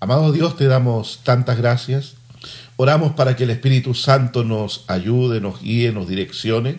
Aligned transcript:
Amado 0.00 0.30
Dios, 0.30 0.56
te 0.56 0.68
damos 0.68 1.22
tantas 1.24 1.58
gracias. 1.58 2.14
Oramos 2.76 3.14
para 3.14 3.34
que 3.34 3.42
el 3.42 3.50
Espíritu 3.50 3.94
Santo 3.94 4.44
nos 4.44 4.84
ayude, 4.86 5.40
nos 5.40 5.60
guíe, 5.60 5.90
nos 5.90 6.08
direccione 6.08 6.78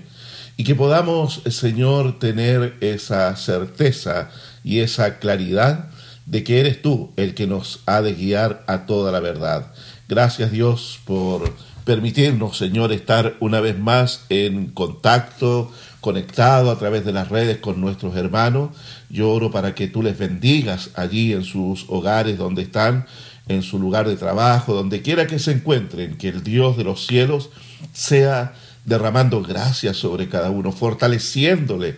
y 0.56 0.64
que 0.64 0.74
podamos, 0.74 1.42
Señor, 1.50 2.18
tener 2.18 2.78
esa 2.79 3.36
certeza 3.36 4.29
y 4.63 4.79
esa 4.79 5.20
claridad 5.20 5.90
de 6.28 6.46
que 6.46 6.62
eres 6.62 6.82
tú 6.82 7.12
el 7.18 7.36
que 7.36 7.46
nos 7.46 7.82
ha 7.88 8.02
de 8.02 8.13
guiar 8.13 8.63
a 8.68 8.86
toda 8.86 9.11
la 9.11 9.20
verdad. 9.20 9.73
Gracias 10.07 10.54
Dios 10.54 11.01
por 11.04 11.54
permitirnos, 11.83 12.57
Señor, 12.57 12.93
estar 12.93 13.36
una 13.41 13.59
vez 13.59 13.77
más 13.77 14.23
en 14.29 14.67
contacto, 14.67 15.73
conectado 16.02 16.71
a 16.71 16.77
través 16.77 17.05
de 17.05 17.13
las 17.13 17.29
redes 17.29 17.57
con 17.57 17.82
nuestros 17.82 18.15
hermanos. 18.15 18.75
Yo 19.09 19.29
oro 19.29 19.52
para 19.52 19.75
que 19.75 19.88
tú 19.88 20.02
les 20.02 20.18
bendigas 20.18 20.91
allí 20.95 21.33
en 21.33 21.43
sus 21.43 21.86
hogares 21.89 22.38
donde 22.38 22.61
están, 22.61 23.05
en 23.47 23.64
su 23.64 23.79
lugar 23.79 24.07
de 24.07 24.15
trabajo, 24.15 24.73
donde 24.73 25.01
quiera 25.01 25.27
que 25.27 25.39
se 25.39 25.51
encuentren, 25.51 26.18
que 26.18 26.29
el 26.29 26.43
Dios 26.43 26.77
de 26.77 26.83
los 26.83 27.05
cielos 27.07 27.50
sea 27.93 28.54
derramando 28.86 29.41
gracias 29.41 29.97
sobre 29.97 30.29
cada 30.29 30.50
uno, 30.50 30.71
fortaleciéndole, 30.71 31.97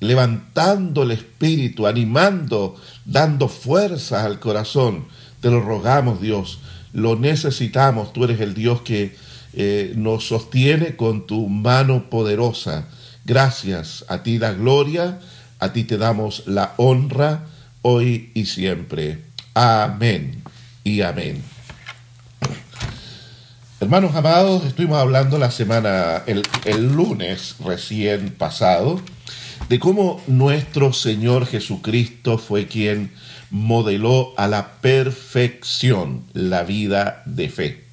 levantando 0.00 1.02
el 1.02 1.12
espíritu, 1.12 1.86
animando, 1.86 2.76
dando 3.04 3.48
fuerzas 3.48 4.24
al 4.24 4.40
corazón. 4.40 5.06
Te 5.40 5.50
lo 5.50 5.60
rogamos, 5.60 6.20
Dios, 6.20 6.60
lo 6.92 7.16
necesitamos. 7.16 8.12
Tú 8.12 8.24
eres 8.24 8.40
el 8.40 8.54
Dios 8.54 8.82
que 8.82 9.16
eh, 9.54 9.92
nos 9.96 10.28
sostiene 10.28 10.96
con 10.96 11.26
tu 11.26 11.48
mano 11.48 12.10
poderosa. 12.10 12.88
Gracias, 13.28 14.06
a 14.08 14.22
ti 14.22 14.38
da 14.38 14.54
gloria, 14.54 15.18
a 15.58 15.74
ti 15.74 15.84
te 15.84 15.98
damos 15.98 16.44
la 16.46 16.72
honra 16.78 17.44
hoy 17.82 18.30
y 18.32 18.46
siempre. 18.46 19.18
Amén 19.52 20.42
y 20.82 21.02
amén. 21.02 21.42
Hermanos 23.80 24.14
amados, 24.14 24.64
estuvimos 24.64 24.96
hablando 24.98 25.36
la 25.36 25.50
semana, 25.50 26.22
el, 26.24 26.42
el, 26.64 26.90
lunes 26.96 27.56
recién 27.62 28.30
pasado, 28.30 28.98
de 29.68 29.78
cómo 29.78 30.22
nuestro 30.26 30.94
Señor 30.94 31.44
Jesucristo 31.44 32.38
fue 32.38 32.66
quien 32.66 33.12
modeló 33.50 34.32
a 34.38 34.48
la 34.48 34.80
perfección 34.80 36.24
la 36.32 36.62
vida 36.62 37.22
de 37.26 37.50
fe. 37.50 37.84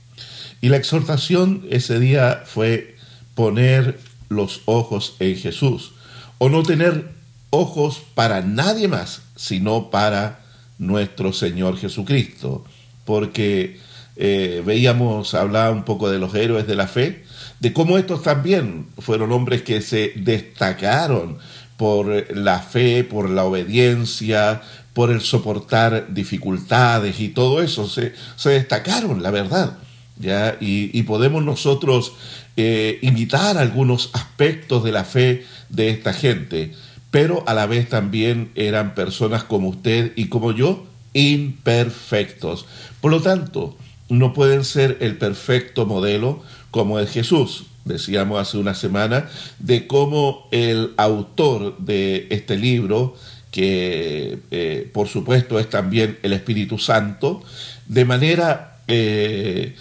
Y 0.62 0.70
la 0.70 0.78
exhortación 0.78 1.66
ese 1.70 2.00
día 2.00 2.44
fue 2.46 2.96
poner 3.34 4.00
los 4.36 4.62
ojos 4.66 5.16
en 5.20 5.36
Jesús, 5.38 5.94
o 6.38 6.50
no 6.50 6.64
tener 6.64 7.14
ojos 7.50 8.02
para 8.14 8.42
nadie 8.42 8.88
más, 8.88 9.22
sino 9.36 9.90
para 9.90 10.42
nuestro 10.78 11.34
Señor 11.34 11.78
Jesucristo, 11.78 12.66
porque 13.06 13.80
eh, 14.18 14.62
veíamos, 14.66 15.34
hablaba 15.34 15.72
un 15.72 15.84
poco 15.84 16.10
de 16.10 16.20
los 16.20 16.36
héroes 16.36 16.68
de 16.68 16.76
la 16.76 16.88
fe, 16.88 17.24
de 17.60 17.74
cómo 17.74 17.98
estos 17.98 18.24
también 18.24 18.88
fueron 19.00 19.32
hombres 19.32 19.62
que 19.62 19.82
se 19.82 20.14
destacaron 20.16 21.38
por 21.78 22.36
la 22.36 22.60
fe, 22.60 23.04
por 23.04 23.30
la 23.30 23.46
obediencia, 23.46 24.62
por 24.94 25.12
el 25.12 25.22
soportar 25.22 26.14
dificultades 26.14 27.20
y 27.20 27.30
todo 27.30 27.62
eso, 27.62 27.88
se, 27.88 28.14
se 28.36 28.50
destacaron, 28.52 29.22
la 29.22 29.32
verdad. 29.32 29.78
¿Ya? 30.18 30.58
Y, 30.60 31.02
podemos 31.04 31.44
nosotros 31.44 32.14
eh, 32.58 33.00
imitar 33.02 33.58
algunos 33.58 34.10
aspectos 34.14 34.84
de 34.84 34.92
la 34.92 35.04
fe 35.04 35.46
de 35.70 35.90
esta 35.90 36.14
gente, 36.14 36.74
pero 37.12 37.44
a 37.48 37.54
la 37.54 37.66
vez 37.66 37.90
también 37.90 38.52
eran 38.56 38.96
personas 38.96 39.44
como 39.44 39.70
usted 39.70 40.14
y 40.16 40.28
como 40.28 40.52
yo, 40.52 40.86
imperfectos. 41.14 42.66
Por 43.02 43.12
lo 43.12 43.22
tanto, 43.22 43.76
no 44.10 44.34
pueden 44.34 44.64
ser 44.64 44.98
el 45.00 45.18
perfecto 45.18 45.86
modelo 45.86 46.44
como 46.72 47.00
es 47.00 47.12
Jesús. 47.12 47.66
Decíamos 47.86 48.40
hace 48.40 48.58
una 48.58 48.74
semana 48.74 49.30
de 49.60 49.88
cómo 49.88 50.48
el 50.52 50.94
autor 50.98 51.78
de 51.78 52.28
este 52.32 52.58
libro, 52.58 53.16
que 53.52 54.40
eh, 54.52 54.90
por 54.94 55.08
supuesto 55.08 55.60
es 55.60 55.70
también 55.70 56.18
el 56.24 56.34
Espíritu 56.34 56.78
Santo, 56.80 57.44
de 57.88 58.04
manera 58.04 58.75
eh, 58.88 59.76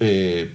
eh, 0.00 0.54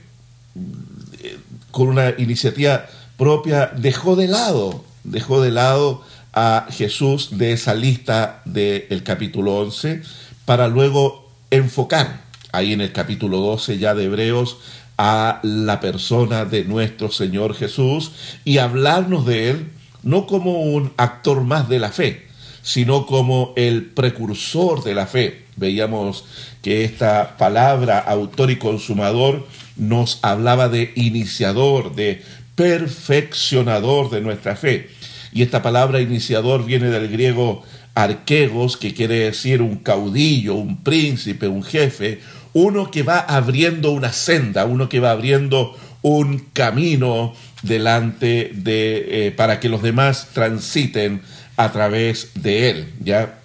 con 1.71 1.87
una 1.87 2.13
iniciativa 2.17 2.85
propia 3.17 3.71
dejó 3.75 4.15
de 4.15 4.27
lado, 4.27 4.83
dejó 5.03 5.41
de 5.41 5.51
lado 5.51 6.03
a 6.33 6.67
Jesús 6.71 7.37
de 7.37 7.53
esa 7.53 7.75
lista 7.75 8.41
del 8.45 9.03
capítulo 9.03 9.57
11 9.59 10.01
para 10.45 10.67
luego 10.67 11.29
enfocar 11.49 12.21
ahí 12.51 12.73
en 12.73 12.81
el 12.81 12.91
capítulo 12.91 13.37
12 13.39 13.77
ya 13.77 13.93
de 13.93 14.05
Hebreos 14.05 14.57
a 14.97 15.39
la 15.43 15.79
persona 15.79 16.45
de 16.45 16.63
nuestro 16.65 17.11
Señor 17.11 17.55
Jesús 17.55 18.11
y 18.45 18.57
hablarnos 18.57 19.25
de 19.25 19.49
Él 19.49 19.71
no 20.03 20.25
como 20.25 20.61
un 20.61 20.91
actor 20.97 21.41
más 21.41 21.69
de 21.69 21.79
la 21.79 21.91
fe, 21.91 22.27
sino 22.61 23.05
como 23.05 23.53
el 23.55 23.85
precursor 23.85 24.83
de 24.83 24.95
la 24.95 25.07
fe. 25.07 25.45
Veíamos 25.55 26.25
que 26.61 26.83
esta 26.83 27.37
palabra, 27.37 27.99
autor 27.99 28.51
y 28.51 28.57
consumador, 28.57 29.47
nos 29.75 30.19
hablaba 30.21 30.69
de 30.69 30.91
iniciador, 30.95 31.95
de 31.95 32.21
perfeccionador 32.55 34.09
de 34.09 34.21
nuestra 34.21 34.55
fe. 34.55 34.89
Y 35.33 35.43
esta 35.43 35.61
palabra 35.61 36.01
iniciador 36.01 36.65
viene 36.65 36.89
del 36.89 37.07
griego 37.07 37.63
arquegos, 37.95 38.77
que 38.77 38.93
quiere 38.93 39.19
decir 39.19 39.61
un 39.61 39.77
caudillo, 39.77 40.55
un 40.55 40.83
príncipe, 40.83 41.47
un 41.47 41.63
jefe, 41.63 42.19
uno 42.53 42.91
que 42.91 43.03
va 43.03 43.19
abriendo 43.19 43.91
una 43.91 44.11
senda, 44.11 44.65
uno 44.65 44.89
que 44.89 44.99
va 44.99 45.11
abriendo 45.11 45.75
un 46.01 46.39
camino 46.53 47.33
delante 47.61 48.51
de 48.53 49.27
eh, 49.27 49.31
para 49.31 49.59
que 49.59 49.69
los 49.69 49.81
demás 49.81 50.29
transiten 50.33 51.21
a 51.63 51.71
través 51.71 52.31
de 52.35 52.69
él, 52.69 52.93
¿ya? 52.99 53.39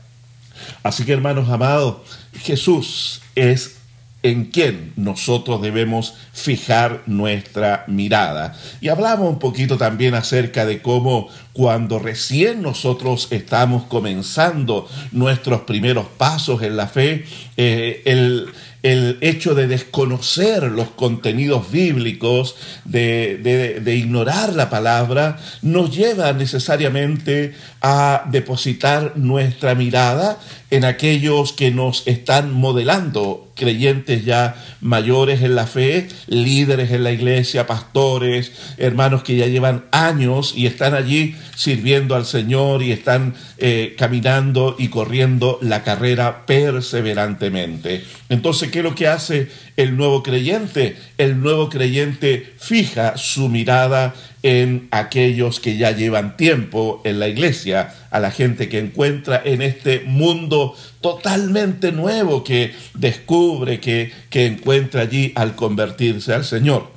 Así 0.82 1.04
que 1.04 1.12
hermanos 1.12 1.48
amados, 1.48 1.96
Jesús 2.42 3.20
es 3.34 3.76
en 4.22 4.46
quien 4.46 4.92
nosotros 4.96 5.62
debemos 5.62 6.14
fijar 6.32 7.02
nuestra 7.06 7.84
mirada. 7.86 8.56
Y 8.80 8.88
hablamos 8.88 9.28
un 9.28 9.38
poquito 9.38 9.76
también 9.76 10.14
acerca 10.14 10.66
de 10.66 10.82
cómo 10.82 11.28
cuando 11.52 11.98
recién 11.98 12.60
nosotros 12.60 13.28
estamos 13.30 13.84
comenzando 13.84 14.88
nuestros 15.12 15.60
primeros 15.62 16.06
pasos 16.06 16.62
en 16.62 16.76
la 16.76 16.88
fe, 16.88 17.24
eh, 17.56 18.02
el, 18.04 18.48
el 18.86 19.18
hecho 19.20 19.56
de 19.56 19.66
desconocer 19.66 20.62
los 20.62 20.90
contenidos 20.90 21.72
bíblicos, 21.72 22.54
de, 22.84 23.82
ignorar 23.84 24.52
la 24.52 24.70
palabra, 24.70 25.38
nos 25.60 25.96
lleva 25.96 26.32
necesariamente 26.32 27.52
a 27.80 28.22
depositar 28.30 29.14
nuestra 29.16 29.74
mirada 29.74 30.38
en 30.70 30.84
aquellos 30.84 31.52
que 31.52 31.72
nos 31.72 32.06
están 32.06 32.52
modelando, 32.52 33.45
creyentes 33.56 34.24
ya 34.24 34.54
mayores 34.80 35.42
en 35.42 35.56
la 35.56 35.66
fe, 35.66 36.08
líderes 36.28 36.92
en 36.92 37.02
la 37.02 37.10
iglesia, 37.10 37.66
pastores, 37.66 38.52
hermanos 38.76 39.24
que 39.24 39.36
ya 39.36 39.46
llevan 39.46 39.86
años 39.90 40.52
y 40.54 40.66
están 40.66 40.94
allí 40.94 41.34
sirviendo 41.56 42.14
al 42.14 42.26
Señor 42.26 42.82
y 42.82 42.92
están 42.92 43.34
eh, 43.58 43.96
caminando 43.98 44.76
y 44.78 44.88
corriendo 44.88 45.58
la 45.62 45.82
carrera 45.82 46.46
perseverantemente. 46.46 48.04
Entonces, 48.28 48.70
¿qué 48.70 48.78
es 48.78 48.84
lo 48.84 48.94
que 48.94 49.08
hace 49.08 49.48
el 49.76 49.96
nuevo 49.96 50.22
creyente? 50.22 50.96
El 51.16 51.40
nuevo 51.40 51.68
creyente 51.68 52.54
fija 52.58 53.16
su 53.16 53.48
mirada 53.48 54.14
en 54.46 54.86
aquellos 54.92 55.58
que 55.58 55.76
ya 55.76 55.90
llevan 55.90 56.36
tiempo 56.36 57.00
en 57.02 57.18
la 57.18 57.26
iglesia, 57.26 57.92
a 58.12 58.20
la 58.20 58.30
gente 58.30 58.68
que 58.68 58.78
encuentra 58.78 59.42
en 59.44 59.60
este 59.60 60.04
mundo 60.06 60.76
totalmente 61.00 61.90
nuevo 61.90 62.44
que 62.44 62.72
descubre, 62.94 63.80
que, 63.80 64.12
que 64.30 64.46
encuentra 64.46 65.00
allí 65.02 65.32
al 65.34 65.56
convertirse 65.56 66.32
al 66.32 66.44
Señor. 66.44 66.92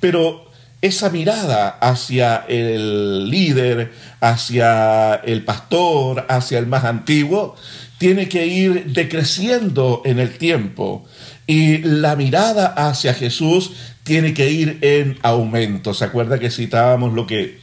Pero 0.00 0.50
esa 0.80 1.10
mirada 1.10 1.68
hacia 1.68 2.46
el 2.48 3.28
líder, 3.28 3.92
hacia 4.20 5.16
el 5.16 5.44
pastor, 5.44 6.24
hacia 6.30 6.58
el 6.58 6.66
más 6.66 6.84
antiguo, 6.84 7.56
tiene 7.98 8.30
que 8.30 8.46
ir 8.46 8.86
decreciendo 8.86 10.00
en 10.06 10.18
el 10.18 10.38
tiempo. 10.38 11.04
Y 11.46 11.78
la 11.78 12.16
mirada 12.16 12.68
hacia 12.68 13.12
Jesús 13.12 13.72
tiene 14.10 14.34
que 14.34 14.50
ir 14.50 14.78
en 14.80 15.18
aumento. 15.22 15.94
¿Se 15.94 16.04
acuerda 16.04 16.40
que 16.40 16.50
citábamos 16.50 17.14
lo 17.14 17.28
que 17.28 17.60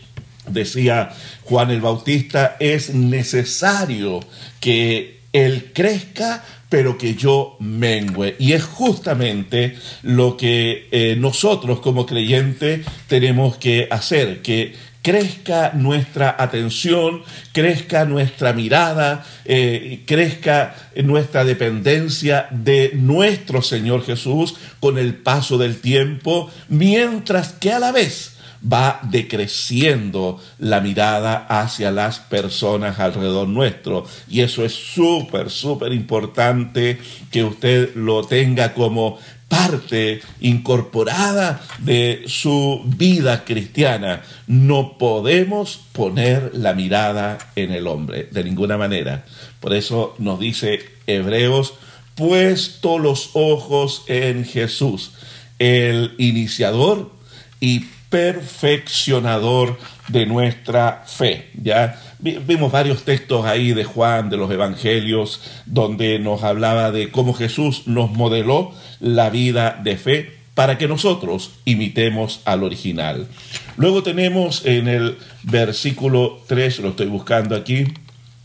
decía 0.47 1.09
Juan 1.43 1.71
el 1.71 1.81
Bautista? 1.81 2.55
Es 2.61 2.93
necesario 2.93 4.21
que 4.61 5.19
Él 5.33 5.71
crezca, 5.73 6.45
pero 6.69 6.97
que 6.97 7.15
yo 7.15 7.57
mengüe. 7.59 8.37
Y 8.39 8.53
es 8.53 8.63
justamente 8.63 9.75
lo 10.03 10.37
que 10.37 10.87
eh, 10.91 11.17
nosotros 11.19 11.81
como 11.81 12.05
creyentes 12.05 12.85
tenemos 13.09 13.57
que 13.57 13.89
hacer, 13.91 14.41
que 14.41 14.73
crezca 15.07 15.71
nuestra 15.73 16.35
atención, 16.37 17.23
crezca 17.53 18.03
nuestra 18.03 18.51
mirada, 18.51 19.25
eh, 19.45 20.03
crezca 20.05 20.75
nuestra 21.01 21.45
dependencia 21.45 22.49
de 22.51 22.91
nuestro 22.93 23.61
Señor 23.61 24.03
Jesús 24.03 24.55
con 24.81 24.97
el 24.97 25.15
paso 25.15 25.57
del 25.57 25.79
tiempo, 25.79 26.51
mientras 26.67 27.53
que 27.53 27.71
a 27.71 27.79
la 27.79 27.93
vez 27.93 28.33
va 28.61 28.99
decreciendo 29.03 30.41
la 30.59 30.81
mirada 30.81 31.45
hacia 31.47 31.89
las 31.89 32.19
personas 32.19 32.99
alrededor 32.99 33.47
nuestro. 33.47 34.05
Y 34.27 34.41
eso 34.41 34.65
es 34.65 34.73
súper, 34.73 35.49
súper 35.49 35.93
importante 35.93 36.99
que 37.31 37.45
usted 37.45 37.95
lo 37.95 38.25
tenga 38.25 38.73
como 38.73 39.19
parte 39.47 40.21
incorporada 40.39 41.61
de 41.79 42.23
su 42.27 42.81
vida 42.85 43.45
cristiana. 43.45 44.23
No 44.45 44.97
podemos 44.97 45.79
poner 45.91 46.51
la 46.53 46.73
mirada 46.73 47.37
en 47.55 47.71
el 47.71 47.87
hombre, 47.87 48.27
de 48.31 48.43
ninguna 48.43 48.77
manera. 48.77 49.25
Por 49.59 49.73
eso 49.73 50.15
nos 50.19 50.39
dice 50.39 50.79
Hebreos, 51.07 51.73
puesto 52.15 52.99
los 52.99 53.31
ojos 53.33 54.03
en 54.07 54.43
Jesús, 54.45 55.11
el 55.59 56.13
iniciador 56.17 57.11
y 57.59 57.85
perfeccionador 58.09 59.77
de 60.07 60.25
nuestra 60.25 61.03
fe. 61.05 61.49
Ya 61.61 62.01
vimos 62.19 62.71
varios 62.71 63.03
textos 63.03 63.45
ahí 63.45 63.73
de 63.73 63.83
Juan, 63.83 64.29
de 64.29 64.37
los 64.37 64.49
evangelios, 64.51 65.41
donde 65.65 66.19
nos 66.19 66.43
hablaba 66.43 66.91
de 66.91 67.11
cómo 67.11 67.33
Jesús 67.33 67.83
nos 67.87 68.11
modeló 68.11 68.73
la 68.99 69.29
vida 69.29 69.79
de 69.83 69.97
fe 69.97 70.37
para 70.53 70.77
que 70.79 70.87
nosotros 70.87 71.51
imitemos 71.65 72.41
al 72.45 72.63
original. 72.63 73.27
Luego 73.75 74.01
tenemos 74.01 74.65
en 74.65 74.87
el 74.87 75.17
versículo 75.43 76.41
3, 76.47 76.79
lo 76.79 76.89
estoy 76.89 77.05
buscando 77.05 77.55
aquí, 77.55 77.85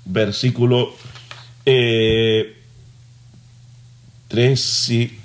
versículo 0.04 0.94
3, 1.64 1.74
eh, 4.30 4.56
sí, 4.56 5.18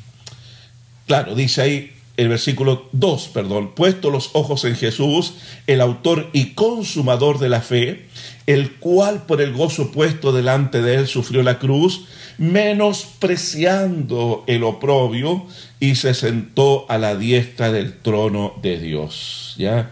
claro, 1.06 1.36
dice 1.36 1.62
ahí, 1.62 1.92
el 2.16 2.30
versículo 2.30 2.90
2, 2.94 3.28
perdón, 3.34 3.76
puesto 3.76 4.10
los 4.10 4.32
ojos 4.34 4.64
en 4.66 4.76
Jesús, 4.76 5.34
el 5.68 5.82
autor 5.82 6.30
y 6.34 6.54
consumador 6.54 7.38
de 7.38 7.50
la 7.50 7.62
fe, 7.62 8.08
el 8.48 8.72
cual 8.76 9.24
por 9.26 9.42
el 9.42 9.54
gozo 9.54 9.92
puesto 9.92 10.32
delante 10.32 10.82
de 10.82 10.96
él 10.96 11.08
sufrió 11.08 11.44
la 11.44 11.60
cruz, 11.60 12.06
menospreciando 12.38 14.44
el 14.48 14.64
oprobio 14.64 15.46
y 15.80 15.96
se 15.96 16.14
sentó 16.14 16.86
a 16.90 16.98
la 16.98 17.16
diestra 17.16 17.72
del 17.72 17.94
trono 17.94 18.54
de 18.62 18.80
Dios. 18.80 19.56
¿ya? 19.58 19.92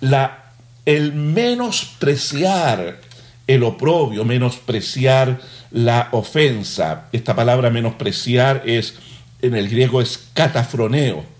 La, 0.00 0.44
el 0.86 1.12
menospreciar 1.12 3.00
el 3.46 3.62
oprobio, 3.64 4.24
menospreciar 4.24 5.40
la 5.70 6.08
ofensa. 6.12 7.08
Esta 7.12 7.34
palabra 7.34 7.70
menospreciar 7.70 8.62
es, 8.66 8.94
en 9.42 9.54
el 9.54 9.68
griego 9.68 10.00
es 10.00 10.28
catafroneo 10.32 11.32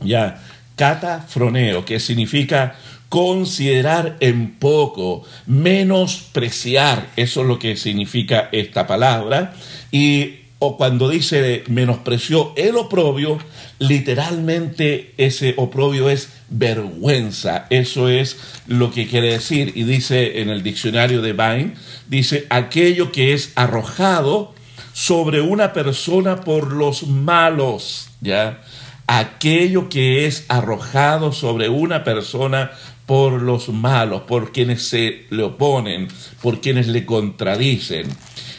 ya, 0.00 0.42
catafroneo, 0.76 1.84
que 1.84 2.00
significa 2.00 2.76
considerar 3.16 4.18
en 4.20 4.56
poco, 4.56 5.22
menospreciar, 5.46 7.08
eso 7.16 7.40
es 7.40 7.46
lo 7.46 7.58
que 7.58 7.74
significa 7.78 8.50
esta 8.52 8.86
palabra, 8.86 9.54
y 9.90 10.40
o 10.58 10.76
cuando 10.76 11.08
dice 11.08 11.64
menospreció 11.66 12.52
el 12.56 12.76
oprobio, 12.76 13.38
literalmente 13.78 15.14
ese 15.16 15.54
oprobio 15.56 16.10
es 16.10 16.28
vergüenza, 16.50 17.64
eso 17.70 18.10
es 18.10 18.36
lo 18.66 18.90
que 18.90 19.06
quiere 19.06 19.32
decir, 19.32 19.72
y 19.74 19.84
dice 19.84 20.42
en 20.42 20.50
el 20.50 20.62
diccionario 20.62 21.22
de 21.22 21.32
Vine, 21.32 21.72
dice 22.10 22.44
aquello 22.50 23.12
que 23.12 23.32
es 23.32 23.50
arrojado 23.54 24.54
sobre 24.92 25.40
una 25.40 25.72
persona 25.72 26.42
por 26.42 26.70
los 26.70 27.06
malos, 27.06 28.10
¿ya? 28.20 28.60
aquello 29.06 29.88
que 29.88 30.26
es 30.26 30.44
arrojado 30.48 31.32
sobre 31.32 31.68
una 31.68 32.04
persona 32.04 32.72
por 33.06 33.40
los 33.40 33.68
malos, 33.68 34.22
por 34.22 34.52
quienes 34.52 34.82
se 34.88 35.26
le 35.30 35.44
oponen, 35.44 36.08
por 36.42 36.60
quienes 36.60 36.88
le 36.88 37.06
contradicen. 37.06 38.06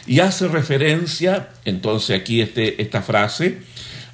Y 0.06 0.20
hace 0.20 0.48
referencia, 0.48 1.50
entonces 1.66 2.18
aquí 2.18 2.40
este, 2.40 2.80
esta 2.80 3.02
frase, 3.02 3.58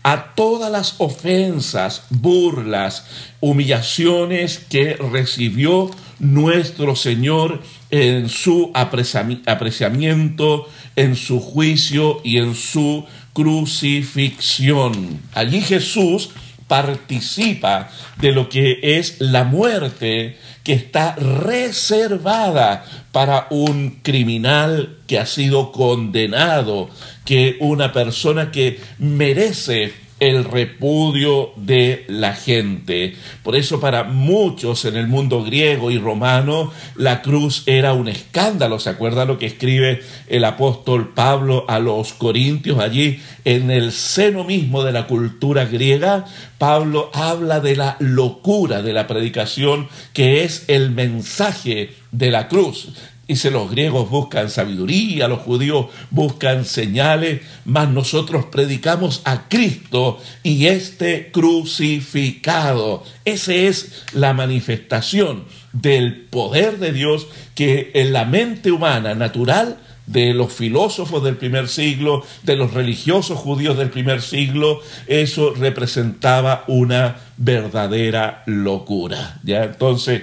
a 0.03 0.35
todas 0.35 0.71
las 0.71 0.97
ofensas, 0.99 2.03
burlas, 2.11 3.07
humillaciones 3.41 4.59
que 4.59 4.97
recibió 4.97 5.91
nuestro 6.19 6.95
Señor 6.95 7.63
en 7.91 8.29
su 8.29 8.71
apreciamiento, 8.75 10.69
en 10.97 11.17
su 11.17 11.41
juicio 11.41 12.21
y 12.23 12.37
en 12.37 12.55
su 12.55 13.07
crucifixión. 13.33 15.21
Allí 15.33 15.63
Jesús 15.63 16.31
participa 16.67 17.91
de 18.17 18.33
lo 18.33 18.49
que 18.49 18.79
es 18.83 19.21
la 19.21 19.45
muerte 19.45 20.39
que 20.63 20.73
está 20.73 21.15
reservada 21.15 22.85
para 23.13 23.47
un 23.51 24.01
criminal 24.03 24.99
que 25.07 25.19
ha 25.19 25.27
sido 25.27 25.73
condenado, 25.73 26.89
que 27.25 27.57
una 27.61 27.93
persona 27.93 28.51
que 28.51 28.81
merece 28.99 30.04
el 30.21 30.45
repudio 30.45 31.53
de 31.57 32.05
la 32.09 32.35
gente. 32.35 33.17
Por 33.43 33.57
eso 33.57 33.81
para 33.81 34.05
muchos 34.05 34.85
en 34.85 34.97
el 34.97 35.09
mundo 35.09 35.43
griego 35.43 35.91
y 35.91 35.99
romano 35.99 36.73
la 36.97 37.23
cruz 37.23 37.63
era 37.67 37.93
un 37.93 38.09
escándalo. 38.09 38.79
¿Se 38.79 38.91
acuerda 38.91 39.25
lo 39.25 39.39
que 39.39 39.47
escribe 39.47 40.03
el 40.29 40.45
apóstol 40.45 41.13
Pablo 41.15 41.65
a 41.69 41.79
los 41.79 42.13
Corintios 42.13 42.79
allí 42.79 43.21
en 43.45 43.71
el 43.71 43.93
seno 43.93 44.45
mismo 44.45 44.85
de 44.85 44.93
la 44.93 45.07
cultura 45.07 45.65
griega? 45.65 46.25
Pablo 46.59 47.11
habla 47.13 47.61
de 47.61 47.77
la 47.77 47.97
locura 47.99 48.83
de 48.83 48.93
la 48.93 49.07
predicación 49.07 49.89
que 50.13 50.45
es 50.45 50.65
el 50.69 50.91
mensaje 50.91 51.95
de 52.13 52.31
la 52.31 52.49
cruz. 52.49 52.89
Dice, 53.26 53.50
los 53.50 53.71
griegos 53.71 54.11
buscan 54.11 54.50
sabiduría, 54.50 55.29
los 55.29 55.41
judíos 55.41 55.87
buscan 56.11 56.67
señales, 56.67 57.41
mas 57.65 57.88
nosotros 57.88 58.47
predicamos 58.47 59.23
a 59.25 59.49
Cristo 59.49 60.19
y 60.43 60.67
este 60.67 61.31
crucificado. 61.32 63.03
Esa 63.25 63.55
es 63.55 64.05
la 64.12 64.35
manifestación 64.35 65.44
del 65.73 66.26
poder 66.26 66.79
de 66.79 66.93
Dios 66.93 67.26
que 67.55 67.93
en 67.94 68.12
la 68.12 68.26
mente 68.26 68.71
humana 68.71 69.15
natural 69.15 69.79
de 70.06 70.35
los 70.35 70.53
filósofos 70.53 71.23
del 71.25 71.37
primer 71.37 71.69
siglo, 71.69 72.25
de 72.43 72.56
los 72.56 72.75
religiosos 72.75 73.38
judíos 73.38 73.79
del 73.79 73.91
primer 73.91 74.20
siglo, 74.20 74.81
eso 75.06 75.55
representaba 75.55 76.65
una 76.69 77.17
verdadera 77.37 78.43
locura. 78.46 79.41
¿ya? 79.43 79.65
Entonces, 79.65 80.22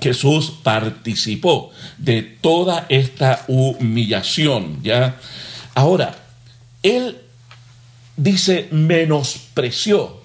Jesús 0.00 0.52
participó 0.62 1.70
de 1.98 2.22
toda 2.22 2.86
esta 2.88 3.44
humillación, 3.48 4.82
¿ya? 4.82 5.18
Ahora, 5.74 6.16
él 6.82 7.18
dice 8.16 8.68
menospreció 8.70 10.20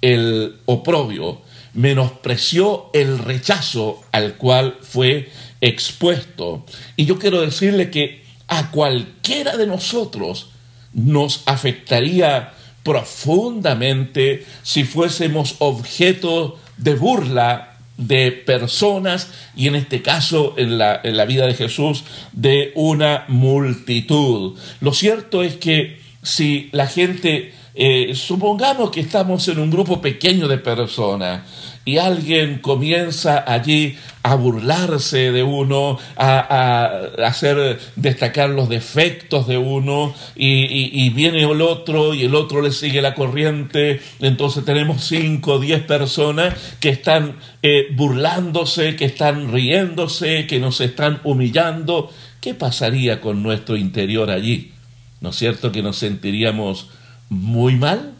el 0.00 0.56
oprobio, 0.66 1.42
menospreció 1.74 2.90
el 2.92 3.18
rechazo 3.18 4.02
al 4.12 4.34
cual 4.36 4.78
fue 4.82 5.30
expuesto. 5.60 6.64
Y 6.96 7.04
yo 7.06 7.18
quiero 7.18 7.40
decirle 7.40 7.90
que 7.90 8.24
a 8.48 8.70
cualquiera 8.70 9.56
de 9.56 9.66
nosotros 9.66 10.50
nos 10.92 11.42
afectaría 11.46 12.52
profundamente 12.82 14.46
si 14.62 14.84
fuésemos 14.84 15.56
objeto 15.58 16.58
de 16.76 16.94
burla 16.94 17.75
de 17.96 18.32
personas 18.32 19.30
y 19.56 19.68
en 19.68 19.74
este 19.74 20.02
caso 20.02 20.54
en 20.56 20.78
la, 20.78 21.00
en 21.02 21.16
la, 21.16 21.24
vida 21.24 21.46
de 21.46 21.54
Jesús 21.54 22.04
de 22.32 22.72
una 22.74 23.24
multitud. 23.28 24.58
Lo 24.80 24.92
cierto 24.92 25.42
es 25.42 25.56
que 25.56 25.98
si 26.22 26.68
la 26.72 26.86
gente, 26.86 27.54
eh, 27.74 28.14
supongamos 28.14 28.90
que 28.90 29.00
estamos 29.00 29.48
en 29.48 29.58
un 29.58 29.70
grupo 29.70 30.00
pequeño 30.00 30.48
de 30.48 30.58
personas 30.58 31.42
y 31.86 31.98
alguien 31.98 32.58
comienza 32.58 33.44
allí 33.46 33.96
a 34.24 34.34
burlarse 34.34 35.30
de 35.30 35.44
uno, 35.44 35.98
a, 36.16 36.88
hacer 37.24 37.78
destacar 37.94 38.50
los 38.50 38.68
defectos 38.68 39.46
de 39.46 39.56
uno, 39.56 40.12
y, 40.34 41.08
viene 41.10 41.44
el 41.44 41.62
otro 41.62 42.12
y 42.12 42.24
el 42.24 42.34
otro 42.34 42.60
le 42.60 42.72
sigue 42.72 43.00
la 43.00 43.14
corriente, 43.14 44.00
entonces 44.18 44.64
tenemos 44.64 45.04
cinco 45.04 45.54
o 45.54 45.58
diez 45.60 45.80
personas 45.82 46.54
que 46.80 46.88
están 46.88 47.36
eh, 47.62 47.86
burlándose, 47.94 48.96
que 48.96 49.04
están 49.04 49.52
riéndose, 49.52 50.48
que 50.48 50.58
nos 50.58 50.80
están 50.80 51.20
humillando. 51.22 52.10
¿Qué 52.40 52.52
pasaría 52.52 53.20
con 53.20 53.44
nuestro 53.44 53.76
interior 53.76 54.30
allí? 54.30 54.72
¿No 55.20 55.30
es 55.30 55.36
cierto 55.36 55.70
que 55.70 55.82
nos 55.82 55.96
sentiríamos 55.96 56.88
muy 57.28 57.76
mal? 57.76 58.15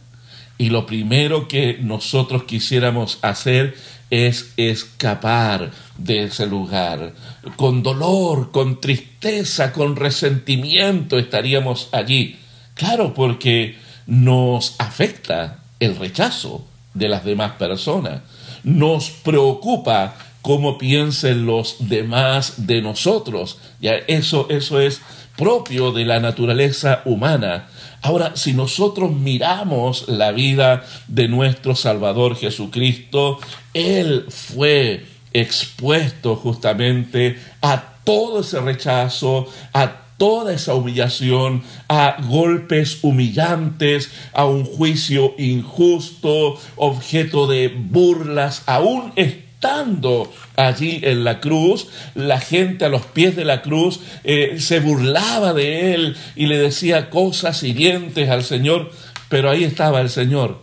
Y 0.59 0.71
lo 0.71 0.87
primero 0.87 1.49
que 1.49 1.79
nosotros 1.81 2.45
quisiéramos 2.45 3.19
hacer 3.23 3.77
es 4.11 4.53
escapar 4.57 5.71
de 5.99 6.25
ese 6.25 6.47
lugar. 6.47 7.13
Con 7.57 7.83
dolor, 7.83 8.51
con 8.51 8.81
tristeza, 8.81 9.73
con 9.73 9.97
resentimiento 9.97 11.19
estaríamos 11.19 11.89
allí. 11.93 12.39
Claro, 12.75 13.15
porque 13.15 13.77
nos 14.07 14.77
afecta 14.79 15.59
el 15.81 15.97
rechazo 15.97 16.65
de 16.95 17.09
las 17.09 17.25
demás 17.25 17.53
personas. 17.53 18.23
Nos 18.63 19.11
preocupa 19.11 20.17
cómo 20.43 20.79
piensen 20.79 21.45
los 21.45 21.89
demás 21.89 22.67
de 22.67 22.81
nosotros. 22.81 23.59
Ya 23.81 23.95
eso, 24.07 24.47
eso 24.49 24.81
es 24.81 25.01
propio 25.37 25.93
de 25.93 26.05
la 26.05 26.21
naturaleza 26.21 27.03
humana. 27.05 27.69
Ahora, 28.07 28.37
si 28.37 28.53
nosotros 28.53 29.11
miramos 29.11 30.07
la 30.07 30.31
vida 30.31 30.85
de 31.09 31.27
nuestro 31.27 31.75
Salvador 31.75 32.37
Jesucristo, 32.37 33.41
Él 33.75 34.27
fue 34.29 35.05
expuesto 35.33 36.37
justamente 36.37 37.37
a 37.61 37.97
todo 38.05 38.43
ese 38.43 38.61
rechazo, 38.61 39.49
a 39.73 40.03
toda 40.19 40.55
esa 40.55 40.75
humillación, 40.75 41.65
a 41.89 42.19
golpes 42.29 43.01
humillantes, 43.03 44.13
a 44.33 44.45
un 44.45 44.65
juicio 44.65 45.35
injusto, 45.37 46.61
objeto 46.77 47.49
de 47.49 47.67
burlas, 47.67 48.63
aún 48.67 49.13
estando 49.57 50.31
allí 50.57 51.01
en 51.03 51.25
la 51.25 51.41
cruz, 51.41 51.89
la 52.15 52.41
gente 52.41 52.85
a 52.85 52.89
los 52.89 53.03
pies 53.07 53.37
de 53.37 53.45
la 53.45 53.63
cruz 53.63 54.01
eh, 54.23 54.57
se 54.61 54.81
burlaba 54.81 55.55
de 55.55 55.95
él 55.95 56.17
y 56.35 56.47
le 56.47 56.59
decía 56.59 57.09
cosas 57.09 57.63
hirientes 57.63 58.29
al 58.29 58.45
Señor, 58.45 58.93
pero 59.29 59.51
ahí 59.51 59.65
estaba 59.65 60.01
el 60.01 60.11
Señor, 60.11 60.61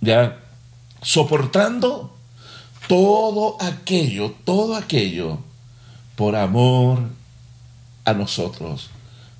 ya 0.00 0.40
soportando 1.00 2.12
todo 2.88 3.56
aquello, 3.60 4.34
todo 4.44 4.74
aquello, 4.74 5.38
por 6.16 6.34
amor 6.34 6.98
a 8.04 8.14
nosotros, 8.14 8.90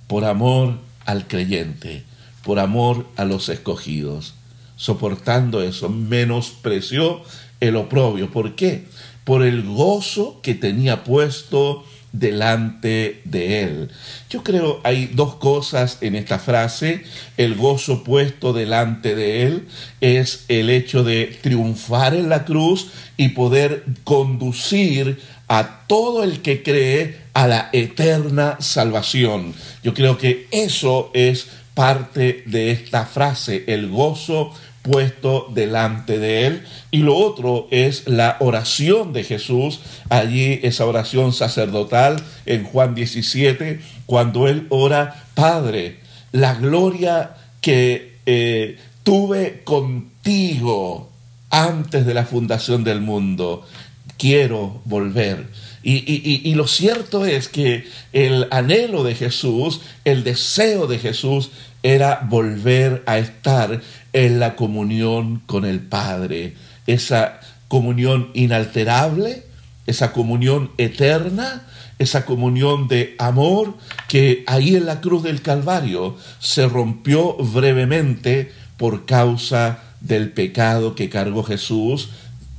por 0.07 0.25
amor 0.25 0.79
al 1.05 1.27
creyente, 1.27 2.05
por 2.45 2.61
amor 2.61 3.07
a 3.17 3.25
los 3.25 3.49
escogidos. 3.49 4.35
Soportando 4.77 5.63
eso, 5.63 5.89
menospreció 5.89 7.23
el 7.61 7.77
oprobio. 7.77 8.31
¿Por 8.31 8.55
qué? 8.55 8.85
Por 9.25 9.43
el 9.43 9.63
gozo 9.63 10.41
que 10.43 10.55
tenía 10.55 11.05
puesto 11.05 11.85
delante 12.15 13.21
de 13.25 13.63
él. 13.63 13.91
Yo 14.31 14.45
creo 14.45 14.81
hay 14.85 15.07
dos 15.07 15.35
cosas 15.35 15.99
en 16.01 16.15
esta 16.15 16.39
frase. 16.39 17.03
El 17.37 17.57
gozo 17.57 18.05
puesto 18.05 18.53
delante 18.53 19.17
de 19.17 19.43
él 19.43 19.69
es 20.01 20.45
el 20.49 20.71
hecho 20.71 21.03
de 21.03 21.37
triunfar 21.43 22.15
en 22.15 22.29
la 22.29 22.45
cruz 22.45 22.89
y 23.17 23.31
poder 23.31 23.85
conducir 24.05 25.21
a 25.49 25.85
todo 25.89 26.23
el 26.23 26.41
que 26.41 26.63
cree 26.63 27.19
a 27.35 27.49
la 27.49 27.69
eterna 27.73 28.57
salvación. 28.61 29.53
Yo 29.83 29.93
creo 29.93 30.17
que 30.17 30.47
eso 30.53 31.11
es 31.15 31.49
parte 31.75 32.45
de 32.47 32.71
esta 32.71 33.05
frase, 33.05 33.65
el 33.67 33.91
gozo 33.91 34.53
puesto 34.85 35.51
delante 35.55 36.19
de 36.19 36.47
él. 36.47 36.65
Y 36.91 36.99
lo 36.99 37.17
otro 37.17 37.67
es 37.71 38.07
la 38.07 38.37
oración 38.39 39.15
de 39.15 39.25
Jesús, 39.25 39.81
allí 40.11 40.61
esa 40.63 40.85
oración 40.85 41.33
sacerdotal 41.33 42.23
en 42.45 42.65
Juan 42.65 42.95
17, 42.95 43.81
cuando 44.05 44.47
él 44.47 44.67
ora, 44.69 45.25
Padre, 45.35 46.01
la 46.33 46.55
gloria 46.55 47.31
que 47.63 48.19
eh, 48.27 48.77
tuve 49.03 49.63
contigo 49.65 51.11
antes 51.49 52.05
de 52.05 52.13
la 52.13 52.27
fundación 52.27 52.85
del 52.85 53.01
mundo, 53.01 53.67
quiero 54.19 54.83
volver. 54.85 55.47
Y, 55.83 56.49
y, 56.49 56.55
lo 56.55 56.67
cierto 56.67 57.27
es 57.27 57.49
que 57.49 57.85
el 58.15 58.49
anhelo 58.51 59.05
de 59.05 59.15
Jesús, 59.15 59.83
el 60.07 60.25
deseo 60.25 60.87
de 60.87 60.99
Jesús 60.99 61.51
era 61.83 62.27
volver 62.27 63.03
a 63.05 63.19
estar 63.19 63.83
en 64.15 64.41
la 64.41 64.57
comunión 64.57 65.43
con 65.45 65.67
el 65.67 65.81
Padre, 65.81 66.55
esa 66.87 67.41
comunión 67.69 68.31
inalterable, 68.33 69.45
esa 69.87 70.13
comunión 70.13 70.71
eterna, 70.79 71.67
esa 71.99 72.25
comunión 72.25 72.89
de 72.89 73.17
amor 73.19 73.75
que 74.09 74.45
ahí 74.47 74.77
en 74.77 74.87
la 74.87 75.01
cruz 75.01 75.23
del 75.25 75.43
Calvario 75.43 76.17
se 76.39 76.67
rompió 76.67 77.35
brevemente 77.35 78.53
por 78.77 79.05
causa 79.05 79.81
del 80.01 80.31
pecado 80.31 80.95
que 80.95 81.11
cargó 81.11 81.43
Jesús 81.43 82.11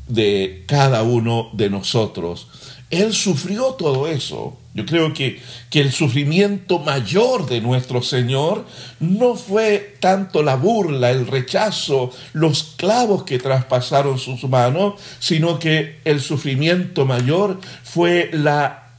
de 0.08 0.66
cada 0.68 1.04
uno 1.04 1.50
de 1.54 1.70
nosotros. 1.70 2.48
Él 2.90 3.14
sufrió 3.14 3.74
todo 3.74 4.08
eso. 4.08 4.58
Yo 4.75 4.86
creo 4.86 5.13
que, 5.13 5.41
que, 5.70 5.79
el 5.79 5.94
sufrimiento 5.94 6.79
mayor 6.79 7.48
de 7.48 7.62
nuestro 7.62 8.01
Señor 8.03 8.65
no 9.00 9.36
fue 9.36 9.96
tanto 10.01 10.44
la 10.44 10.55
burla, 10.55 11.12
el 11.12 11.27
rechazo, 11.27 12.12
los 12.34 12.75
clavos 12.75 13.24
que 13.24 13.39
traspasaron 13.39 14.20
sus 14.20 14.44
manos, 14.44 14.96
sino 15.20 15.60
que 15.60 16.00
el 16.03 16.20
sufrimiento 16.20 17.05
mayor 17.05 17.62
fue 17.84 18.29
la 18.34 18.89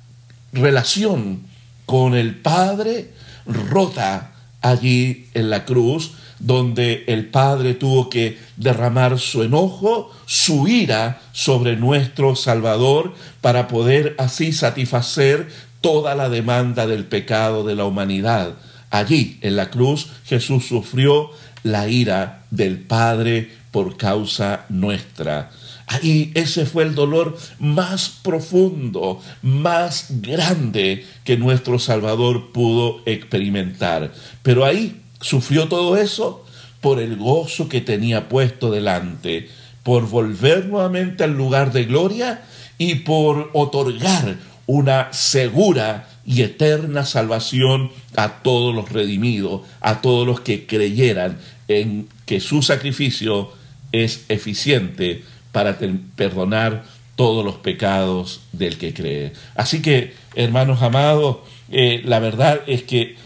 relación 0.52 1.42
con 1.85 2.14
el 2.14 2.35
Padre 2.37 3.11
rota 3.47 4.33
allí 4.61 5.26
en 5.35 5.50
la 5.50 5.64
cruz, 5.64 6.12
donde 6.38 7.04
el 7.06 7.26
Padre 7.26 7.75
tuvo 7.75 8.11
que 8.11 8.38
derramar 8.56 9.18
su 9.18 9.42
enojo, 9.42 10.11
su 10.26 10.68
ira 10.68 11.21
sobre 11.33 11.76
nuestro 11.76 12.37
Salvador 12.37 13.14
para 13.40 13.68
poder 13.68 14.14
así 14.18 14.52
satisfacer 14.52 15.49
toda 15.87 16.16
la 16.16 16.28
demanda 16.28 16.88
del 16.88 17.05
pecado 17.05 17.62
de 17.62 17.76
la 17.76 17.85
humanidad. 17.85 18.55
Allí, 18.90 19.38
en 19.40 19.55
la 19.55 19.71
cruz, 19.71 20.09
Jesús 20.25 20.66
sufrió 20.66 21.31
la 21.62 21.88
ira 21.88 22.43
del 22.50 22.81
Padre 22.81 23.52
por 23.71 23.97
causa 23.97 24.66
nuestra. 24.69 25.50
Ahí 25.87 26.33
ese 26.35 26.66
fue 26.66 26.83
el 26.83 26.97
dolor 26.97 27.38
más 27.61 28.09
profundo, 28.09 29.21
más 29.43 30.07
grande 30.21 31.07
que 31.23 31.37
nuestro 31.37 31.78
Salvador 31.78 32.50
pudo 32.50 33.02
experimentar. 33.07 34.12
Pero 34.43 34.64
ahí 34.64 35.00
Sufrió 35.21 35.69
todo 35.69 35.97
eso 35.97 36.45
por 36.81 37.00
el 37.00 37.16
gozo 37.16 37.69
que 37.69 37.81
tenía 37.81 38.28
puesto 38.28 38.71
delante, 38.71 39.49
por 39.83 40.09
volver 40.09 40.66
nuevamente 40.66 41.25
al 41.25 41.33
lugar 41.37 41.73
de 41.73 41.85
gloria 41.85 42.43
y 42.78 42.97
por 42.97 43.50
otorgar 43.55 44.37
una 44.67 45.13
segura 45.13 46.09
y 46.25 46.43
eterna 46.43 47.05
salvación 47.05 47.91
a 48.17 48.43
todos 48.43 48.75
los 48.75 48.91
redimidos, 48.91 49.63
a 49.81 50.01
todos 50.01 50.27
los 50.27 50.41
que 50.41 50.67
creyeran 50.67 51.39
en 51.69 52.09
que 52.25 52.41
su 52.41 52.63
sacrificio 52.63 53.53
es 53.93 54.25
eficiente 54.29 55.23
para 55.53 55.79
perdonar 56.17 56.85
todos 57.15 57.45
los 57.45 57.57
pecados 57.57 58.43
del 58.53 58.77
que 58.77 58.93
cree. 58.93 59.33
Así 59.55 59.81
que, 59.81 60.15
hermanos 60.35 60.83
amados, 60.83 61.39
eh, 61.71 62.03
la 62.05 62.19
verdad 62.19 62.61
es 62.67 62.83
que 62.83 63.17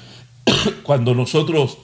cuando 0.82 1.14
nosotros 1.14 1.78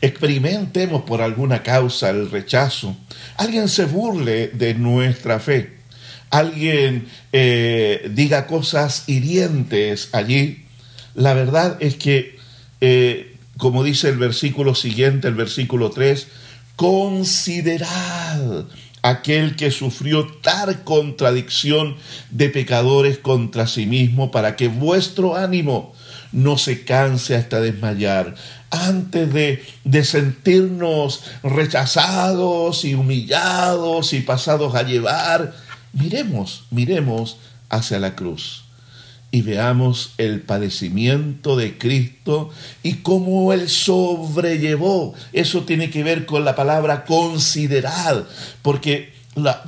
experimentemos 0.00 1.02
por 1.02 1.22
alguna 1.22 1.62
causa 1.62 2.10
el 2.10 2.30
rechazo, 2.30 2.96
alguien 3.36 3.68
se 3.68 3.86
burle 3.86 4.48
de 4.48 4.74
nuestra 4.74 5.40
fe, 5.40 5.77
alguien 6.30 7.08
eh, 7.32 8.10
diga 8.14 8.46
cosas 8.46 9.04
hirientes 9.06 10.10
allí, 10.12 10.64
la 11.14 11.34
verdad 11.34 11.76
es 11.80 11.96
que, 11.96 12.38
eh, 12.80 13.36
como 13.56 13.82
dice 13.82 14.08
el 14.08 14.18
versículo 14.18 14.74
siguiente, 14.74 15.28
el 15.28 15.34
versículo 15.34 15.90
3, 15.90 16.28
considerad 16.76 18.66
aquel 19.02 19.56
que 19.56 19.70
sufrió 19.70 20.26
tal 20.42 20.84
contradicción 20.84 21.96
de 22.30 22.50
pecadores 22.50 23.18
contra 23.18 23.66
sí 23.66 23.86
mismo, 23.86 24.30
para 24.30 24.54
que 24.56 24.68
vuestro 24.68 25.36
ánimo 25.36 25.92
no 26.30 26.58
se 26.58 26.84
canse 26.84 27.34
hasta 27.34 27.60
desmayar. 27.60 28.34
Antes 28.70 29.32
de, 29.32 29.64
de 29.84 30.04
sentirnos 30.04 31.24
rechazados 31.42 32.84
y 32.84 32.94
humillados 32.94 34.12
y 34.12 34.20
pasados 34.20 34.74
a 34.74 34.82
llevar, 34.82 35.54
miremos, 35.92 36.64
miremos 36.70 37.38
hacia 37.68 37.98
la 37.98 38.14
cruz 38.14 38.64
y 39.30 39.42
veamos 39.42 40.12
el 40.16 40.40
padecimiento 40.40 41.56
de 41.56 41.76
Cristo 41.76 42.50
y 42.82 42.94
cómo 42.94 43.52
Él 43.52 43.68
sobrellevó. 43.68 45.14
Eso 45.32 45.64
tiene 45.64 45.90
que 45.90 46.02
ver 46.02 46.24
con 46.24 46.44
la 46.44 46.54
palabra 46.54 47.04
considerar, 47.04 48.26
porque 48.62 49.12
la, 49.34 49.62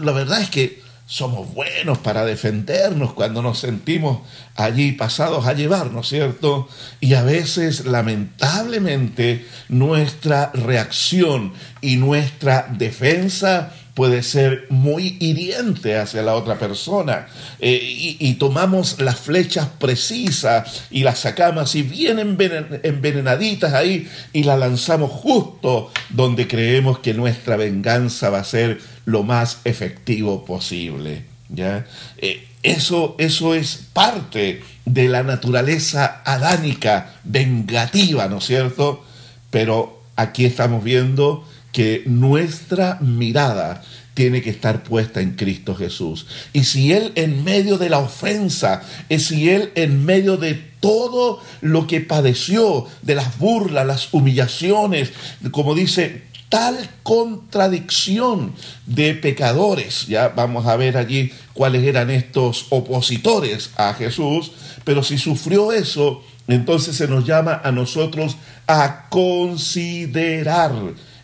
la 0.00 0.12
verdad 0.12 0.40
es 0.40 0.50
que 0.50 0.86
somos 1.08 1.54
buenos 1.54 1.98
para 1.98 2.24
defendernos 2.24 3.12
cuando 3.12 3.40
nos 3.40 3.60
sentimos 3.60 4.22
allí 4.56 4.92
pasados 4.92 5.46
a 5.46 5.52
llevar, 5.52 5.92
¿no 5.92 6.00
es 6.00 6.08
cierto? 6.08 6.68
Y 6.98 7.14
a 7.14 7.22
veces, 7.22 7.86
lamentablemente, 7.86 9.46
nuestra 9.68 10.50
reacción 10.52 11.52
y 11.80 11.96
nuestra 11.96 12.66
defensa 12.76 13.72
puede 13.96 14.22
ser 14.22 14.66
muy 14.68 15.16
hiriente 15.20 15.96
hacia 15.96 16.20
la 16.20 16.34
otra 16.34 16.58
persona 16.58 17.28
eh, 17.58 17.80
y, 18.20 18.34
tomamos 18.34 19.00
las 19.00 19.16
flechas 19.16 19.68
precisas 19.78 20.84
y 20.90 21.02
las 21.02 21.20
sacamos 21.20 21.74
y 21.74 21.80
bien 21.80 22.18
envenenaditas 22.18 23.72
ahí 23.72 24.06
y 24.34 24.42
las 24.42 24.58
lanzamos 24.58 25.10
justo 25.10 25.90
donde 26.10 26.46
creemos 26.46 26.98
que 26.98 27.14
nuestra 27.14 27.56
venganza 27.56 28.28
va 28.28 28.40
a 28.40 28.44
ser 28.44 28.80
lo 29.06 29.22
más 29.22 29.60
efectivo 29.64 30.44
posible. 30.44 31.24
¿ya? 31.48 31.86
Eh, 32.18 32.46
eso, 32.62 33.16
eso 33.18 33.54
es 33.54 33.86
parte 33.94 34.62
de 34.84 35.08
la 35.08 35.22
naturaleza 35.22 36.20
adánica, 36.26 37.14
vengativa, 37.24 38.28
¿no 38.28 38.38
es 38.38 38.44
cierto? 38.44 39.02
Pero 39.50 40.02
aquí 40.16 40.44
estamos 40.44 40.84
viendo 40.84 41.48
que 41.76 42.04
nuestra 42.06 42.96
mirada 43.02 43.82
tiene 44.14 44.40
que 44.40 44.48
estar 44.48 44.82
puesta 44.82 45.20
en 45.20 45.32
Cristo 45.32 45.74
Jesús. 45.74 46.26
Y 46.54 46.64
si 46.64 46.94
Él 46.94 47.12
en 47.16 47.44
medio 47.44 47.76
de 47.76 47.90
la 47.90 47.98
ofensa, 47.98 48.80
y 49.10 49.18
si 49.18 49.50
Él 49.50 49.72
en 49.74 50.02
medio 50.06 50.38
de 50.38 50.54
todo 50.80 51.42
lo 51.60 51.86
que 51.86 52.00
padeció, 52.00 52.86
de 53.02 53.14
las 53.14 53.36
burlas, 53.36 53.86
las 53.86 54.14
humillaciones, 54.14 55.12
como 55.50 55.74
dice, 55.74 56.22
tal 56.48 56.78
contradicción 57.02 58.54
de 58.86 59.12
pecadores, 59.12 60.06
ya 60.06 60.28
vamos 60.28 60.64
a 60.64 60.76
ver 60.76 60.96
allí 60.96 61.30
cuáles 61.52 61.84
eran 61.84 62.08
estos 62.08 62.68
opositores 62.70 63.72
a 63.76 63.92
Jesús, 63.92 64.52
pero 64.84 65.02
si 65.02 65.18
sufrió 65.18 65.72
eso, 65.72 66.22
entonces 66.48 66.96
se 66.96 67.06
nos 67.06 67.26
llama 67.26 67.60
a 67.62 67.70
nosotros 67.70 68.38
a 68.66 69.10
considerar 69.10 70.72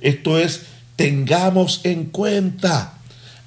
esto 0.02 0.38
es, 0.38 0.62
tengamos 0.96 1.80
en 1.84 2.06
cuenta, 2.06 2.94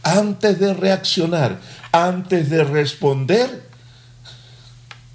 antes 0.04 0.60
de 0.60 0.74
reaccionar, 0.74 1.60
antes 1.92 2.50
de 2.50 2.64
responder, 2.64 3.64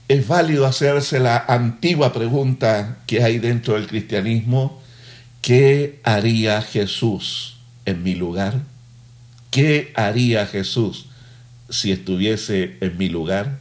es 0.09 0.27
válido 0.27 0.67
hacerse 0.67 1.21
la 1.21 1.45
antigua 1.47 2.13
pregunta 2.13 2.99
que 3.07 3.23
hay 3.23 3.39
dentro 3.39 3.75
del 3.75 3.87
cristianismo, 3.87 4.83
¿qué 5.41 6.01
haría 6.03 6.61
Jesús 6.63 7.59
en 7.85 8.03
mi 8.03 8.17
lugar? 8.17 8.63
¿Qué 9.53 9.93
haría 9.95 10.47
Jesús 10.47 11.07
si 11.69 11.93
estuviese 11.93 12.77
en 12.81 12.99
mi 12.99 13.09
lugar? 13.09 13.61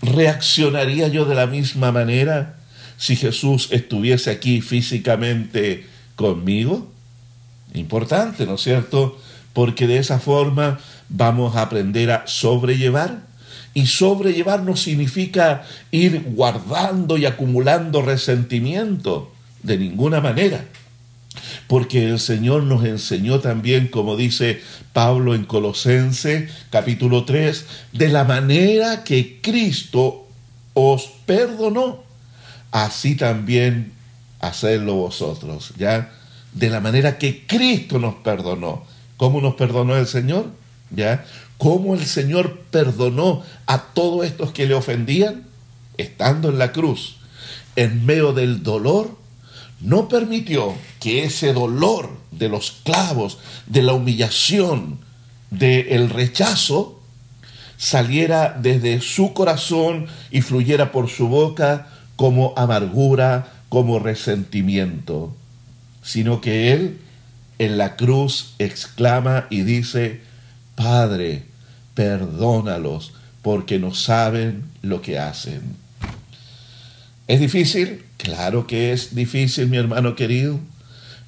¿Reaccionaría 0.00 1.08
yo 1.08 1.24
de 1.24 1.34
la 1.34 1.48
misma 1.48 1.90
manera 1.90 2.56
si 2.96 3.16
Jesús 3.16 3.68
estuviese 3.72 4.30
aquí 4.30 4.60
físicamente 4.60 5.86
conmigo? 6.14 6.93
Importante, 7.74 8.46
¿no 8.46 8.54
es 8.54 8.62
cierto? 8.62 9.18
Porque 9.52 9.86
de 9.86 9.98
esa 9.98 10.18
forma 10.20 10.78
vamos 11.08 11.56
a 11.56 11.62
aprender 11.62 12.10
a 12.10 12.26
sobrellevar. 12.26 13.22
Y 13.74 13.86
sobrellevar 13.86 14.62
no 14.62 14.76
significa 14.76 15.64
ir 15.90 16.22
guardando 16.28 17.18
y 17.18 17.26
acumulando 17.26 18.02
resentimiento, 18.02 19.32
de 19.64 19.76
ninguna 19.78 20.20
manera. 20.20 20.64
Porque 21.66 22.08
el 22.08 22.20
Señor 22.20 22.62
nos 22.62 22.84
enseñó 22.84 23.40
también, 23.40 23.88
como 23.88 24.16
dice 24.16 24.60
Pablo 24.92 25.34
en 25.34 25.44
Colosense 25.44 26.48
capítulo 26.70 27.24
3, 27.24 27.66
de 27.92 28.08
la 28.08 28.22
manera 28.22 29.02
que 29.02 29.40
Cristo 29.40 30.28
os 30.74 31.10
perdonó, 31.26 32.04
así 32.70 33.16
también 33.16 33.92
hacerlo 34.38 34.94
vosotros. 34.94 35.72
¿Ya? 35.76 36.12
De 36.54 36.70
la 36.70 36.80
manera 36.80 37.18
que 37.18 37.46
Cristo 37.46 37.98
nos 37.98 38.14
perdonó. 38.14 38.84
¿Cómo 39.16 39.40
nos 39.40 39.54
perdonó 39.54 39.96
el 39.96 40.06
Señor? 40.06 40.46
¿Ya? 40.90 41.24
¿Cómo 41.58 41.94
el 41.94 42.06
Señor 42.06 42.60
perdonó 42.70 43.42
a 43.66 43.82
todos 43.92 44.24
estos 44.24 44.52
que 44.52 44.66
le 44.66 44.74
ofendían? 44.74 45.44
Estando 45.96 46.48
en 46.48 46.58
la 46.58 46.72
cruz, 46.72 47.16
en 47.76 48.06
medio 48.06 48.32
del 48.32 48.62
dolor, 48.62 49.16
no 49.80 50.08
permitió 50.08 50.74
que 51.00 51.24
ese 51.24 51.52
dolor 51.52 52.10
de 52.30 52.48
los 52.48 52.72
clavos, 52.84 53.38
de 53.66 53.82
la 53.82 53.92
humillación, 53.92 54.98
del 55.50 56.10
rechazo, 56.10 57.00
saliera 57.76 58.56
desde 58.60 59.00
su 59.00 59.34
corazón 59.34 60.06
y 60.30 60.40
fluyera 60.40 60.90
por 60.90 61.08
su 61.08 61.28
boca 61.28 61.88
como 62.16 62.54
amargura, 62.56 63.52
como 63.68 63.98
resentimiento 63.98 65.34
sino 66.04 66.40
que 66.40 66.72
Él 66.72 66.98
en 67.58 67.78
la 67.78 67.96
cruz 67.96 68.54
exclama 68.58 69.46
y 69.50 69.62
dice, 69.62 70.20
Padre, 70.76 71.42
perdónalos 71.94 73.12
porque 73.42 73.78
no 73.78 73.94
saben 73.94 74.64
lo 74.82 75.02
que 75.02 75.18
hacen. 75.18 75.62
¿Es 77.26 77.40
difícil? 77.40 78.04
Claro 78.18 78.66
que 78.66 78.92
es 78.92 79.14
difícil, 79.14 79.68
mi 79.68 79.78
hermano 79.78 80.14
querido, 80.14 80.60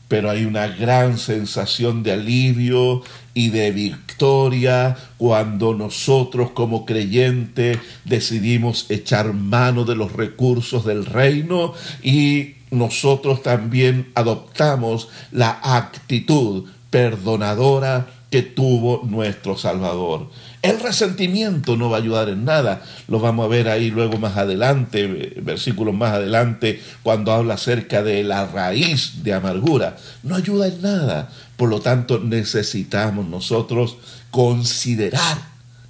pero 0.09 0.31
hay 0.31 0.45
una 0.45 0.67
gran 0.69 1.19
sensación 1.19 2.03
de 2.03 2.13
alivio 2.13 3.03
y 3.33 3.49
de 3.49 3.71
victoria 3.71 4.97
cuando 5.17 5.75
nosotros 5.75 6.51
como 6.51 6.85
creyentes 6.85 7.79
decidimos 8.05 8.87
echar 8.89 9.33
mano 9.33 9.85
de 9.85 9.97
los 9.97 10.13
recursos 10.13 10.85
del 10.85 11.07
reino 11.07 11.73
y 12.03 12.56
nosotros 12.71 13.43
también 13.43 14.11
adoptamos 14.15 15.09
la 15.31 15.59
actitud 15.63 16.65
perdonadora 16.91 18.07
que 18.31 18.43
tuvo 18.43 19.03
nuestro 19.05 19.57
Salvador. 19.57 20.29
El 20.63 20.81
resentimiento 20.81 21.77
no 21.77 21.91
va 21.91 21.99
a 21.99 22.01
ayudar 22.01 22.29
en 22.29 22.45
nada. 22.45 22.83
Lo 23.07 23.21
vamos 23.21 23.45
a 23.45 23.49
ver 23.49 23.69
ahí 23.69 23.91
luego 23.91 24.19
más 24.19 24.37
adelante, 24.37 25.35
versículos 25.41 25.95
más 25.95 26.15
adelante, 26.15 26.83
cuando 27.03 27.33
habla 27.33 27.55
acerca 27.55 28.03
de 28.03 28.25
la 28.25 28.47
raíz 28.47 29.23
de 29.23 29.33
amargura. 29.33 29.97
No 30.25 30.35
ayuda 30.35 30.67
en 30.67 30.83
nada. 30.83 31.31
Por 31.57 31.69
lo 31.69 31.81
tanto, 31.81 32.19
necesitamos 32.19 33.27
nosotros 33.27 33.97
considerar, 34.33 35.39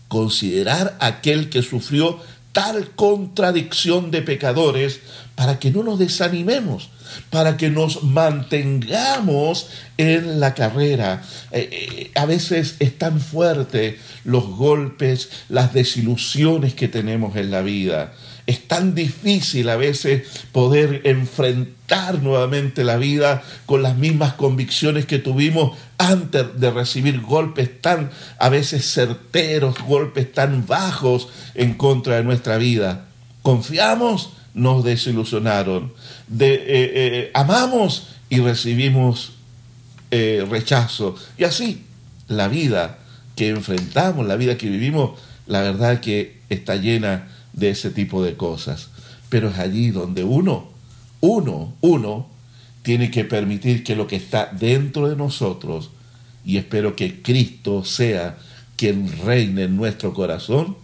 considerar 0.09 0.97
aquel 1.01 1.49
que 1.49 1.63
sufrió 1.63 2.21
tal 2.57 2.89
contradicción 2.93 4.11
de 4.11 4.23
pecadores 4.23 5.01
para 5.35 5.59
que 5.59 5.71
no 5.71 5.83
nos 5.83 5.99
desanimemos, 5.99 6.89
para 7.29 7.59
que 7.59 7.69
nos 7.69 8.03
mantengamos 8.03 9.69
en 9.99 10.41
la 10.41 10.55
carrera. 10.55 11.23
Eh, 11.53 11.69
eh, 11.71 12.11
a 12.15 12.25
veces 12.25 12.77
es 12.79 12.97
tan 12.97 13.21
fuerte 13.21 13.99
los 14.25 14.47
golpes, 14.47 15.29
las 15.51 15.75
desilusiones 15.75 16.73
que 16.73 16.89
tenemos 16.89 17.37
en 17.37 17.51
la 17.51 17.61
vida. 17.61 18.15
Es 18.47 18.69
tan 18.69 18.95
difícil 18.95 19.69
a 19.69 19.77
veces 19.77 20.23
poder 20.53 21.03
enfrentar 21.05 22.23
nuevamente 22.23 22.85
la 22.85 22.97
vida 22.97 23.43
con 23.67 23.83
las 23.83 23.97
mismas 23.97 24.35
convicciones 24.35 25.05
que 25.05 25.19
tuvimos 25.19 25.77
antes 25.99 26.61
de 26.61 26.71
recibir 26.71 27.21
golpes 27.21 27.81
tan 27.81 28.11
a 28.39 28.49
veces 28.49 28.89
certeros, 28.93 29.81
golpes 29.81 30.33
tan 30.33 30.65
bajos 30.65 31.29
en 31.55 31.75
contra 31.75 32.17
de 32.17 32.25
nuestra 32.25 32.57
vida. 32.57 33.07
Confiamos, 33.43 34.31
nos 34.55 34.85
desilusionaron. 34.85 35.93
De, 36.29 36.55
eh, 36.55 36.63
eh, 36.69 37.31
amamos 37.35 38.09
y 38.31 38.41
recibimos 38.41 39.33
eh, 40.13 40.47
rechazo. 40.49 41.17
Y 41.37 41.45
así, 41.45 41.85
la 42.29 42.47
vida 42.47 42.99
que 43.35 43.49
enfrentamos, 43.49 44.27
la 44.27 44.37
vida 44.37 44.57
que 44.57 44.69
vivimos, 44.69 45.19
la 45.47 45.63
verdad 45.63 46.01
que 46.01 46.39
está 46.49 46.77
llena 46.77 47.29
de 47.57 47.71
ese 47.71 47.91
tipo 47.91 48.23
de 48.23 48.37
cosas. 48.37 48.91
Pero 49.29 49.51
es 49.51 49.59
allí 49.59 49.91
donde 49.91 50.23
uno, 50.23 50.69
uno, 51.21 51.75
uno, 51.81 52.29
tiene 52.83 53.11
que 53.11 53.25
permitir 53.25 53.83
que 53.83 53.97
lo 53.97 54.07
que 54.07 54.15
está 54.15 54.47
dentro 54.53 55.09
de 55.09 55.17
nosotros, 55.17 55.91
y 56.45 56.59
espero 56.59 56.95
que 56.95 57.21
Cristo 57.23 57.85
sea 57.85 58.39
quien 58.77 59.11
reine 59.25 59.65
en 59.65 59.77
nuestro 59.77 60.15
corazón, 60.15 60.77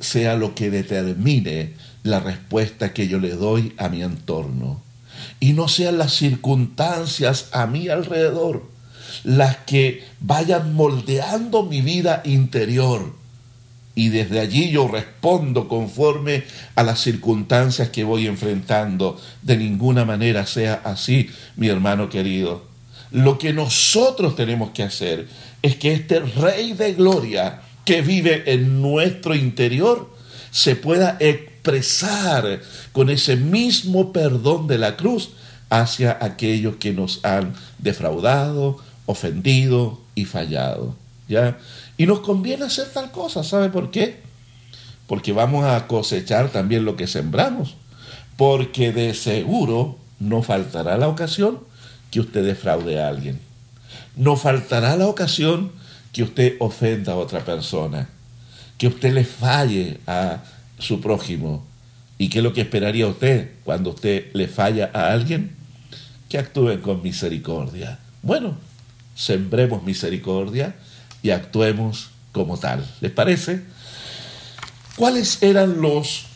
sea 0.00 0.34
lo 0.34 0.56
que 0.56 0.70
determine 0.70 1.74
la 2.02 2.18
respuesta 2.18 2.92
que 2.92 3.06
yo 3.06 3.20
le 3.20 3.30
doy 3.30 3.74
a 3.76 3.88
mi 3.88 4.02
entorno. 4.02 4.82
Y 5.38 5.52
no 5.52 5.68
sean 5.68 5.98
las 5.98 6.14
circunstancias 6.14 7.48
a 7.52 7.66
mi 7.66 7.88
alrededor 7.88 8.68
las 9.24 9.58
que 9.58 10.04
vayan 10.20 10.74
moldeando 10.74 11.64
mi 11.64 11.82
vida 11.82 12.22
interior 12.24 13.19
y 14.00 14.08
desde 14.08 14.40
allí 14.40 14.70
yo 14.70 14.88
respondo 14.88 15.68
conforme 15.68 16.44
a 16.74 16.82
las 16.82 17.00
circunstancias 17.00 17.90
que 17.90 18.02
voy 18.02 18.26
enfrentando. 18.26 19.20
De 19.42 19.58
ninguna 19.58 20.06
manera 20.06 20.46
sea 20.46 20.80
así, 20.84 21.28
mi 21.56 21.68
hermano 21.68 22.08
querido. 22.08 22.64
Lo 23.10 23.36
que 23.36 23.52
nosotros 23.52 24.36
tenemos 24.36 24.70
que 24.70 24.84
hacer 24.84 25.28
es 25.60 25.76
que 25.76 25.92
este 25.92 26.20
Rey 26.20 26.72
de 26.72 26.94
Gloria 26.94 27.60
que 27.84 28.00
vive 28.00 28.50
en 28.50 28.80
nuestro 28.80 29.34
interior 29.34 30.10
se 30.50 30.76
pueda 30.76 31.18
expresar 31.20 32.62
con 32.92 33.10
ese 33.10 33.36
mismo 33.36 34.14
perdón 34.14 34.66
de 34.66 34.78
la 34.78 34.96
cruz 34.96 35.32
hacia 35.68 36.16
aquellos 36.22 36.76
que 36.76 36.94
nos 36.94 37.22
han 37.22 37.52
defraudado 37.76 38.78
ofendido 39.04 40.00
y 40.14 40.24
fallado. 40.24 40.96
Y 41.96 42.06
nos 42.06 42.20
conviene 42.20 42.64
hacer 42.64 42.88
tal 42.92 43.10
cosa, 43.10 43.44
¿sabe 43.44 43.68
por 43.68 43.90
qué? 43.90 44.20
Porque 45.06 45.32
vamos 45.32 45.64
a 45.64 45.86
cosechar 45.86 46.50
también 46.50 46.84
lo 46.84 46.96
que 46.96 47.06
sembramos. 47.06 47.76
Porque 48.36 48.92
de 48.92 49.14
seguro 49.14 49.98
no 50.18 50.42
faltará 50.42 50.96
la 50.96 51.08
ocasión 51.08 51.60
que 52.10 52.20
usted 52.20 52.44
defraude 52.44 53.00
a 53.00 53.08
alguien. 53.08 53.38
No 54.16 54.36
faltará 54.36 54.96
la 54.96 55.06
ocasión 55.06 55.72
que 56.12 56.22
usted 56.22 56.56
ofenda 56.58 57.12
a 57.12 57.16
otra 57.16 57.44
persona. 57.44 58.08
Que 58.78 58.88
usted 58.88 59.12
le 59.12 59.24
falle 59.24 59.98
a 60.06 60.42
su 60.78 61.00
prójimo. 61.00 61.64
¿Y 62.18 62.28
qué 62.28 62.38
es 62.38 62.44
lo 62.44 62.52
que 62.52 62.62
esperaría 62.62 63.06
usted 63.06 63.50
cuando 63.64 63.90
usted 63.90 64.32
le 64.32 64.48
falla 64.48 64.90
a 64.92 65.12
alguien? 65.12 65.54
Que 66.28 66.38
actúen 66.38 66.80
con 66.80 67.02
misericordia. 67.02 67.98
Bueno, 68.22 68.56
sembremos 69.14 69.82
misericordia 69.82 70.74
y 71.22 71.30
actuemos 71.30 72.10
como 72.32 72.58
tal. 72.58 72.84
¿Les 73.00 73.10
parece? 73.10 73.62
¿Cuáles 74.96 75.42
eran 75.42 75.80
los 75.80 76.26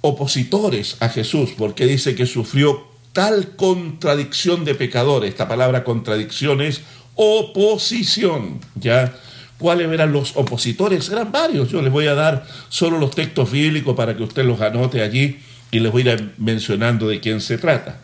opositores 0.00 0.96
a 1.00 1.08
Jesús? 1.08 1.50
Porque 1.56 1.86
dice 1.86 2.14
que 2.14 2.26
sufrió 2.26 2.86
tal 3.12 3.56
contradicción 3.56 4.64
de 4.64 4.74
pecadores. 4.74 5.30
Esta 5.30 5.48
palabra 5.48 5.84
contradicción 5.84 6.60
es 6.60 6.82
oposición, 7.14 8.60
¿ya? 8.74 9.14
¿Cuáles 9.58 9.90
eran 9.90 10.12
los 10.12 10.36
opositores? 10.36 11.08
Eran 11.08 11.30
varios. 11.30 11.70
Yo 11.70 11.80
les 11.80 11.92
voy 11.92 12.08
a 12.08 12.14
dar 12.14 12.46
solo 12.68 12.98
los 12.98 13.12
textos 13.12 13.50
bíblicos 13.50 13.96
para 13.96 14.16
que 14.16 14.24
usted 14.24 14.44
los 14.44 14.60
anote 14.60 15.00
allí 15.00 15.38
y 15.70 15.78
les 15.78 15.92
voy 15.92 16.08
a 16.08 16.14
ir 16.14 16.34
mencionando 16.38 17.08
de 17.08 17.20
quién 17.20 17.40
se 17.40 17.56
trata. 17.56 18.00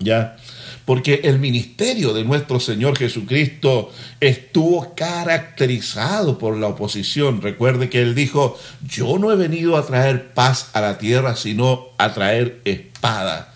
¿Ya? 0.00 0.36
Porque 0.84 1.20
el 1.24 1.38
ministerio 1.38 2.12
de 2.12 2.24
nuestro 2.24 2.58
Señor 2.58 2.98
Jesucristo 2.98 3.92
estuvo 4.20 4.94
caracterizado 4.94 6.38
por 6.38 6.56
la 6.56 6.68
oposición. 6.68 7.40
Recuerde 7.40 7.88
que 7.88 8.02
Él 8.02 8.14
dijo, 8.14 8.58
yo 8.86 9.18
no 9.18 9.30
he 9.32 9.36
venido 9.36 9.76
a 9.76 9.86
traer 9.86 10.32
paz 10.34 10.70
a 10.72 10.80
la 10.80 10.98
tierra, 10.98 11.36
sino 11.36 11.86
a 11.98 12.12
traer 12.12 12.60
espada 12.64 13.52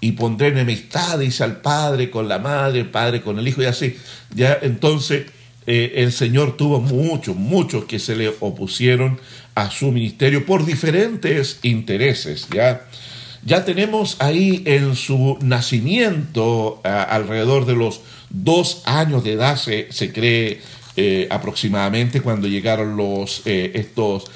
y 0.00 0.12
pondré 0.12 0.48
enemistad, 0.48 1.18
dice 1.18 1.44
al 1.44 1.60
padre 1.60 2.10
con 2.10 2.28
la 2.28 2.38
madre, 2.38 2.80
el 2.80 2.90
padre 2.90 3.20
con 3.20 3.38
el 3.38 3.46
hijo 3.46 3.62
y 3.62 3.66
así. 3.66 3.96
Ya 4.34 4.58
entonces 4.62 5.26
eh, 5.66 5.92
el 5.96 6.12
Señor 6.12 6.56
tuvo 6.56 6.80
muchos, 6.80 7.36
muchos 7.36 7.84
que 7.84 7.98
se 7.98 8.16
le 8.16 8.32
opusieron 8.40 9.20
a 9.54 9.70
su 9.70 9.92
ministerio 9.92 10.46
por 10.46 10.64
diferentes 10.64 11.58
intereses. 11.62 12.48
Ya, 12.52 12.86
ya 13.44 13.64
tenemos 13.64 14.16
ahí 14.20 14.62
en 14.66 14.94
su 14.96 15.38
nacimiento, 15.40 16.80
alrededor 16.84 17.66
de 17.66 17.74
los 17.74 18.00
dos 18.28 18.82
años 18.84 19.24
de 19.24 19.32
edad, 19.32 19.56
se, 19.56 19.90
se 19.90 20.12
cree 20.12 20.60
eh, 20.96 21.28
aproximadamente 21.30 22.20
cuando 22.20 22.48
llegaron 22.48 22.96
los, 22.96 23.42
eh, 23.46 23.72
estos 23.74 24.30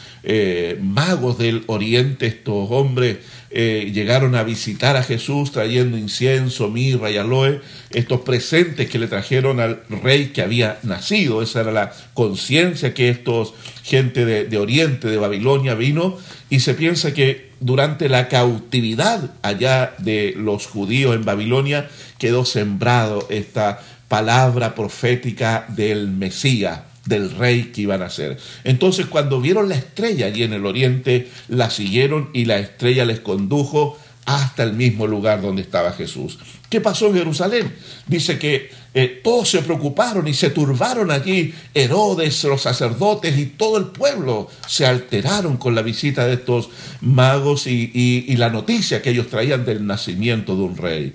magos 0.80 1.36
del 1.36 1.64
oriente, 1.66 2.26
estos 2.26 2.70
hombres 2.70 3.18
eh, 3.56 3.92
llegaron 3.94 4.34
a 4.34 4.42
visitar 4.42 4.96
a 4.96 5.04
Jesús 5.04 5.52
trayendo 5.52 5.96
incienso, 5.96 6.70
mirra 6.70 7.12
y 7.12 7.18
aloe, 7.18 7.60
estos 7.90 8.22
presentes 8.22 8.90
que 8.90 8.98
le 8.98 9.06
trajeron 9.06 9.60
al 9.60 9.82
rey 10.02 10.30
que 10.30 10.42
había 10.42 10.80
nacido. 10.82 11.40
Esa 11.40 11.60
era 11.60 11.70
la 11.70 11.92
conciencia 12.14 12.94
que 12.94 13.10
estos 13.10 13.54
gente 13.84 14.24
de, 14.24 14.44
de 14.46 14.58
Oriente, 14.58 15.06
de 15.06 15.18
Babilonia, 15.18 15.76
vino 15.76 16.18
y 16.50 16.58
se 16.60 16.74
piensa 16.74 17.14
que 17.14 17.50
durante 17.60 18.08
la 18.08 18.26
cautividad 18.26 19.30
allá 19.42 19.94
de 19.98 20.34
los 20.36 20.66
judíos 20.66 21.14
en 21.14 21.24
Babilonia 21.24 21.88
quedó 22.18 22.44
sembrado 22.44 23.28
esta 23.30 23.80
palabra 24.08 24.74
profética 24.74 25.64
del 25.68 26.08
Mesías 26.08 26.80
del 27.06 27.30
rey 27.30 27.72
que 27.74 27.82
iban 27.82 28.02
a 28.02 28.10
ser. 28.10 28.38
Entonces 28.64 29.06
cuando 29.06 29.40
vieron 29.40 29.68
la 29.68 29.76
estrella 29.76 30.26
allí 30.26 30.42
en 30.42 30.52
el 30.52 30.66
oriente, 30.66 31.30
la 31.48 31.70
siguieron 31.70 32.30
y 32.32 32.44
la 32.44 32.58
estrella 32.58 33.04
les 33.04 33.20
condujo 33.20 33.98
hasta 34.26 34.62
el 34.62 34.72
mismo 34.72 35.06
lugar 35.06 35.42
donde 35.42 35.62
estaba 35.62 35.92
Jesús. 35.92 36.38
¿Qué 36.70 36.80
pasó 36.80 37.08
en 37.08 37.14
Jerusalén? 37.14 37.74
Dice 38.06 38.38
que 38.38 38.70
eh, 38.94 39.20
todos 39.22 39.50
se 39.50 39.62
preocuparon 39.62 40.26
y 40.26 40.34
se 40.34 40.50
turbaron 40.50 41.10
allí. 41.10 41.54
Herodes, 41.74 42.42
los 42.44 42.62
sacerdotes 42.62 43.38
y 43.38 43.46
todo 43.46 43.76
el 43.76 43.86
pueblo 43.86 44.48
se 44.66 44.86
alteraron 44.86 45.56
con 45.56 45.74
la 45.74 45.82
visita 45.82 46.26
de 46.26 46.34
estos 46.34 46.70
magos 47.00 47.66
y, 47.66 47.90
y 47.94 48.36
la 48.36 48.50
noticia 48.50 49.02
que 49.02 49.10
ellos 49.10 49.28
traían 49.28 49.64
del 49.64 49.86
nacimiento 49.86 50.56
de 50.56 50.62
un 50.62 50.76
rey. 50.76 51.14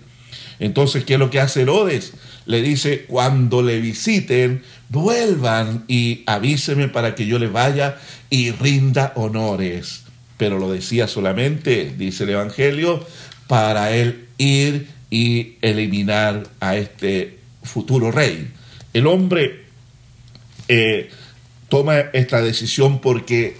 Entonces, 0.59 1.05
¿qué 1.05 1.13
es 1.13 1.19
lo 1.19 1.29
que 1.29 1.39
hace 1.39 1.61
Herodes? 1.61 2.13
Le 2.45 2.61
dice, 2.61 3.05
cuando 3.05 3.61
le 3.61 3.79
visiten, 3.79 4.61
vuelvan 4.89 5.85
y 5.87 6.23
avíseme 6.25 6.87
para 6.87 7.15
que 7.15 7.25
yo 7.25 7.39
le 7.39 7.47
vaya 7.47 7.97
y 8.29 8.51
rinda 8.51 9.13
honores. 9.15 10.03
Pero 10.37 10.57
lo 10.57 10.71
decía 10.71 11.07
solamente, 11.07 11.93
dice 11.97 12.23
el 12.23 12.31
Evangelio, 12.31 13.05
para 13.47 13.91
él 13.91 14.27
ir 14.37 14.87
y 15.09 15.57
eliminar 15.61 16.47
a 16.59 16.75
este 16.75 17.39
futuro 17.63 18.11
rey. 18.11 18.51
El 18.93 19.07
hombre 19.07 19.65
eh, 20.67 21.09
toma 21.67 21.97
esta 22.13 22.41
decisión 22.41 22.99
porque 22.99 23.57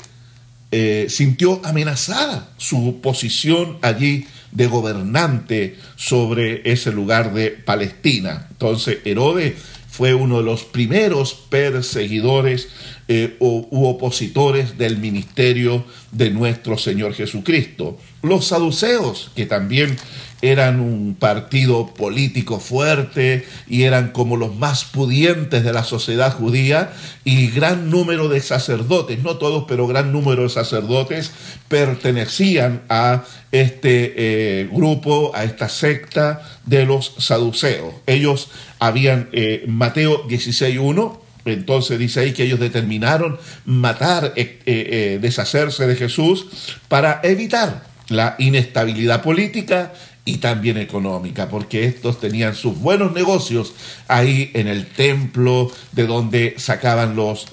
eh, 0.72 1.08
sintió 1.10 1.62
amenazada 1.64 2.50
su 2.58 3.00
posición 3.02 3.78
allí 3.82 4.28
de 4.52 4.68
gobernante 4.68 5.78
sobre 5.96 6.72
ese 6.72 6.92
lugar 6.92 7.34
de 7.34 7.52
Palestina. 7.52 8.48
Entonces 8.52 9.00
Herodes 9.06 9.56
fue 10.00 10.14
uno 10.14 10.38
de 10.38 10.46
los 10.46 10.64
primeros 10.64 11.34
perseguidores 11.34 12.70
eh, 13.10 13.36
u 13.42 13.86
opositores 13.86 14.78
del 14.78 14.98
ministerio 14.98 15.84
de 16.14 16.30
nuestro 16.30 16.78
Señor 16.78 17.14
Jesucristo. 17.14 17.98
Los 18.22 18.48
saduceos, 18.48 19.30
que 19.36 19.46
también 19.46 19.98
eran 20.42 20.80
un 20.80 21.16
partido 21.20 21.88
político 21.88 22.62
fuerte 22.62 23.46
y 23.68 23.84
eran 23.84 24.12
como 24.12 24.38
los 24.38 24.56
más 24.56 24.86
pudientes 24.86 25.66
de 25.66 25.74
la 25.74 25.84
sociedad 25.84 26.34
judía 26.34 26.94
y 27.26 27.48
gran 27.48 27.90
número 27.90 28.30
de 28.30 28.40
sacerdotes, 28.40 29.22
no 29.22 29.36
todos, 29.36 29.66
pero 29.68 29.86
gran 29.86 30.14
número 30.14 30.44
de 30.44 30.50
sacerdotes 30.50 31.32
pertenecían 31.68 32.84
a 32.88 33.26
este 33.52 34.14
eh, 34.62 34.70
grupo, 34.72 35.32
a 35.36 35.44
esta 35.44 35.68
secta 35.68 36.42
de 36.66 36.86
los 36.86 37.16
saduceos. 37.18 37.96
Ellos 38.08 38.50
habían, 38.80 39.30
eh, 39.32 39.66
Mateo 39.68 40.28
16.1, 40.28 41.20
entonces 41.46 42.00
dice 42.00 42.22
ahí 42.22 42.34
que 42.34 42.44
ellos 42.44 42.60
determinaron 42.60 43.40
matar, 43.66 44.34
eh, 44.36 45.20
deshacerse 45.22 45.88
de 45.88 45.96
Jesús 45.96 46.78
para 46.88 47.22
evitar 47.24 47.84
la 48.10 48.36
inestabilidad 48.40 49.22
política 49.22 49.94
y 50.26 50.38
también 50.38 50.78
económica, 50.78 51.50
porque 51.50 51.86
estos 51.86 52.20
tenían 52.20 52.54
sus 52.54 52.78
buenos 52.80 53.14
negocios 53.14 53.74
ahí 54.08 54.52
en 54.54 54.68
el 54.68 54.86
templo 54.86 55.72
de 55.92 56.06
donde 56.06 56.56
sacaban 56.58 57.16
los 57.16 57.48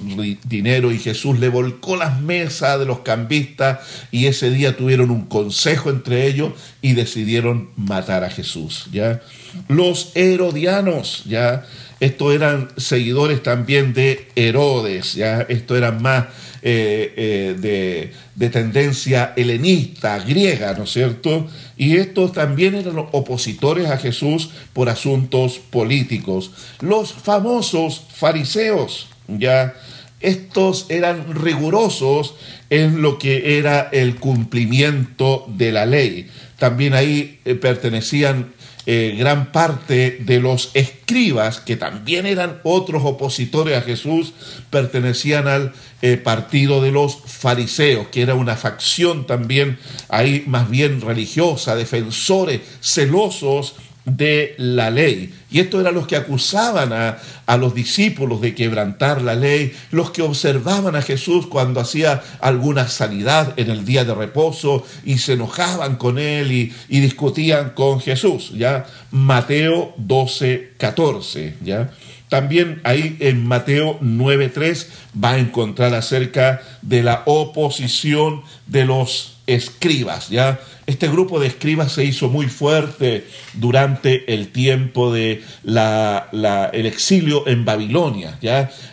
dinero 0.44 0.92
y 0.92 0.98
Jesús 0.98 1.38
le 1.38 1.48
volcó 1.48 1.96
las 1.96 2.20
mesas 2.20 2.78
de 2.78 2.84
los 2.84 3.00
cambistas 3.00 3.80
y 4.10 4.26
ese 4.26 4.50
día 4.50 4.76
tuvieron 4.76 5.10
un 5.10 5.26
consejo 5.26 5.90
entre 5.90 6.26
ellos 6.26 6.52
y 6.82 6.92
decidieron 6.92 7.70
matar 7.76 8.24
a 8.24 8.30
Jesús, 8.30 8.88
¿ya? 8.92 9.22
Los 9.68 10.12
herodianos, 10.14 11.22
¿ya? 11.24 11.64
Estos 11.98 12.34
eran 12.34 12.68
seguidores 12.76 13.42
también 13.42 13.94
de 13.94 14.28
Herodes, 14.36 15.14
¿ya? 15.14 15.40
Esto 15.48 15.76
eran 15.76 16.02
más 16.02 16.26
eh, 16.62 17.14
eh, 17.16 17.56
de, 17.58 18.12
tendencia 18.50 19.32
helenista, 19.36 20.18
griega, 20.18 20.74
¿no 20.74 20.84
es 20.84 20.92
cierto? 20.92 21.48
Y 21.76 21.96
estos 21.96 22.32
también 22.32 22.74
eran 22.74 22.98
opositores 22.98 23.88
a 23.88 23.96
Jesús 23.96 24.50
por 24.72 24.88
asuntos 24.88 25.58
políticos. 25.58 26.50
Los 26.80 27.12
famosos 27.12 28.02
fariseos, 28.14 29.08
ya, 29.26 29.74
estos 30.20 30.86
eran 30.88 31.34
rigurosos 31.34 32.34
en 32.70 33.02
lo 33.02 33.18
que 33.18 33.58
era 33.58 33.88
el 33.92 34.16
cumplimiento 34.16 35.46
de 35.48 35.72
la 35.72 35.86
ley. 35.86 36.28
También 36.58 36.94
ahí 36.94 37.38
eh, 37.44 37.54
pertenecían 37.54 38.52
eh, 38.86 39.16
gran 39.18 39.50
parte 39.50 40.18
de 40.20 40.40
los 40.40 40.70
escribas, 40.74 41.60
que 41.60 41.76
también 41.76 42.24
eran 42.24 42.60
otros 42.62 43.02
opositores 43.04 43.76
a 43.76 43.82
Jesús, 43.82 44.32
pertenecían 44.70 45.48
al 45.48 45.72
eh, 46.02 46.16
partido 46.16 46.80
de 46.80 46.92
los 46.92 47.18
fariseos, 47.26 48.08
que 48.08 48.22
era 48.22 48.34
una 48.34 48.56
facción 48.56 49.26
también 49.26 49.78
ahí 50.08 50.44
más 50.46 50.70
bien 50.70 51.00
religiosa, 51.00 51.74
defensores 51.74 52.60
celosos 52.80 53.74
de 54.04 54.54
la 54.56 54.90
ley. 54.90 55.34
Y 55.56 55.60
esto 55.60 55.80
eran 55.80 55.94
los 55.94 56.06
que 56.06 56.16
acusaban 56.16 56.92
a, 56.92 57.56
los 57.56 57.74
discípulos 57.74 58.42
de 58.42 58.54
quebrantar 58.54 59.22
la 59.22 59.34
ley, 59.34 59.72
los 59.90 60.10
que 60.10 60.20
observaban 60.20 60.94
a 60.96 61.00
Jesús 61.00 61.46
cuando 61.46 61.80
hacía 61.80 62.22
alguna 62.42 62.88
sanidad 62.88 63.54
en 63.56 63.70
el 63.70 63.86
día 63.86 64.04
de 64.04 64.14
reposo 64.14 64.84
y 65.02 65.16
se 65.16 65.32
enojaban 65.32 65.96
con 65.96 66.18
él 66.18 66.52
y, 66.52 67.00
discutían 67.00 67.70
con 67.70 68.00
Jesús. 68.00 68.52
¿ya? 68.52 68.84
Mateo 69.10 69.94
12, 69.96 70.72
14. 70.76 71.54
¿ya? 71.62 71.90
También 72.28 72.82
ahí 72.84 73.16
en 73.20 73.46
Mateo 73.46 73.98
9.3 74.00 74.88
va 75.24 75.30
a 75.30 75.38
encontrar 75.38 75.94
acerca 75.94 76.60
de 76.82 77.02
la 77.02 77.22
oposición 77.24 78.42
de 78.66 78.84
los 78.84 79.38
escribas, 79.46 80.28
¿ya? 80.28 80.60
Este 80.86 81.08
grupo 81.08 81.40
de 81.40 81.48
escribas 81.48 81.90
se 81.90 82.04
hizo 82.04 82.28
muy 82.28 82.46
fuerte 82.46 83.26
durante 83.54 84.32
el 84.32 84.52
tiempo 84.52 85.12
de 85.12 85.42
el 85.64 86.86
exilio 86.86 87.48
en 87.48 87.64
Babilonia. 87.64 88.38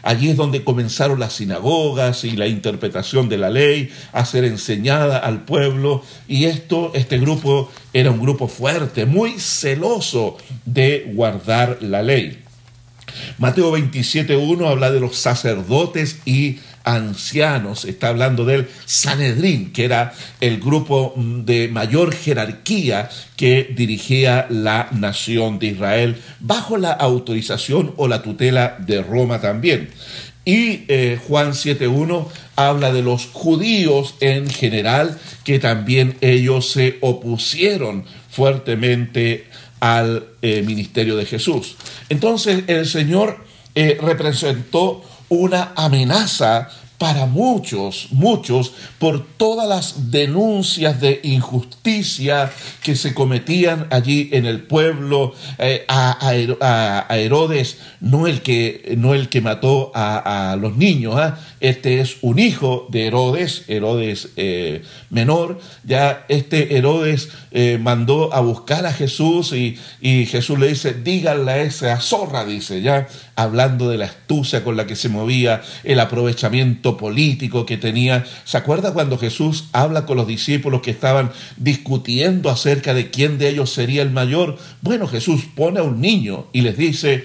Allí 0.01 0.29
es 0.29 0.35
donde 0.35 0.63
comenzaron 0.63 1.19
las 1.19 1.33
sinagogas 1.33 2.23
y 2.23 2.31
la 2.31 2.47
interpretación 2.47 3.29
de 3.29 3.37
la 3.37 3.51
ley 3.51 3.91
a 4.11 4.25
ser 4.25 4.43
enseñada 4.43 5.19
al 5.19 5.45
pueblo. 5.45 6.03
Y 6.27 6.45
esto, 6.45 6.91
este 6.95 7.19
grupo 7.19 7.71
era 7.93 8.09
un 8.09 8.19
grupo 8.19 8.47
fuerte, 8.47 9.05
muy 9.05 9.39
celoso 9.39 10.37
de 10.65 11.11
guardar 11.13 11.77
la 11.81 12.01
ley. 12.01 12.39
Mateo 13.37 13.71
27.1 13.77 14.67
habla 14.67 14.91
de 14.91 14.99
los 14.99 15.15
sacerdotes 15.17 16.19
y 16.25 16.57
ancianos, 16.83 17.85
está 17.85 18.09
hablando 18.09 18.45
del 18.45 18.67
Sanedrín, 18.85 19.71
que 19.71 19.85
era 19.85 20.13
el 20.41 20.59
grupo 20.59 21.13
de 21.17 21.67
mayor 21.67 22.13
jerarquía 22.13 23.09
que 23.35 23.73
dirigía 23.75 24.47
la 24.49 24.89
nación 24.91 25.59
de 25.59 25.67
Israel 25.67 26.21
bajo 26.39 26.77
la 26.77 26.91
autorización 26.91 27.93
o 27.97 28.07
la 28.07 28.21
tutela 28.21 28.77
de 28.79 29.01
Roma 29.01 29.39
también. 29.41 29.89
Y 30.45 30.83
eh, 30.89 31.19
Juan 31.27 31.51
7.1 31.51 32.27
habla 32.57 32.91
de 32.91 33.01
los 33.01 33.27
judíos 33.27 34.15
en 34.19 34.49
general, 34.49 35.17
que 35.45 35.59
también 35.59 36.17
ellos 36.19 36.69
se 36.69 36.97
opusieron 36.99 38.03
fuertemente 38.29 39.47
al 39.79 40.25
eh, 40.41 40.63
ministerio 40.63 41.15
de 41.15 41.25
Jesús. 41.25 41.75
Entonces 42.09 42.63
el 42.67 42.85
Señor 42.85 43.45
eh, 43.75 43.97
representó 44.01 45.03
una 45.29 45.73
amenaza 45.75 46.69
para 47.03 47.25
muchos, 47.25 48.07
muchos, 48.11 48.71
por 48.97 49.25
todas 49.35 49.67
las 49.67 50.09
denuncias 50.09 51.01
de 51.01 51.19
injusticia 51.23 52.49
que 52.81 52.95
se 52.95 53.13
cometían 53.13 53.87
allí 53.89 54.29
en 54.31 54.45
el 54.45 54.61
pueblo, 54.61 55.33
eh, 55.57 55.83
a, 55.89 56.17
Herodes, 57.09 57.79
no 57.99 58.25
el 58.25 58.41
que, 58.41 58.95
no 58.97 59.13
el 59.13 59.27
que 59.27 59.41
mató 59.41 59.91
a, 59.93 60.55
los 60.57 60.77
niños, 60.77 61.15
¿ah? 61.17 61.37
Este 61.63 62.01
es 62.01 62.17
un 62.19 62.39
hijo 62.39 62.87
de 62.89 63.07
Herodes, 63.07 63.63
Herodes 63.69 64.31
eh, 64.35 64.83
menor, 65.09 65.61
ya 65.85 66.25
este 66.27 66.75
Herodes 66.75 67.29
eh, 67.51 67.79
mandó 67.81 68.33
a 68.33 68.41
buscar 68.41 68.85
a 68.85 68.91
Jesús 68.91 69.53
y, 69.53 69.77
Jesús 70.25 70.59
le 70.59 70.67
dice, 70.67 70.93
díganle 70.93 71.51
a 71.53 71.61
esa 71.61 72.01
zorra, 72.01 72.43
dice, 72.43 72.81
ya 72.81 73.07
hablando 73.37 73.89
de 73.89 73.97
la 73.97 74.07
astucia 74.07 74.65
con 74.65 74.75
la 74.75 74.85
que 74.85 74.97
se 74.97 75.07
movía, 75.07 75.61
el 75.85 76.01
aprovechamiento 76.01 76.97
político 76.97 77.65
que 77.65 77.77
tenía. 77.77 78.25
¿Se 78.43 78.57
acuerda 78.57 78.91
cuando 78.91 79.17
Jesús 79.17 79.69
habla 79.71 80.05
con 80.05 80.17
los 80.17 80.27
discípulos 80.27 80.81
que 80.81 80.91
estaban 80.91 81.31
discutiendo 81.55 82.49
acerca 82.49 82.93
de 82.93 83.09
quién 83.09 83.37
de 83.37 83.47
ellos 83.47 83.71
sería 83.71 84.01
el 84.01 84.11
mayor? 84.11 84.57
Bueno, 84.81 85.07
Jesús 85.07 85.45
pone 85.55 85.79
a 85.79 85.83
un 85.83 86.01
niño 86.01 86.47
y 86.51 86.59
les 86.59 86.75
dice, 86.75 87.23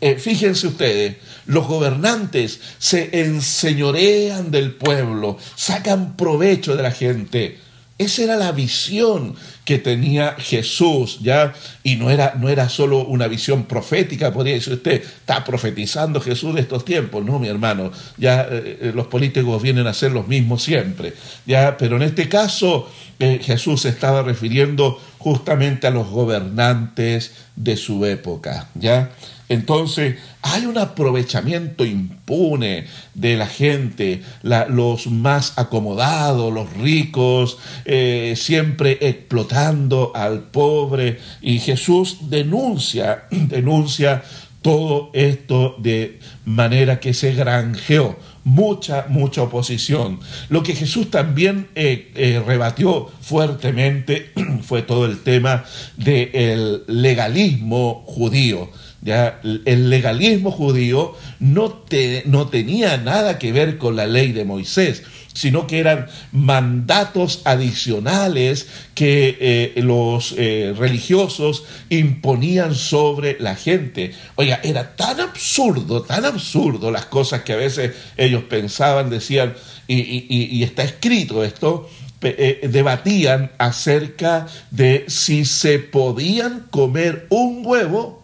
eh, 0.00 0.16
fíjense 0.18 0.66
ustedes, 0.66 1.18
los 1.46 1.66
gobernantes 1.66 2.60
se 2.78 3.20
enseñorean 3.22 4.50
del 4.50 4.72
pueblo, 4.72 5.38
sacan 5.56 6.16
provecho 6.16 6.76
de 6.76 6.82
la 6.82 6.92
gente. 6.92 7.58
Esa 7.98 8.22
era 8.22 8.36
la 8.36 8.52
visión 8.52 9.36
que 9.64 9.78
tenía 9.78 10.34
Jesús, 10.38 11.20
¿ya? 11.22 11.54
Y 11.84 11.96
no 11.96 12.10
era, 12.10 12.34
no 12.36 12.48
era 12.48 12.68
solo 12.68 13.04
una 13.04 13.28
visión 13.28 13.64
profética, 13.64 14.32
podría 14.32 14.54
decir 14.54 14.72
usted, 14.72 15.02
está 15.02 15.44
profetizando 15.44 16.20
Jesús 16.20 16.54
de 16.54 16.62
estos 16.62 16.84
tiempos, 16.84 17.24
no, 17.24 17.38
mi 17.38 17.48
hermano, 17.48 17.92
ya 18.16 18.42
eh, 18.42 18.78
eh, 18.80 18.92
los 18.94 19.06
políticos 19.06 19.62
vienen 19.62 19.86
a 19.86 19.94
ser 19.94 20.10
los 20.10 20.26
mismos 20.26 20.62
siempre, 20.64 21.14
¿ya? 21.46 21.76
Pero 21.76 21.96
en 21.96 22.02
este 22.02 22.28
caso 22.28 22.90
eh, 23.20 23.40
Jesús 23.40 23.84
estaba 23.84 24.22
refiriendo 24.22 25.00
justamente 25.18 25.86
a 25.86 25.90
los 25.90 26.08
gobernantes 26.08 27.32
de 27.54 27.76
su 27.76 28.04
época, 28.04 28.68
¿ya? 28.74 29.12
Entonces, 29.52 30.16
hay 30.40 30.64
un 30.64 30.78
aprovechamiento 30.78 31.84
impune 31.84 32.86
de 33.12 33.36
la 33.36 33.46
gente, 33.46 34.22
los 34.42 35.08
más 35.08 35.52
acomodados, 35.58 36.50
los 36.50 36.72
ricos, 36.72 37.58
eh, 37.84 38.32
siempre 38.34 38.96
explotando 39.02 40.12
al 40.14 40.44
pobre. 40.44 41.18
Y 41.42 41.58
Jesús 41.58 42.30
denuncia, 42.30 43.24
denuncia 43.30 44.22
todo 44.62 45.10
esto 45.12 45.76
de 45.78 46.20
manera 46.46 46.98
que 46.98 47.12
se 47.12 47.34
granjeó 47.34 48.16
mucha, 48.44 49.04
mucha 49.10 49.42
oposición. 49.42 50.18
Lo 50.48 50.62
que 50.62 50.74
Jesús 50.74 51.10
también 51.10 51.68
eh, 51.74 52.10
eh, 52.14 52.42
rebatió 52.46 53.10
fuertemente 53.20 54.32
fue 54.62 54.80
todo 54.80 55.04
el 55.04 55.22
tema 55.22 55.64
del 55.98 56.84
legalismo 56.86 58.02
judío 58.06 58.70
ya, 59.02 59.40
el 59.42 59.90
legalismo 59.90 60.52
judío 60.52 61.16
no, 61.40 61.82
no 62.24 62.48
tenía 62.48 62.96
nada 62.98 63.38
que 63.38 63.50
ver 63.50 63.76
con 63.76 63.96
la 63.96 64.06
ley 64.06 64.30
de 64.30 64.44
Moisés, 64.44 65.02
sino 65.34 65.66
que 65.66 65.80
eran 65.80 66.06
mandatos 66.30 67.42
adicionales 67.44 68.68
que 68.94 69.36
eh, 69.40 69.82
los 69.82 70.34
eh, 70.38 70.72
religiosos 70.76 71.64
imponían 71.90 72.76
sobre 72.76 73.36
la 73.40 73.56
gente. 73.56 74.12
Oiga, 74.36 74.60
era 74.62 74.94
tan 74.94 75.20
absurdo, 75.20 76.02
tan 76.02 76.24
absurdo 76.24 76.92
las 76.92 77.06
cosas 77.06 77.42
que 77.42 77.54
a 77.54 77.56
veces 77.56 77.96
ellos 78.16 78.44
pensaban, 78.44 79.10
decían, 79.10 79.54
y, 79.88 80.62
está 80.62 80.84
escrito 80.84 81.42
esto, 81.42 81.90
eh, 82.22 82.68
debatían 82.70 83.50
acerca 83.58 84.46
de 84.70 85.06
si 85.08 85.44
se 85.44 85.80
podían 85.80 86.68
comer 86.70 87.26
un 87.30 87.66
huevo 87.66 88.21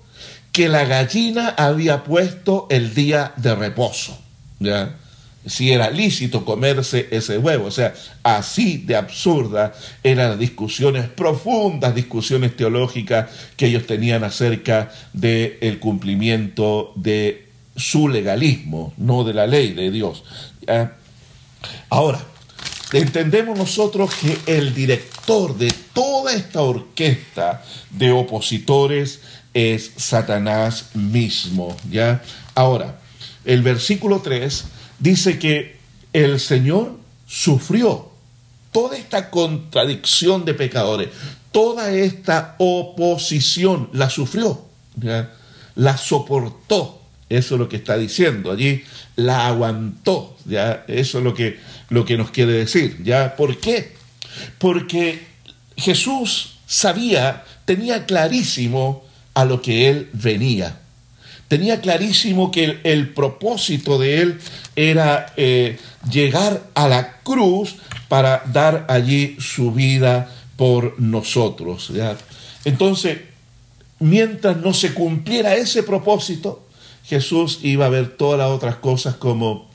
que 0.59 0.69
la 0.69 0.87
gallina 0.87 1.51
había 1.51 2.03
puesto 2.03 2.67
el 2.69 2.93
día 2.93 3.33
de 3.37 3.55
reposo. 3.55 4.19
¿ya? 4.59 4.97
Si 5.47 5.71
era 5.71 5.89
lícito 5.89 6.45
comerse 6.45 7.07
ese 7.13 7.39
huevo. 7.39 7.67
O 7.67 7.71
sea, 7.71 7.95
así 8.25 8.79
de 8.79 8.97
absurda 8.97 9.73
eran 10.03 10.31
las 10.31 10.39
discusiones, 10.41 11.09
profundas 11.11 11.95
discusiones 11.95 12.57
teológicas 12.57 13.31
que 13.57 13.67
ellos 13.67 13.87
tenían 13.87 14.25
acerca 14.25 14.91
del 15.13 15.79
cumplimiento 15.79 16.93
de 16.97 17.47
su 17.77 18.09
legalismo, 18.09 18.93
no 18.97 19.23
de 19.23 19.35
la 19.35 19.47
ley 19.47 19.75
de 19.75 19.93
Dios. 19.93 20.25
Ahora, 21.89 22.19
entendemos 22.93 23.57
nosotros 23.57 24.11
que 24.17 24.59
el 24.59 24.75
director 24.75 25.57
de 25.57 25.73
toda 25.93 26.33
esta 26.33 26.63
orquesta 26.63 27.63
de 27.91 28.11
opositores 28.11 29.21
es 29.59 29.91
Satanás 29.97 30.91
mismo, 30.95 31.77
¿ya? 31.91 32.23
Ahora, 32.55 33.01
el 33.45 33.63
versículo 33.63 34.21
3 34.21 34.65
dice 35.01 35.41
que 35.41 35.79
el 36.13 36.39
Señor 36.39 36.97
sufrió 37.27 38.09
toda 38.71 38.97
esta 38.97 39.31
contradicción 39.31 40.45
de 40.45 40.55
pecadores, 40.55 41.09
toda 41.51 41.91
esta 41.91 42.55
oposición, 42.59 43.91
la 43.93 44.09
sufrió, 44.11 44.65
¿ya? 44.95 45.35
la 45.75 45.97
soportó, 45.97 47.03
eso 47.29 47.55
es 47.57 47.59
lo 47.59 47.69
que 47.69 47.77
está 47.77 47.99
diciendo 47.99 48.53
allí, 48.53 48.85
la 49.17 49.49
aguantó, 49.49 50.37
¿ya? 50.45 50.85
eso 50.87 51.19
es 51.19 51.25
lo 51.25 51.35
que, 51.35 51.59
lo 51.89 52.05
que 52.05 52.17
nos 52.17 52.31
quiere 52.31 52.53
decir, 52.53 53.03
¿ya? 53.03 53.35
¿Por 53.35 53.59
qué? 53.59 53.97
Porque 54.59 55.27
Jesús 55.77 56.59
sabía, 56.67 57.45
tenía 57.65 58.07
clarísimo 58.07 59.08
a 59.35 59.45
lo 59.45 59.63
que 59.63 59.89
él 59.89 60.09
venía. 60.13 60.79
Tenía 61.49 61.81
clarísimo 61.81 62.51
que 62.51 62.81
el, 62.85 63.09
propósito 63.15 63.99
de 63.99 64.21
él 64.21 64.41
era 64.77 65.33
eh, 65.37 65.79
llegar 66.11 66.63
a 66.75 66.89
la 66.89 67.19
cruz 67.23 67.77
para 68.09 68.43
dar 68.53 68.85
allí 68.89 69.37
su 69.41 69.73
vida 69.73 70.31
por 70.57 71.01
nosotros. 71.01 71.91
Entonces, 72.65 73.19
mientras 73.99 74.59
no 74.59 74.75
se 74.75 74.93
cumpliera 74.93 75.57
ese 75.57 75.83
propósito, 75.83 76.67
Jesús 77.05 77.61
iba 77.63 77.87
a 77.87 77.91
ver 77.91 78.17
todas 78.17 78.39
las 78.39 78.51
otras 78.51 78.77
cosas 78.77 79.15
como 79.15 79.71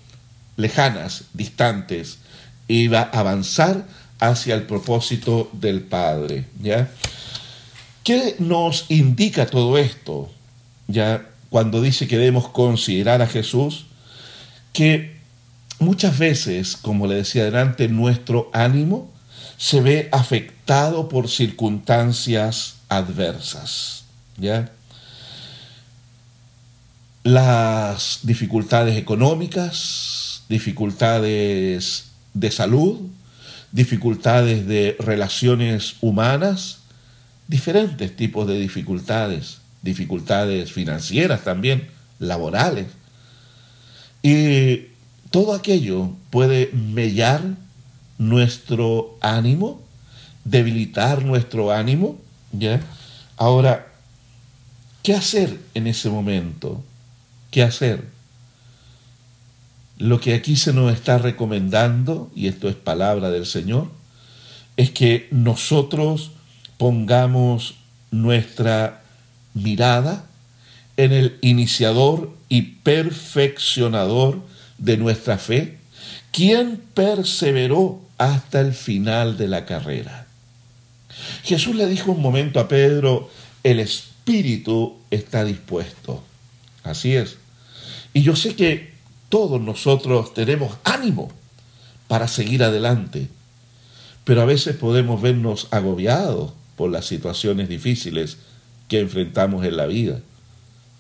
lejanas, 0.58 1.26
distantes, 1.34 2.20
iba 2.68 3.02
a 3.02 3.20
avanzar 3.20 3.86
hacia 4.20 4.56
el 4.56 4.64
propósito 4.64 5.50
del 5.54 5.82
Padre. 5.82 6.46
¿ya? 6.62 6.92
¿Qué 8.04 8.36
nos 8.40 8.86
indica 8.90 9.46
todo 9.46 9.78
esto? 9.78 10.30
Ya 10.88 11.30
cuando 11.50 11.82
dice 11.82 12.08
que 12.08 12.18
debemos 12.18 12.50
considerar 12.50 13.22
a 13.22 13.28
Jesús, 13.28 13.86
que 14.74 15.18
muchas 15.80 16.18
veces, 16.18 16.76
como 16.76 17.08
le 17.08 17.16
decía 17.16 17.44
adelante, 17.44 17.88
nuestro 17.88 18.50
ánimo 18.54 19.12
se 19.58 19.82
ve 19.82 20.10
afectado 20.12 21.08
por 21.10 21.30
circunstancias 21.30 22.76
adversas. 22.90 24.04
¿Ya? 24.38 24.72
las 27.24 28.20
dificultades 28.24 28.98
económicas, 28.98 30.44
dificultades 30.50 32.06
de 32.34 32.52
salud, 32.52 33.00
dificultades 33.72 34.68
de 34.68 34.98
relaciones 35.00 35.96
humanas, 36.02 36.80
diferentes 37.48 38.16
tipos 38.16 38.48
de 38.48 38.60
dificultades, 38.60 39.60
dificultades 39.82 40.72
financieras 40.72 41.44
también, 41.44 41.90
laborales. 42.20 42.88
Y 44.22 44.88
todo 45.32 45.54
aquello 45.54 46.12
puede 46.30 46.72
mellar 46.74 47.42
nuestro 48.18 49.18
ánimo, 49.22 49.82
debilitar 50.46 51.24
nuestro 51.26 51.72
ánimo, 51.72 52.20
¿ya? 52.52 52.82
Ahora, 53.38 53.88
¿qué 55.02 55.14
hacer 55.14 55.60
en 55.74 55.88
ese 55.88 56.10
momento? 56.10 56.84
¿Qué 57.52 57.64
hacer? 57.64 58.08
Lo 59.98 60.20
que 60.20 60.34
aquí 60.34 60.56
se 60.56 60.74
nos 60.74 60.94
está 60.94 61.18
recomendando, 61.18 62.32
y 62.36 62.48
esto 62.48 62.70
es 62.70 62.76
palabra 62.76 63.30
del 63.30 63.46
Señor, 63.46 63.90
es 64.78 64.90
que 64.90 65.28
nosotros 65.32 66.32
pongamos 66.78 67.76
nuestra 68.12 69.02
mirada 69.54 70.26
en 70.98 71.12
el 71.12 71.38
iniciador 71.42 72.32
y 72.50 72.62
perfeccionador 72.62 74.42
de 74.78 74.98
nuestra 74.98 75.38
fe, 75.38 75.78
quien 76.32 76.82
perseveró 76.94 78.02
hasta 78.18 78.60
el 78.62 78.74
final 78.74 79.38
de 79.38 79.48
la 79.48 79.66
carrera. 79.66 80.28
Jesús 81.44 81.76
le 81.76 81.88
dijo 81.88 82.12
un 82.12 82.22
momento 82.22 82.60
a 82.60 82.68
Pedro, 82.68 83.30
el 83.64 83.80
espíritu 83.80 84.98
está 85.10 85.44
dispuesto. 85.44 86.24
Así 86.84 87.16
es. 87.16 87.38
Y 88.14 88.22
yo 88.22 88.36
sé 88.36 88.56
que 88.56 88.94
todos 89.30 89.60
nosotros 89.62 90.34
tenemos 90.34 90.78
ánimo 90.84 91.32
para 92.08 92.28
seguir 92.28 92.64
adelante, 92.64 93.28
pero 94.24 94.42
a 94.42 94.46
veces 94.46 94.76
podemos 94.76 95.22
vernos 95.22 95.68
agobiados 95.72 96.54
por 96.76 96.92
las 96.92 97.06
situaciones 97.06 97.70
difíciles 97.70 98.38
que 98.88 99.00
enfrentamos 99.00 99.66
en 99.66 99.78
la 99.78 99.86
vida. 99.86 100.20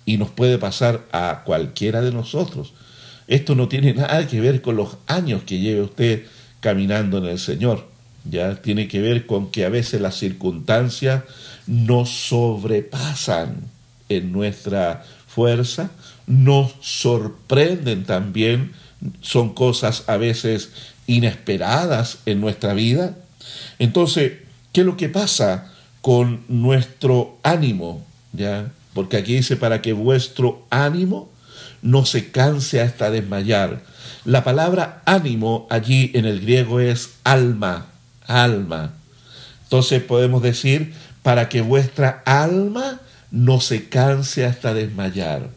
Y 0.05 0.17
nos 0.17 0.29
puede 0.29 0.57
pasar 0.57 1.05
a 1.11 1.43
cualquiera 1.45 2.01
de 2.01 2.11
nosotros. 2.11 2.73
Esto 3.27 3.55
no 3.55 3.67
tiene 3.67 3.93
nada 3.93 4.27
que 4.27 4.41
ver 4.41 4.61
con 4.61 4.75
los 4.75 4.97
años 5.07 5.43
que 5.43 5.59
lleve 5.59 5.81
usted 5.81 6.23
caminando 6.59 7.17
en 7.17 7.25
el 7.25 7.39
Señor. 7.39 7.87
Ya 8.29 8.61
tiene 8.61 8.87
que 8.87 9.01
ver 9.01 9.25
con 9.25 9.51
que 9.51 9.65
a 9.65 9.69
veces 9.69 10.01
las 10.01 10.15
circunstancias 10.15 11.23
nos 11.67 12.09
sobrepasan 12.09 13.55
en 14.09 14.31
nuestra 14.31 15.03
fuerza, 15.27 15.91
nos 16.27 16.73
sorprenden 16.81 18.05
también, 18.05 18.71
son 19.21 19.53
cosas 19.53 20.03
a 20.07 20.17
veces 20.17 20.71
inesperadas 21.07 22.19
en 22.25 22.39
nuestra 22.39 22.73
vida. 22.73 23.17
Entonces, 23.79 24.33
¿qué 24.73 24.81
es 24.81 24.85
lo 24.85 24.97
que 24.97 25.07
pasa 25.07 25.71
con 26.01 26.43
nuestro 26.49 27.37
ánimo? 27.43 28.05
¿Ya? 28.33 28.71
Porque 28.93 29.17
aquí 29.17 29.35
dice 29.35 29.55
para 29.55 29.81
que 29.81 29.93
vuestro 29.93 30.65
ánimo 30.69 31.29
no 31.81 32.05
se 32.05 32.31
canse 32.31 32.81
hasta 32.81 33.09
desmayar. 33.09 33.81
La 34.25 34.43
palabra 34.43 35.01
ánimo 35.05 35.67
allí 35.69 36.11
en 36.13 36.25
el 36.25 36.41
griego 36.41 36.79
es 36.79 37.11
alma, 37.23 37.87
alma. 38.25 38.93
Entonces 39.63 40.01
podemos 40.03 40.41
decir, 40.41 40.93
para 41.23 41.49
que 41.49 41.61
vuestra 41.61 42.21
alma 42.25 42.99
no 43.31 43.59
se 43.59 43.89
canse 43.89 44.45
hasta 44.45 44.73
desmayar. 44.73 45.49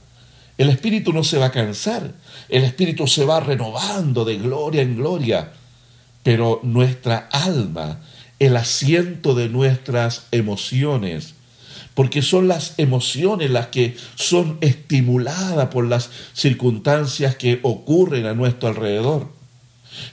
El 0.59 0.70
espíritu 0.70 1.12
no 1.12 1.22
se 1.22 1.37
va 1.37 1.46
a 1.46 1.52
cansar, 1.52 2.12
el 2.48 2.64
espíritu 2.64 3.07
se 3.07 3.26
va 3.26 3.40
renovando 3.40 4.24
de 4.24 4.38
gloria 4.38 4.81
en 4.81 4.96
gloria, 4.96 5.52
pero 6.22 6.61
nuestra 6.62 7.29
alma, 7.31 8.00
el 8.38 8.57
asiento 8.57 9.35
de 9.35 9.49
nuestras 9.49 10.27
emociones, 10.31 11.35
porque 11.94 12.22
son 12.22 12.49
las 12.49 12.75
emociones 12.79 13.51
las 13.51 13.68
que 13.68 13.96
son 14.14 14.59
estimuladas 14.61 15.68
por 15.68 15.87
las 15.87 16.11
circunstancias 16.35 17.37
que 17.37 17.61
ocurren 17.62 18.27
a 18.27 18.35
nuestro 18.35 18.68
alrededor. 18.68 19.29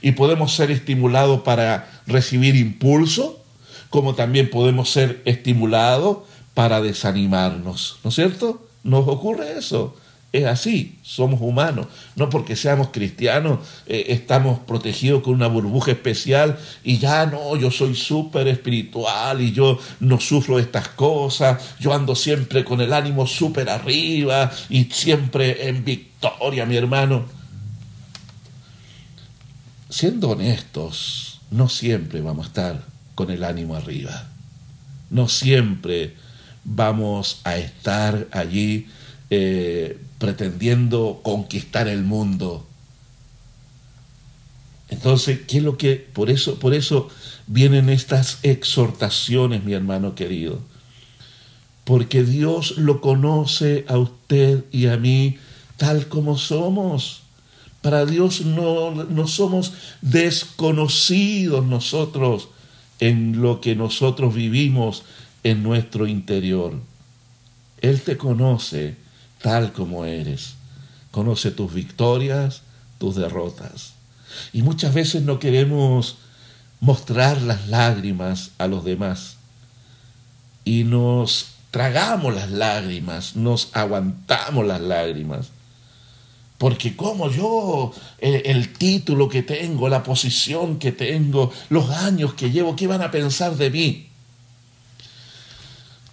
Y 0.01 0.13
podemos 0.13 0.55
ser 0.55 0.71
estimulados 0.71 1.41
para 1.41 2.01
recibir 2.07 2.55
impulso, 2.55 3.43
como 3.89 4.15
también 4.15 4.49
podemos 4.49 4.89
ser 4.89 5.21
estimulados 5.25 6.19
para 6.53 6.81
desanimarnos, 6.81 7.97
¿no 8.03 8.09
es 8.09 8.15
cierto? 8.15 8.65
Nos 8.83 9.07
ocurre 9.07 9.57
eso 9.57 9.95
es 10.33 10.45
así, 10.45 10.97
somos 11.03 11.39
humanos. 11.41 11.85
No 12.15 12.29
porque 12.29 12.55
seamos 12.55 12.89
cristianos 12.91 13.59
eh, 13.85 14.05
estamos 14.09 14.59
protegidos 14.59 15.21
con 15.21 15.35
una 15.35 15.47
burbuja 15.47 15.91
especial 15.91 16.57
y 16.83 16.97
ya 16.97 17.27
no, 17.27 17.55
yo 17.55 17.69
soy 17.69 17.95
súper 17.95 18.47
espiritual 18.47 19.41
y 19.41 19.53
yo 19.53 19.77
no 19.99 20.19
sufro 20.19 20.57
estas 20.57 20.89
cosas, 20.89 21.75
yo 21.79 21.93
ando 21.93 22.15
siempre 22.15 22.65
con 22.65 22.81
el 22.81 22.93
ánimo 22.93 23.27
súper 23.27 23.69
arriba 23.69 24.51
y 24.69 24.85
siempre 24.85 25.69
en 25.69 25.85
victoria, 25.85 26.65
mi 26.65 26.77
hermano. 26.77 27.25
Siendo 29.87 30.31
honestos, 30.31 31.41
no 31.51 31.69
siempre 31.69 32.21
vamos 32.21 32.45
a 32.45 32.47
estar 32.47 32.83
con 33.13 33.29
el 33.29 33.43
ánimo 33.43 33.75
arriba. 33.75 34.29
No 35.11 35.27
siempre 35.27 36.15
vamos 36.63 37.41
a 37.43 37.57
estar 37.57 38.27
allí 38.31 38.87
eh, 39.29 39.97
pretendiendo 40.19 41.21
conquistar 41.23 41.87
el 41.87 42.03
mundo. 42.03 42.65
Entonces, 44.89 45.39
¿qué 45.47 45.57
es 45.57 45.63
lo 45.63 45.77
que 45.77 45.95
por 45.95 46.29
eso 46.29 46.59
por 46.59 46.73
eso 46.73 47.09
vienen 47.47 47.89
estas 47.89 48.39
exhortaciones, 48.43 49.63
mi 49.63 49.73
hermano 49.73 50.15
querido? 50.15 50.59
Porque 51.83 52.23
Dios 52.23 52.77
lo 52.77 53.01
conoce 53.01 53.85
a 53.89 53.97
usted 53.97 54.63
y 54.71 54.87
a 54.87 54.97
mí 54.97 55.37
tal 55.77 56.07
como 56.07 56.37
somos. 56.37 57.23
Para 57.81 58.05
Dios 58.05 58.45
no, 58.45 58.91
no 58.91 59.27
somos 59.27 59.73
desconocidos 60.01 61.65
nosotros 61.65 62.47
en 62.99 63.41
lo 63.41 63.59
que 63.59 63.75
nosotros 63.75 64.33
vivimos 64.33 65.03
en 65.43 65.63
nuestro 65.63 66.07
interior. 66.07 66.79
Él 67.81 67.99
te 68.01 68.15
conoce 68.15 68.95
tal 69.43 69.73
como 69.73 70.05
eres. 70.05 70.55
Conoce 71.11 71.51
tus 71.51 71.71
victorias, 71.71 72.61
tus 72.97 73.15
derrotas. 73.15 73.93
Y 74.53 74.63
muchas 74.63 74.95
veces 74.95 75.21
no 75.21 75.37
queremos 75.37 76.15
mostrar 76.79 77.41
las 77.41 77.67
lágrimas 77.67 78.51
a 78.57 78.67
los 78.67 78.83
demás. 78.83 79.35
Y 80.65 80.85
nos 80.85 81.49
tragamos 81.69 82.33
las 82.33 82.49
lágrimas, 82.49 83.35
nos 83.35 83.69
aguantamos 83.73 84.65
las 84.65 84.81
lágrimas. 84.81 85.49
Porque 86.57 86.95
como 86.95 87.29
yo, 87.29 87.93
el, 88.19 88.71
título 88.71 89.27
que 89.27 89.43
tengo, 89.43 89.89
la 89.89 90.03
posición 90.03 90.79
que 90.79 90.93
tengo, 90.93 91.51
los 91.69 91.89
años 91.89 92.33
que 92.35 92.49
llevo, 92.49 92.77
¿qué 92.77 92.87
van 92.87 93.01
a 93.01 93.11
pensar 93.11 93.57
de 93.57 93.69
mí? 93.69 94.07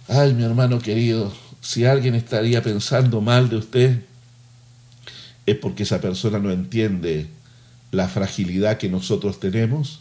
Ay, 0.09 0.33
mi 0.33 0.43
hermano 0.43 0.79
querido, 0.79 1.31
si 1.61 1.85
alguien 1.85 2.15
estaría 2.15 2.63
pensando 2.63 3.21
mal 3.21 3.49
de 3.49 3.57
usted, 3.57 4.01
es 5.45 5.55
porque 5.55 5.83
esa 5.83 6.01
persona 6.01 6.39
no 6.39 6.51
entiende 6.51 7.27
la 7.91 8.07
fragilidad 8.07 8.77
que 8.77 8.89
nosotros 8.89 9.39
tenemos 9.39 9.99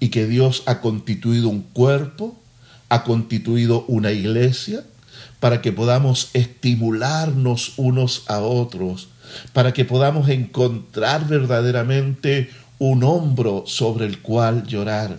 y 0.00 0.08
que 0.08 0.26
Dios 0.26 0.62
ha 0.66 0.80
constituido 0.80 1.48
un 1.48 1.62
cuerpo, 1.62 2.38
ha 2.88 3.04
constituido 3.04 3.84
una 3.86 4.12
iglesia 4.12 4.84
para 5.40 5.60
que 5.60 5.72
podamos 5.72 6.30
estimularnos 6.32 7.74
unos 7.76 8.24
a 8.28 8.40
otros, 8.40 9.08
para 9.52 9.72
que 9.72 9.84
podamos 9.84 10.28
encontrar 10.28 11.26
verdaderamente 11.26 12.50
un 12.78 13.02
hombro 13.02 13.64
sobre 13.66 14.06
el 14.06 14.20
cual 14.20 14.66
llorar, 14.66 15.18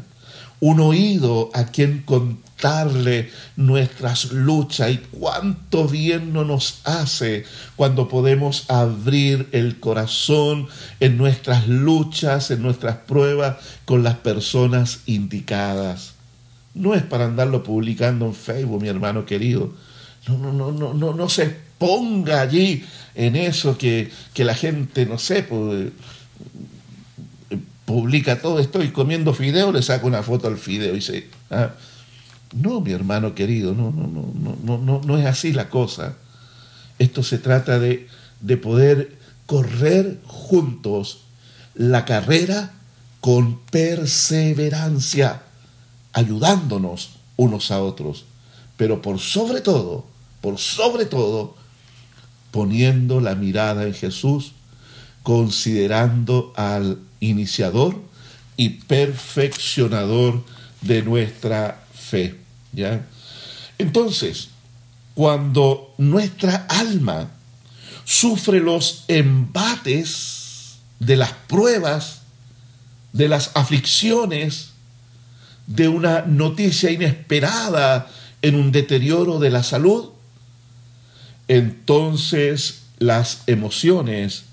un 0.60 0.80
oído 0.80 1.50
a 1.54 1.66
quien 1.66 2.02
contarle 2.04 3.30
nuestras 3.56 4.32
luchas 4.32 4.92
y 4.92 4.98
cuánto 4.98 5.88
bien 5.88 6.34
no 6.34 6.44
nos 6.44 6.82
hace 6.84 7.46
cuando 7.76 8.08
podemos 8.08 8.70
abrir 8.70 9.48
el 9.52 9.80
corazón 9.80 10.68
en 11.00 11.18
nuestras 11.18 11.68
luchas, 11.68 12.52
en 12.52 12.62
nuestras 12.62 12.98
pruebas 12.98 13.58
con 13.86 14.04
las 14.04 14.16
personas 14.16 15.02
indicadas. 15.06 16.14
No 16.74 16.94
es 16.94 17.04
para 17.04 17.26
andarlo 17.26 17.64
publicando 17.64 18.26
en 18.26 18.36
Facebook, 18.36 18.82
mi 18.82 18.90
hermano 18.90 19.26
querido. 19.26 19.74
No, 20.28 20.38
no, 20.38 20.52
no, 20.52 20.72
no, 20.72 20.94
no, 20.94 21.14
no 21.14 21.30
se 21.30 21.56
ponga 21.78 22.42
allí 22.42 22.84
en 23.16 23.36
eso 23.36 23.78
que, 23.78 24.12
que 24.34 24.44
la 24.44 24.54
gente, 24.54 25.06
no 25.06 25.18
sé, 25.18 25.44
pues, 25.44 25.92
publica 27.90 28.40
todo, 28.40 28.60
estoy 28.60 28.92
comiendo 28.92 29.34
fideo, 29.34 29.72
le 29.72 29.82
saco 29.82 30.06
una 30.06 30.22
foto 30.22 30.48
al 30.48 30.60
fideo 30.60 30.92
y 30.92 30.98
dice, 30.98 31.28
ah, 31.50 31.72
no, 32.54 32.82
mi 32.82 32.92
hermano 32.92 33.34
querido, 33.34 33.74
no, 33.74 33.90
no, 33.90 34.06
no, 34.06 34.56
no, 34.64 34.78
no, 34.78 35.02
no 35.04 35.18
es 35.18 35.26
así 35.26 35.54
la 35.54 35.72
cosa. 35.72 36.16
Esto 37.00 37.24
se 37.24 37.40
trata 37.40 37.80
de, 37.80 38.08
de 38.42 38.58
poder 38.58 39.18
correr 39.48 40.20
juntos 40.28 41.22
la 41.74 42.06
carrera 42.06 42.74
con 43.22 43.58
perseverancia, 43.72 45.42
ayudándonos 46.14 47.14
unos 47.38 47.72
a 47.72 47.82
otros, 47.82 48.26
pero 48.78 49.02
por 49.02 49.18
sobre 49.18 49.62
todo, 49.62 50.06
por 50.42 50.60
sobre 50.60 51.06
todo, 51.06 51.56
poniendo 52.52 53.20
la 53.20 53.34
mirada 53.34 53.88
en 53.88 53.96
Jesús, 53.96 54.52
considerando 55.24 56.54
al 56.56 57.09
iniciador 57.20 57.96
y 58.58 58.70
perfeccionador 58.70 60.44
de 60.82 61.02
nuestra 61.02 61.84
fe. 61.94 62.36
¿ya? 62.74 63.06
Entonces, 63.78 64.50
cuando 65.16 65.94
nuestra 65.98 66.66
alma 66.70 67.30
sufre 68.06 68.60
los 68.60 69.06
embates 69.08 70.80
de 71.00 71.18
las 71.18 71.32
pruebas, 71.48 72.22
de 73.14 73.28
las 73.28 73.52
aflicciones, 73.56 74.70
de 75.68 75.88
una 75.88 76.22
noticia 76.22 76.90
inesperada 76.92 78.08
en 78.42 78.56
un 78.56 78.72
deterioro 78.72 79.40
de 79.40 79.50
la 79.52 79.64
salud, 79.64 80.10
entonces 81.48 82.84
las 83.00 83.44
emociones 83.48 84.44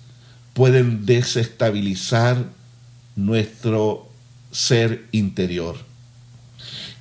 pueden 0.57 1.05
desestabilizar 1.05 2.47
nuestro 3.15 4.09
ser 4.51 5.05
interior. 5.13 5.77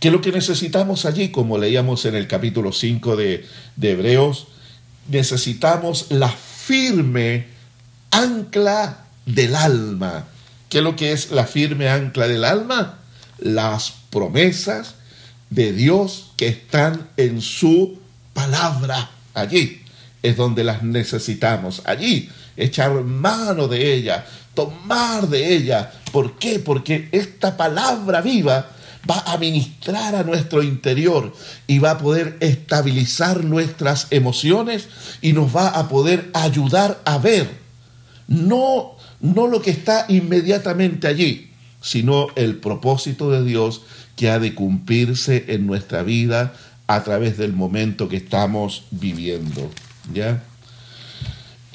Que 0.02 0.12
lo 0.12 0.20
que 0.20 0.34
necesitamos 0.34 1.06
allí, 1.06 1.30
como 1.30 1.58
leíamos 1.58 2.04
en 2.04 2.16
el 2.16 2.28
capítulo 2.28 2.74
5 2.74 3.16
de, 3.16 3.46
de 3.78 3.92
Hebreos, 3.92 4.48
necesitamos 5.08 6.08
la 6.10 6.28
firme 6.28 7.46
ancla 8.12 9.06
del 9.26 9.56
alma. 9.56 10.26
¿Qué 10.68 10.80
es 10.80 10.84
lo 10.84 10.98
que 10.98 11.14
es 11.14 11.32
la 11.32 11.46
firme 11.46 11.88
ancla 11.88 12.28
del 12.28 12.44
alma? 12.44 13.00
Las 13.40 13.94
promesas 14.10 14.96
de 15.50 15.72
Dios 15.72 16.32
que 16.36 16.50
están 16.50 17.08
en 17.16 17.42
su 17.42 18.00
palabra. 18.34 19.12
Allí 19.34 19.82
es 20.24 20.36
donde 20.36 20.66
las 20.66 20.84
necesitamos. 20.84 21.84
Allí 21.86 22.30
echar 22.58 22.92
mano 23.04 23.68
de 23.68 23.94
ella, 23.94 24.26
tomar 24.54 25.28
de 25.28 25.56
ella. 25.56 25.92
¿Por 26.12 26.38
qué? 26.38 26.60
Porque 26.60 27.10
esta 27.12 27.58
palabra 27.58 28.22
viva 28.22 28.70
va 29.10 29.20
a 29.28 29.38
ministrar 29.38 30.16
a 30.16 30.24
nuestro 30.24 30.64
interior 30.64 31.34
y 31.68 31.80
va 31.80 31.92
a 31.92 31.98
poder 31.98 32.38
estabilizar 32.40 33.44
nuestras 33.44 34.08
emociones 34.12 34.88
y 35.22 35.34
nos 35.34 35.56
va 35.56 35.70
a 35.70 35.88
poder 35.88 36.32
ayudar 36.34 37.00
a 37.06 37.18
ver 37.20 37.66
no 38.28 38.96
no 39.20 39.48
lo 39.48 39.62
que 39.62 39.72
está 39.72 40.06
inmediatamente 40.08 41.08
allí, 41.08 41.52
sino 41.82 42.28
el 42.36 42.58
propósito 42.58 43.32
de 43.32 43.44
Dios 43.44 43.82
que 44.16 44.30
ha 44.30 44.40
de 44.40 44.54
cumplirse 44.54 45.46
en 45.48 45.66
nuestra 45.68 46.04
vida 46.04 46.54
a 46.88 47.04
través 47.04 47.38
del 47.38 47.54
momento 47.54 48.08
que 48.08 48.18
estamos 48.18 48.84
viviendo, 48.92 49.72
¿ya? 50.14 50.44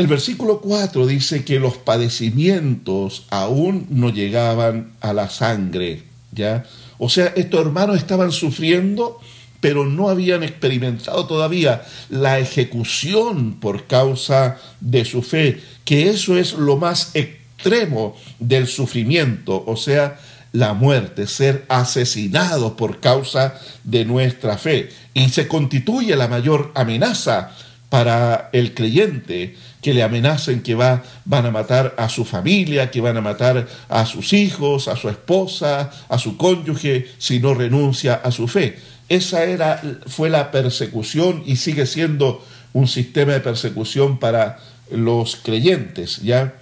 El 0.00 0.06
versículo 0.06 0.62
4 0.62 1.06
dice 1.06 1.44
que 1.44 1.60
los 1.60 1.76
padecimientos 1.76 3.26
aún 3.28 3.86
no 3.90 4.08
llegaban 4.08 4.92
a 5.02 5.12
la 5.12 5.28
sangre, 5.28 6.04
¿ya? 6.32 6.64
O 6.96 7.10
sea, 7.10 7.34
estos 7.36 7.60
hermanos 7.60 7.98
estaban 7.98 8.32
sufriendo, 8.32 9.20
pero 9.60 9.84
no 9.84 10.08
habían 10.08 10.42
experimentado 10.42 11.26
todavía 11.26 11.82
la 12.08 12.38
ejecución 12.38 13.60
por 13.60 13.86
causa 13.88 14.56
de 14.80 15.04
su 15.04 15.20
fe, 15.20 15.60
que 15.84 16.08
eso 16.08 16.38
es 16.38 16.54
lo 16.54 16.78
más 16.78 17.10
extremo 17.12 18.16
del 18.38 18.68
sufrimiento, 18.68 19.62
o 19.66 19.76
sea, 19.76 20.18
la 20.52 20.72
muerte, 20.72 21.26
ser 21.26 21.66
asesinados 21.68 22.72
por 22.72 23.00
causa 23.00 23.60
de 23.84 24.06
nuestra 24.06 24.56
fe. 24.56 24.88
Y 25.12 25.28
se 25.28 25.46
constituye 25.46 26.16
la 26.16 26.26
mayor 26.26 26.72
amenaza 26.74 27.54
para 27.90 28.48
el 28.54 28.72
creyente 28.72 29.56
que 29.80 29.94
le 29.94 30.02
amenacen 30.02 30.62
que 30.62 30.74
va, 30.74 31.02
van 31.24 31.46
a 31.46 31.50
matar 31.50 31.94
a 31.96 32.08
su 32.08 32.24
familia, 32.24 32.90
que 32.90 33.00
van 33.00 33.16
a 33.16 33.20
matar 33.20 33.66
a 33.88 34.06
sus 34.06 34.32
hijos, 34.32 34.88
a 34.88 34.96
su 34.96 35.08
esposa, 35.08 35.90
a 36.08 36.18
su 36.18 36.36
cónyuge, 36.36 37.08
si 37.18 37.40
no 37.40 37.54
renuncia 37.54 38.14
a 38.14 38.30
su 38.30 38.46
fe. 38.46 38.78
Esa 39.08 39.44
era, 39.44 39.82
fue 40.06 40.30
la 40.30 40.50
persecución 40.50 41.42
y 41.46 41.56
sigue 41.56 41.86
siendo 41.86 42.44
un 42.72 42.86
sistema 42.86 43.32
de 43.32 43.40
persecución 43.40 44.18
para 44.18 44.58
los 44.90 45.36
creyentes, 45.36 46.22
¿ya? 46.22 46.54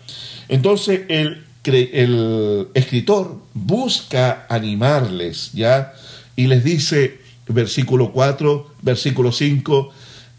Entonces 0.48 1.02
el, 1.08 1.44
el 1.64 2.68
escritor 2.74 3.40
busca 3.52 4.46
animarles, 4.48 5.50
¿ya? 5.52 5.92
Y 6.36 6.46
les 6.46 6.64
dice, 6.64 7.18
versículo 7.48 8.12
4, 8.12 8.74
versículo 8.82 9.32
5, 9.32 9.92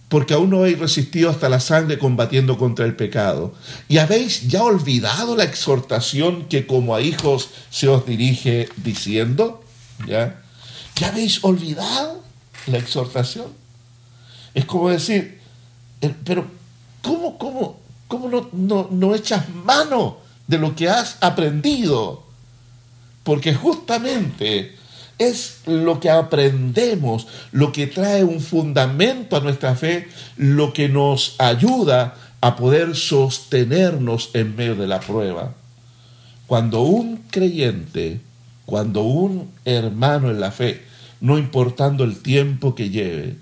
porque 0.10 0.34
aún 0.34 0.49
no 0.49 0.57
habéis 0.57 0.80
resistido 0.80 1.30
hasta 1.30 1.49
la 1.49 1.60
sangre 1.60 1.99
combatiendo 1.99 2.57
contra 2.57 2.86
el 2.86 2.95
pecado. 2.95 3.53
Y 3.88 3.99
habéis 3.99 4.47
ya 4.47 4.64
olvidado 4.64 5.38
la 5.38 5.43
exhortación 5.43 6.47
que 6.47 6.66
como 6.66 6.95
a 6.95 7.01
hijos 7.01 7.49
se 7.70 7.88
os 7.88 8.07
dirige 8.07 8.70
diciendo, 8.78 9.64
¿ya? 10.07 10.41
¿Ya 10.95 11.10
habéis 11.10 11.43
olvidado 11.43 12.24
la 12.66 12.80
exhortación? 12.80 13.47
Es 14.55 14.66
como 14.66 14.89
decir, 14.89 15.39
pero 16.26 16.47
¿cómo, 17.03 17.38
cómo, 17.38 17.80
cómo 18.07 18.30
no, 18.30 18.49
no, 18.51 18.88
no 18.91 19.14
echas 19.14 19.47
mano 19.49 20.18
de 20.47 20.57
lo 20.57 20.76
que 20.76 20.89
has 20.89 21.18
aprendido? 21.22 22.24
Porque 23.24 23.53
justamente 23.53 24.76
es 25.20 25.61
lo 25.65 25.99
que 25.99 26.09
aprendemos, 26.09 27.28
lo 27.51 27.72
que 27.72 27.88
trae 27.88 28.24
un 28.24 28.39
fundamento 28.39 29.36
a 29.36 29.41
nuestra 29.41 29.76
fe, 29.76 30.07
lo 30.38 30.74
que 30.74 30.89
nos 30.89 31.36
ayuda 31.38 32.15
a 32.41 32.55
poder 32.55 32.95
sostenernos 32.95 34.32
en 34.34 34.55
medio 34.55 34.76
de 34.76 34.88
la 34.88 35.01
prueba. 35.01 35.53
Cuando 36.47 36.82
un 36.82 37.17
creyente, 37.30 38.22
cuando 38.65 39.03
un 39.03 39.51
hermano 39.65 40.32
en 40.32 40.39
la 40.39 40.51
fe, 40.51 40.82
no 41.22 41.38
importando 41.38 42.05
el 42.05 42.20
tiempo 42.22 42.74
que 42.74 42.89
lleve, 42.89 43.36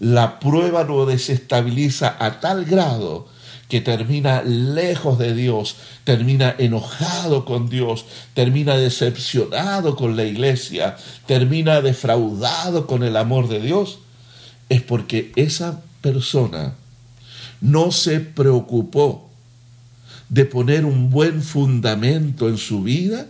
la 0.00 0.40
prueba 0.40 0.82
lo 0.82 1.06
desestabiliza 1.06 2.16
a 2.18 2.40
tal 2.40 2.64
grado 2.64 3.28
que 3.68 3.80
termina 3.80 4.42
lejos 4.42 5.18
de 5.18 5.34
Dios, 5.34 5.76
termina 6.04 6.54
enojado 6.58 7.44
con 7.44 7.68
Dios, 7.68 8.04
termina 8.34 8.76
decepcionado 8.76 9.96
con 9.96 10.16
la 10.16 10.24
iglesia, 10.24 10.96
termina 11.26 11.80
defraudado 11.80 12.86
con 12.86 13.02
el 13.02 13.16
amor 13.16 13.48
de 13.48 13.60
Dios, 13.60 13.98
es 14.68 14.82
porque 14.82 15.32
esa 15.36 15.82
persona 16.00 16.74
no 17.60 17.90
se 17.90 18.20
preocupó 18.20 19.28
de 20.28 20.44
poner 20.44 20.84
un 20.84 21.10
buen 21.10 21.42
fundamento 21.42 22.48
en 22.48 22.58
su 22.58 22.82
vida 22.82 23.26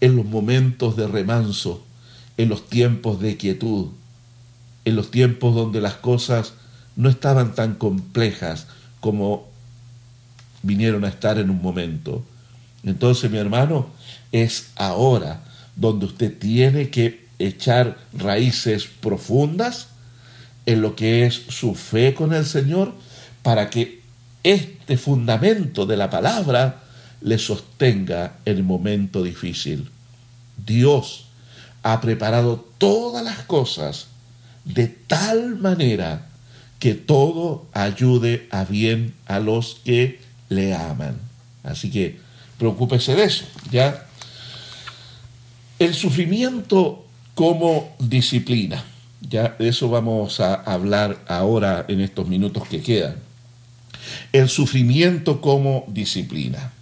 en 0.00 0.16
los 0.16 0.26
momentos 0.26 0.96
de 0.96 1.06
remanso, 1.06 1.82
en 2.36 2.48
los 2.48 2.68
tiempos 2.68 3.20
de 3.20 3.36
quietud, 3.36 3.88
en 4.84 4.96
los 4.96 5.10
tiempos 5.10 5.54
donde 5.54 5.80
las 5.80 5.94
cosas 5.94 6.52
no 6.96 7.08
estaban 7.08 7.54
tan 7.54 7.74
complejas, 7.74 8.66
como 9.06 9.46
vinieron 10.64 11.04
a 11.04 11.08
estar 11.08 11.38
en 11.38 11.48
un 11.48 11.62
momento. 11.62 12.24
Entonces, 12.82 13.30
mi 13.30 13.38
hermano, 13.38 13.86
es 14.32 14.70
ahora 14.74 15.44
donde 15.76 16.06
usted 16.06 16.36
tiene 16.36 16.90
que 16.90 17.24
echar 17.38 17.98
raíces 18.12 18.88
profundas 19.00 19.86
en 20.66 20.82
lo 20.82 20.96
que 20.96 21.24
es 21.24 21.40
su 21.50 21.76
fe 21.76 22.14
con 22.14 22.34
el 22.34 22.44
Señor 22.44 22.94
para 23.44 23.70
que 23.70 24.00
este 24.42 24.96
fundamento 24.96 25.86
de 25.86 25.96
la 25.96 26.10
palabra 26.10 26.82
le 27.20 27.38
sostenga 27.38 28.38
en 28.44 28.56
el 28.56 28.64
momento 28.64 29.22
difícil. 29.22 29.88
Dios 30.66 31.26
ha 31.84 32.00
preparado 32.00 32.66
todas 32.78 33.22
las 33.22 33.44
cosas 33.44 34.08
de 34.64 34.88
tal 34.88 35.54
manera 35.54 36.26
que 36.78 36.94
todo 36.94 37.66
ayude 37.72 38.48
a 38.50 38.64
bien 38.64 39.14
a 39.26 39.40
los 39.40 39.80
que 39.84 40.20
le 40.48 40.74
aman. 40.74 41.18
Así 41.62 41.90
que 41.90 42.18
preocúpese 42.58 43.14
de 43.14 43.24
eso, 43.24 43.44
¿ya? 43.70 44.06
El 45.78 45.94
sufrimiento 45.94 47.04
como 47.34 47.94
disciplina. 47.98 48.84
Ya 49.28 49.56
de 49.58 49.68
eso 49.68 49.88
vamos 49.88 50.40
a 50.40 50.54
hablar 50.54 51.18
ahora 51.28 51.84
en 51.88 52.00
estos 52.00 52.28
minutos 52.28 52.68
que 52.68 52.80
quedan. 52.82 53.16
El 54.32 54.48
sufrimiento 54.48 55.40
como 55.40 55.84
disciplina. 55.88 56.72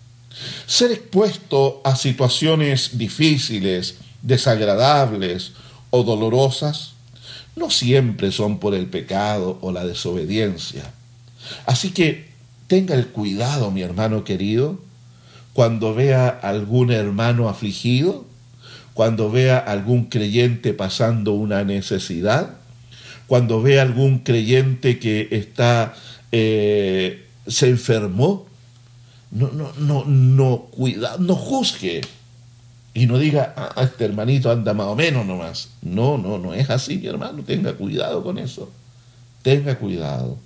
Ser 0.66 0.92
expuesto 0.92 1.80
a 1.84 1.96
situaciones 1.96 2.98
difíciles, 2.98 3.96
desagradables 4.20 5.52
o 5.90 6.02
dolorosas 6.02 6.93
no 7.56 7.70
siempre 7.70 8.32
son 8.32 8.58
por 8.58 8.74
el 8.74 8.86
pecado 8.86 9.58
o 9.60 9.72
la 9.72 9.84
desobediencia. 9.84 10.92
Así 11.66 11.90
que 11.90 12.28
tenga 12.66 12.94
el 12.94 13.08
cuidado, 13.08 13.70
mi 13.70 13.82
hermano 13.82 14.24
querido, 14.24 14.78
cuando 15.52 15.94
vea 15.94 16.28
algún 16.28 16.90
hermano 16.90 17.48
afligido, 17.48 18.26
cuando 18.92 19.30
vea 19.30 19.58
algún 19.58 20.06
creyente 20.06 20.74
pasando 20.74 21.32
una 21.32 21.64
necesidad, 21.64 22.56
cuando 23.26 23.62
vea 23.62 23.82
algún 23.82 24.20
creyente 24.20 24.98
que 24.98 25.28
está 25.30 25.94
eh, 26.32 27.26
se 27.46 27.68
enfermó, 27.68 28.46
no, 29.30 29.50
no, 29.52 29.72
no, 29.78 30.04
no, 30.04 30.66
cuida, 30.70 31.16
no 31.18 31.34
juzgue 31.34 32.00
y 32.94 33.06
no 33.06 33.18
diga, 33.18 33.52
ah, 33.56 33.82
este 33.82 34.04
hermanito 34.04 34.52
anda 34.52 34.72
más 34.72 34.86
o 34.86 34.94
menos 34.94 35.26
nomás. 35.26 35.70
No, 35.82 36.16
no, 36.16 36.38
no 36.38 36.54
es 36.54 36.70
así, 36.70 36.96
mi 36.98 37.08
hermano, 37.08 37.42
tenga 37.42 37.72
cuidado 37.72 38.22
con 38.22 38.38
eso. 38.38 38.70
Tenga 39.42 39.76
cuidado. 39.76 40.38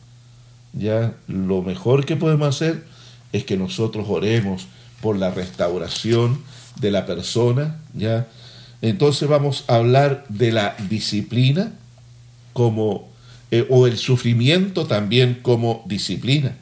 Ya 0.72 1.14
lo 1.26 1.62
mejor 1.62 2.06
que 2.06 2.16
podemos 2.16 2.48
hacer 2.48 2.84
es 3.32 3.44
que 3.44 3.58
nosotros 3.58 4.06
oremos 4.08 4.66
por 5.02 5.16
la 5.16 5.30
restauración 5.30 6.42
de 6.80 6.90
la 6.90 7.04
persona, 7.04 7.76
ya. 7.92 8.26
Entonces 8.80 9.28
vamos 9.28 9.64
a 9.66 9.76
hablar 9.76 10.24
de 10.30 10.52
la 10.52 10.74
disciplina 10.88 11.72
como 12.54 13.08
eh, 13.50 13.66
o 13.68 13.86
el 13.86 13.98
sufrimiento 13.98 14.86
también 14.86 15.40
como 15.42 15.84
disciplina. 15.86 16.56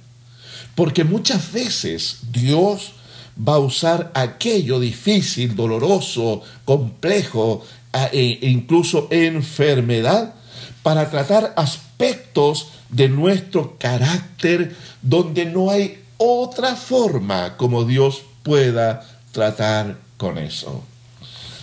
Porque 0.74 1.04
muchas 1.04 1.52
veces 1.52 2.18
Dios 2.32 2.95
va 3.36 3.54
a 3.54 3.58
usar 3.58 4.10
aquello 4.14 4.80
difícil, 4.80 5.54
doloroso, 5.54 6.42
complejo 6.64 7.64
e 8.12 8.38
incluso 8.42 9.08
enfermedad 9.10 10.34
para 10.82 11.10
tratar 11.10 11.52
aspectos 11.56 12.68
de 12.90 13.08
nuestro 13.08 13.76
carácter 13.78 14.74
donde 15.02 15.44
no 15.46 15.70
hay 15.70 16.02
otra 16.18 16.76
forma 16.76 17.56
como 17.56 17.84
Dios 17.84 18.22
pueda 18.42 19.06
tratar 19.32 19.96
con 20.16 20.38
eso. 20.38 20.84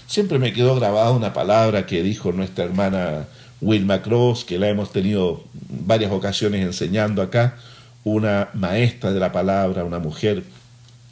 Siempre 0.07 0.38
me 0.38 0.53
quedó 0.53 0.76
grabada 0.76 1.11
una 1.11 1.34
palabra 1.34 1.86
que 1.86 2.03
dijo 2.03 2.32
nuestra 2.32 2.65
hermana 2.65 3.26
Wilma 3.61 4.01
Cross, 4.01 4.43
que 4.43 4.59
la 4.59 4.69
hemos 4.69 4.91
tenido 4.91 5.43
varias 5.53 6.11
ocasiones 6.11 6.61
enseñando 6.61 7.21
acá, 7.21 7.57
una 8.03 8.49
maestra 8.53 9.11
de 9.11 9.19
la 9.19 9.32
palabra, 9.32 9.86
una 9.86 9.99
mujer 9.99 10.43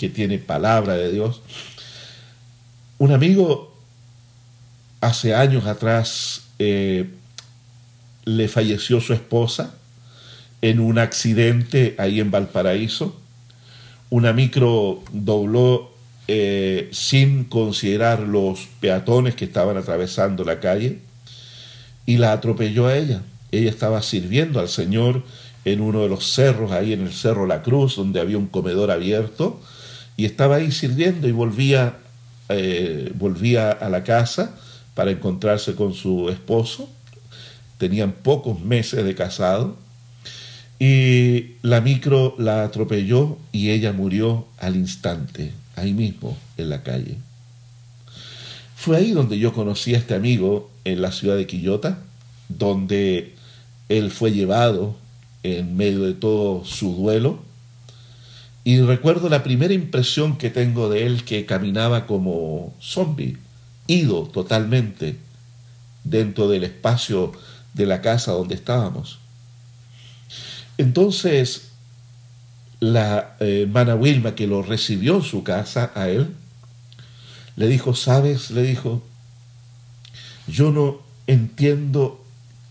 que 0.01 0.09
tiene 0.09 0.39
palabra 0.39 0.95
de 0.95 1.11
Dios. 1.11 1.43
Un 2.97 3.11
amigo 3.11 3.71
hace 4.99 5.35
años 5.35 5.67
atrás 5.67 6.45
eh, 6.57 7.07
le 8.25 8.47
falleció 8.47 8.99
su 8.99 9.13
esposa 9.13 9.75
en 10.63 10.79
un 10.79 10.97
accidente 10.97 11.93
ahí 11.99 12.19
en 12.19 12.31
Valparaíso. 12.31 13.15
Una 14.09 14.33
micro 14.33 15.03
dobló 15.11 15.91
eh, 16.27 16.89
sin 16.91 17.43
considerar 17.43 18.21
los 18.21 18.69
peatones 18.79 19.35
que 19.35 19.45
estaban 19.45 19.77
atravesando 19.77 20.43
la 20.43 20.59
calle 20.59 20.97
y 22.07 22.17
la 22.17 22.33
atropelló 22.33 22.87
a 22.87 22.97
ella. 22.97 23.21
Ella 23.51 23.69
estaba 23.69 24.01
sirviendo 24.01 24.59
al 24.59 24.67
Señor 24.67 25.21
en 25.63 25.79
uno 25.79 26.01
de 26.01 26.09
los 26.09 26.33
cerros, 26.33 26.71
ahí 26.71 26.91
en 26.93 27.01
el 27.01 27.13
Cerro 27.13 27.45
La 27.45 27.61
Cruz, 27.61 27.97
donde 27.97 28.19
había 28.19 28.39
un 28.39 28.47
comedor 28.47 28.89
abierto, 28.89 29.61
y 30.17 30.25
estaba 30.25 30.57
ahí 30.57 30.71
sirviendo 30.71 31.27
y 31.27 31.31
volvía, 31.31 31.97
eh, 32.49 33.11
volvía 33.15 33.71
a 33.71 33.89
la 33.89 34.03
casa 34.03 34.55
para 34.93 35.11
encontrarse 35.11 35.75
con 35.75 35.93
su 35.93 36.29
esposo. 36.29 36.89
Tenían 37.77 38.11
pocos 38.11 38.59
meses 38.61 39.03
de 39.03 39.15
casado 39.15 39.77
y 40.79 41.57
la 41.61 41.79
micro 41.81 42.35
la 42.37 42.63
atropelló 42.63 43.37
y 43.51 43.69
ella 43.69 43.93
murió 43.93 44.47
al 44.57 44.75
instante, 44.75 45.51
ahí 45.75 45.93
mismo, 45.93 46.37
en 46.57 46.69
la 46.69 46.83
calle. 46.83 47.17
Fue 48.75 48.97
ahí 48.97 49.11
donde 49.11 49.37
yo 49.37 49.53
conocí 49.53 49.93
a 49.93 49.99
este 49.99 50.15
amigo 50.15 50.71
en 50.85 51.03
la 51.03 51.11
ciudad 51.11 51.37
de 51.37 51.45
Quillota, 51.45 51.99
donde 52.49 53.35
él 53.89 54.09
fue 54.09 54.31
llevado 54.31 54.95
en 55.43 55.77
medio 55.77 56.01
de 56.01 56.13
todo 56.13 56.65
su 56.65 56.95
duelo. 56.95 57.43
Y 58.63 58.81
recuerdo 58.81 59.29
la 59.29 59.43
primera 59.43 59.73
impresión 59.73 60.37
que 60.37 60.49
tengo 60.49 60.89
de 60.89 61.05
él 61.05 61.23
que 61.23 61.45
caminaba 61.45 62.05
como 62.05 62.75
zombie, 62.79 63.37
ido 63.87 64.23
totalmente 64.23 65.17
dentro 66.03 66.47
del 66.47 66.63
espacio 66.63 67.31
de 67.73 67.85
la 67.85 68.01
casa 68.01 68.33
donde 68.33 68.55
estábamos. 68.55 69.19
Entonces, 70.77 71.71
la 72.79 73.35
eh, 73.39 73.63
hermana 73.63 73.95
Wilma, 73.95 74.35
que 74.35 74.47
lo 74.47 74.61
recibió 74.61 75.17
en 75.17 75.23
su 75.23 75.43
casa 75.43 75.91
a 75.95 76.09
él, 76.09 76.33
le 77.55 77.67
dijo, 77.67 77.95
sabes, 77.95 78.51
le 78.51 78.63
dijo, 78.63 79.03
yo 80.47 80.71
no 80.71 81.01
entiendo 81.27 82.23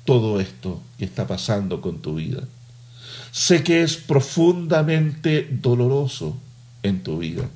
todo 0.05 0.41
esto 0.41 0.81
que 0.99 1.05
está 1.05 1.27
pasando 1.27 1.81
con 1.81 2.01
tu 2.01 2.17
vida. 2.17 2.43
Sé 3.33 3.63
que 3.63 3.83
es 3.83 3.97
profundamente 3.97 5.49
doloroso 5.51 6.37
en 6.83 7.03
tu 7.03 7.19
vida. 7.19 7.49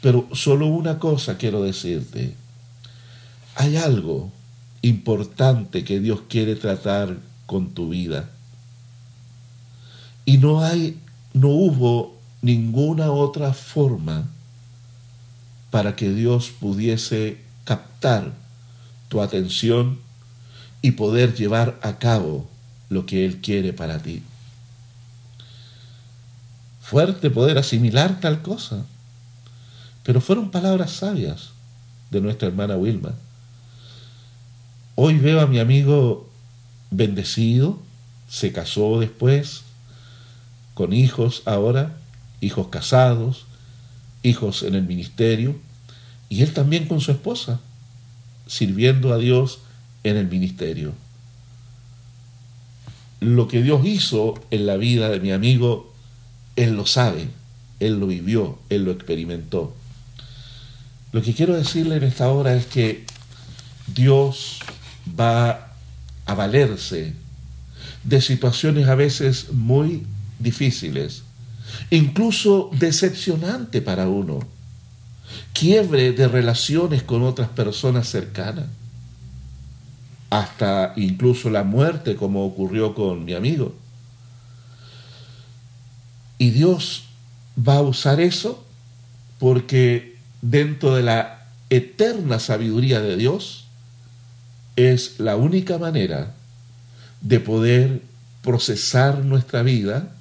Pero 0.00 0.28
solo 0.32 0.66
una 0.66 0.98
cosa 0.98 1.38
quiero 1.38 1.62
decirte. 1.62 2.34
Hay 3.56 3.76
algo 3.76 4.30
importante 4.82 5.84
que 5.84 6.00
Dios 6.00 6.22
quiere 6.28 6.54
tratar 6.54 7.16
con 7.46 7.70
tu 7.70 7.88
vida. 7.88 8.30
Y 10.24 10.38
no 10.38 10.62
hay, 10.62 11.00
no 11.32 11.48
hubo 11.48 12.16
ninguna 12.42 13.10
otra 13.10 13.52
forma 13.52 14.28
para 15.70 15.96
que 15.96 16.10
Dios 16.10 16.50
pudiese 16.50 17.38
captar 17.64 18.32
tu 19.08 19.20
atención 19.20 19.98
y 20.82 20.92
poder 20.92 21.34
llevar 21.34 21.78
a 21.82 21.98
cabo 21.98 22.46
lo 22.88 23.06
que 23.06 23.24
Él 23.24 23.40
quiere 23.40 23.72
para 23.72 23.98
ti. 24.02 24.22
Fuerte 26.80 27.30
poder 27.30 27.58
asimilar 27.58 28.20
tal 28.20 28.40
cosa, 28.42 28.84
pero 30.04 30.20
fueron 30.20 30.50
palabras 30.50 30.92
sabias 30.92 31.50
de 32.10 32.20
nuestra 32.20 32.48
hermana 32.48 32.76
Wilma. 32.76 33.14
Hoy 34.94 35.18
veo 35.18 35.40
a 35.40 35.46
mi 35.46 35.58
amigo 35.58 36.28
bendecido, 36.90 37.78
se 38.28 38.52
casó 38.52 38.98
después, 39.00 39.62
con 40.74 40.92
hijos 40.92 41.42
ahora, 41.44 41.94
hijos 42.40 42.68
casados, 42.68 43.44
hijos 44.22 44.62
en 44.62 44.74
el 44.74 44.84
ministerio, 44.84 45.56
y 46.28 46.42
él 46.42 46.52
también 46.52 46.86
con 46.86 47.00
su 47.00 47.10
esposa, 47.10 47.60
sirviendo 48.46 49.12
a 49.12 49.18
Dios 49.18 49.58
en 50.04 50.16
el 50.16 50.28
ministerio. 50.28 50.94
Lo 53.20 53.48
que 53.48 53.62
Dios 53.62 53.84
hizo 53.84 54.40
en 54.50 54.66
la 54.66 54.76
vida 54.76 55.08
de 55.08 55.20
mi 55.20 55.32
amigo, 55.32 55.92
él 56.56 56.74
lo 56.74 56.86
sabe, 56.86 57.28
él 57.80 57.98
lo 57.98 58.06
vivió, 58.06 58.58
él 58.68 58.84
lo 58.84 58.92
experimentó. 58.92 59.74
Lo 61.12 61.22
que 61.22 61.34
quiero 61.34 61.56
decirle 61.56 61.96
en 61.96 62.04
esta 62.04 62.28
hora 62.30 62.54
es 62.54 62.66
que 62.66 63.04
Dios 63.86 64.60
va 65.18 65.72
a 66.26 66.34
valerse 66.34 67.14
de 68.04 68.20
situaciones 68.20 68.88
a 68.88 68.94
veces 68.94 69.52
muy 69.52 70.06
difíciles, 70.38 71.22
incluso 71.90 72.70
decepcionante 72.72 73.82
para 73.82 74.08
uno, 74.08 74.40
quiebre 75.52 76.12
de 76.12 76.28
relaciones 76.28 77.02
con 77.02 77.22
otras 77.22 77.48
personas 77.48 78.08
cercanas, 78.08 78.66
hasta 80.30 80.92
incluso 80.96 81.50
la 81.50 81.64
muerte 81.64 82.16
como 82.16 82.44
ocurrió 82.44 82.94
con 82.94 83.24
mi 83.24 83.34
amigo. 83.34 83.74
Y 86.38 86.50
Dios 86.50 87.04
va 87.58 87.76
a 87.76 87.82
usar 87.82 88.20
eso 88.20 88.64
porque 89.38 90.16
dentro 90.42 90.94
de 90.94 91.02
la 91.02 91.46
eterna 91.70 92.38
sabiduría 92.38 93.00
de 93.00 93.16
Dios 93.16 93.64
es 94.76 95.18
la 95.18 95.36
única 95.36 95.78
manera 95.78 96.34
de 97.20 97.40
poder 97.40 98.02
procesar 98.42 99.24
nuestra 99.24 99.62
vida 99.62 100.14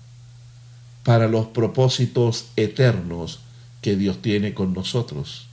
para 1.04 1.28
los 1.28 1.48
propósitos 1.48 2.48
eternos 2.56 3.40
que 3.82 3.96
Dios 3.96 4.22
tiene 4.22 4.54
con 4.54 4.74
nosotros. 4.74 5.47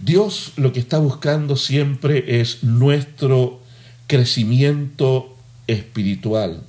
Dios 0.00 0.52
lo 0.56 0.72
que 0.72 0.78
está 0.78 0.98
buscando 0.98 1.56
siempre 1.56 2.40
es 2.40 2.62
nuestro 2.62 3.58
crecimiento 4.06 5.34
espiritual. 5.66 6.62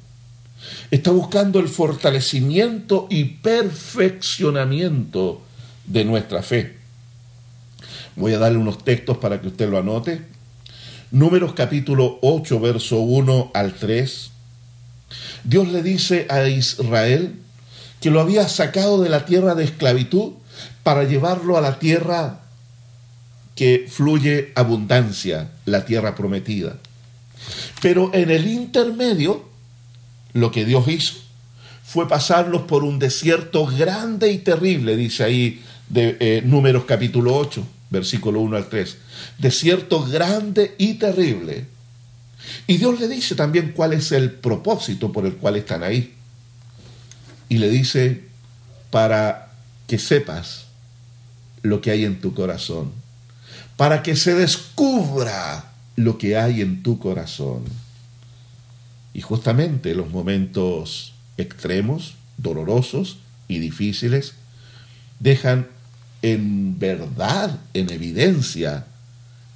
Está 0.90 1.12
buscando 1.12 1.60
el 1.60 1.68
fortalecimiento 1.68 3.06
y 3.10 3.26
perfeccionamiento 3.26 5.42
de 5.86 6.06
nuestra 6.06 6.42
fe. 6.42 6.78
Voy 8.16 8.34
a 8.34 8.40
darle 8.40 8.58
unos 8.58 8.84
textos 8.84 9.18
para 9.18 9.40
que 9.40 9.50
usted 9.50 9.70
lo 9.70 9.78
anote. 9.78 10.22
Números 11.12 11.54
capítulo 11.54 12.18
8, 12.22 12.60
verso 12.60 13.00
1 13.00 13.52
al 13.54 13.74
3. 13.74 14.32
Dios 15.44 15.68
le 15.68 15.84
dice 15.84 16.26
a 16.30 16.48
Israel 16.48 17.36
que 18.02 18.10
lo 18.10 18.22
había 18.22 18.50
sacado 18.50 19.02
de 19.02 19.10
la 19.10 19.26
tierra 19.26 19.54
de 19.54 19.66
esclavitud 19.66 20.34
para 20.84 21.04
llevarlo 21.04 21.58
a 21.58 21.62
la 21.62 21.78
tierra 21.78 22.40
que 23.60 23.88
fluye 23.90 24.54
abundancia, 24.56 25.52
la 25.66 25.84
tierra 25.84 26.16
prometida. 26.16 26.78
Pero 27.82 28.10
en 28.14 28.32
el 28.32 28.48
intermedio, 28.48 29.50
lo 30.32 30.50
que 30.50 30.64
Dios 30.64 30.88
hizo 30.88 31.16
fue 31.84 32.08
pasarlos 32.08 32.62
por 32.62 32.86
un 32.86 33.00
desierto 33.00 33.66
grande 33.66 34.32
y 34.32 34.38
terrible, 34.38 34.96
dice 34.96 35.26
ahí 35.26 35.62
de 35.90 36.16
eh, 36.22 36.42
Números 36.46 36.86
capítulo 36.86 37.36
8, 37.36 37.68
versículo 37.90 38.40
1 38.40 38.56
al 38.56 38.70
3. 38.70 38.98
Desierto 39.40 40.06
grande 40.06 40.76
y 40.78 40.94
terrible. 40.94 41.66
Y 42.66 42.78
Dios 42.78 42.98
le 42.98 43.10
dice 43.10 43.36
también 43.36 43.74
cuál 43.76 43.92
es 43.92 44.14
el 44.14 44.32
propósito 44.32 45.12
por 45.12 45.26
el 45.26 45.34
cual 45.34 45.58
están 45.58 45.84
ahí. 45.84 46.14
Y 47.50 47.58
le 47.58 47.70
dice, 47.70 48.24
para 48.90 49.52
que 49.86 50.00
sepas 50.00 50.68
lo 51.62 51.82
que 51.82 51.92
hay 51.92 52.06
en 52.06 52.22
tu 52.22 52.34
corazón, 52.34 52.94
para 53.78 54.04
que 54.04 54.16
se 54.16 54.36
descubra 54.36 55.72
lo 55.96 56.18
que 56.18 56.38
hay 56.38 56.62
en 56.62 56.84
tu 56.84 57.00
corazón. 57.00 57.64
Y 59.14 59.22
justamente 59.22 59.96
los 59.96 60.10
momentos 60.10 61.14
extremos, 61.38 62.16
dolorosos 62.38 63.18
y 63.48 63.60
difíciles, 63.60 64.34
dejan 65.20 65.68
en 66.22 66.80
verdad, 66.80 67.60
en 67.74 67.90
evidencia, 67.90 68.86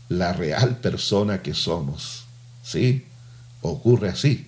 la 0.09 0.33
real 0.33 0.77
persona 0.77 1.41
que 1.41 1.53
somos. 1.53 2.25
¿Sí? 2.63 3.05
Ocurre 3.61 4.09
así, 4.09 4.47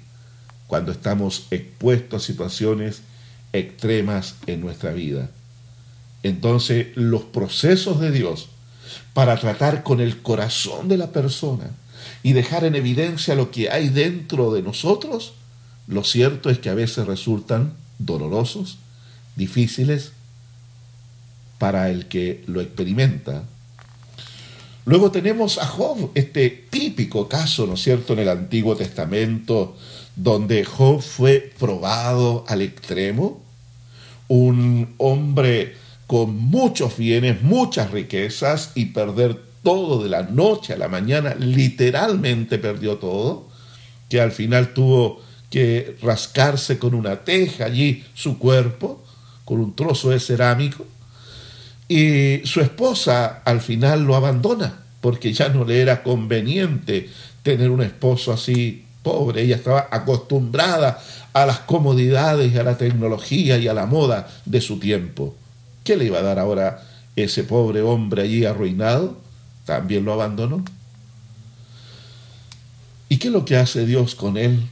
cuando 0.67 0.91
estamos 0.91 1.47
expuestos 1.51 2.23
a 2.23 2.25
situaciones 2.25 3.01
extremas 3.53 4.35
en 4.47 4.61
nuestra 4.61 4.91
vida. 4.91 5.29
Entonces, 6.23 6.87
los 6.95 7.23
procesos 7.23 7.99
de 7.99 8.11
Dios 8.11 8.49
para 9.13 9.37
tratar 9.37 9.83
con 9.83 10.01
el 10.01 10.21
corazón 10.21 10.87
de 10.87 10.97
la 10.97 11.11
persona 11.11 11.71
y 12.23 12.33
dejar 12.33 12.63
en 12.63 12.75
evidencia 12.75 13.35
lo 13.35 13.51
que 13.51 13.69
hay 13.69 13.89
dentro 13.89 14.51
de 14.51 14.61
nosotros, 14.61 15.33
lo 15.87 16.03
cierto 16.03 16.49
es 16.49 16.59
que 16.59 16.69
a 16.69 16.73
veces 16.73 17.05
resultan 17.05 17.73
dolorosos, 17.99 18.77
difíciles 19.35 20.11
para 21.57 21.89
el 21.89 22.07
que 22.07 22.43
lo 22.47 22.61
experimenta. 22.61 23.43
Luego 24.85 25.11
tenemos 25.11 25.57
a 25.57 25.65
Job, 25.65 26.11
este 26.13 26.49
típico 26.69 27.27
caso, 27.27 27.65
¿no 27.65 27.73
es 27.73 27.81
cierto?, 27.81 28.13
en 28.13 28.19
el 28.19 28.29
Antiguo 28.29 28.75
Testamento, 28.75 29.75
donde 30.15 30.63
Job 30.63 31.01
fue 31.01 31.53
probado 31.57 32.45
al 32.47 32.61
extremo, 32.61 33.41
un 34.27 34.93
hombre 34.97 35.75
con 36.07 36.35
muchos 36.35 36.97
bienes, 36.97 37.41
muchas 37.41 37.91
riquezas 37.91 38.71
y 38.75 38.85
perder 38.87 39.39
todo 39.63 40.03
de 40.03 40.09
la 40.09 40.23
noche 40.23 40.73
a 40.73 40.77
la 40.77 40.87
mañana, 40.87 41.35
literalmente 41.35 42.59
perdió 42.59 42.97
todo, 42.97 43.47
que 44.09 44.21
al 44.21 44.31
final 44.31 44.73
tuvo 44.73 45.21
que 45.49 45.97
rascarse 46.01 46.77
con 46.77 46.93
una 46.93 47.23
teja 47.23 47.65
allí 47.65 48.03
su 48.13 48.37
cuerpo, 48.37 49.03
con 49.43 49.59
un 49.59 49.75
trozo 49.75 50.11
de 50.11 50.19
cerámico, 50.19 50.85
y 51.87 52.41
su 52.45 52.61
esposa 52.61 53.41
al 53.43 53.61
final 53.61 54.03
lo 54.03 54.15
abandona, 54.15 54.83
porque 55.01 55.33
ya 55.33 55.49
no 55.49 55.65
le 55.65 55.81
era 55.81 56.03
conveniente 56.03 57.09
tener 57.41 57.69
un 57.69 57.81
esposo 57.81 58.31
así 58.31 58.85
pobre, 59.01 59.43
ella 59.43 59.55
estaba 59.55 59.87
acostumbrada 59.91 60.99
a 61.33 61.45
las 61.45 61.59
comodidades, 61.59 62.55
a 62.55 62.63
la 62.63 62.77
tecnología 62.77 63.57
y 63.57 63.67
a 63.67 63.73
la 63.73 63.85
moda 63.85 64.27
de 64.45 64.61
su 64.61 64.79
tiempo. 64.79 65.35
¿Qué 65.85 65.95
le 65.95 66.03
iba 66.03 66.19
a 66.19 66.23
dar 66.23 66.37
ahora 66.37 66.83
ese 67.15 67.45
pobre 67.45 67.81
hombre 67.81 68.23
allí 68.23 68.43
arruinado? 68.43 69.17
También 69.63 70.03
lo 70.03 70.11
abandonó. 70.11 70.65
¿Y 73.07 73.17
qué 73.17 73.27
es 73.27 73.33
lo 73.33 73.45
que 73.45 73.55
hace 73.55 73.85
Dios 73.85 74.15
con 74.15 74.35
él? 74.35 74.67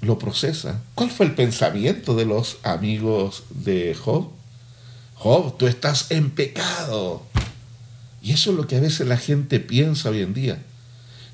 lo 0.00 0.18
procesa. 0.18 0.80
¿Cuál 0.94 1.10
fue 1.10 1.26
el 1.26 1.34
pensamiento 1.34 2.14
de 2.14 2.24
los 2.24 2.58
amigos 2.62 3.44
de 3.50 3.94
Job? 3.94 4.28
Job, 5.14 5.56
tú 5.56 5.66
estás 5.66 6.10
en 6.10 6.30
pecado. 6.30 7.22
Y 8.22 8.32
eso 8.32 8.50
es 8.50 8.56
lo 8.56 8.66
que 8.66 8.76
a 8.76 8.80
veces 8.80 9.06
la 9.06 9.16
gente 9.16 9.60
piensa 9.60 10.10
hoy 10.10 10.22
en 10.22 10.34
día, 10.34 10.62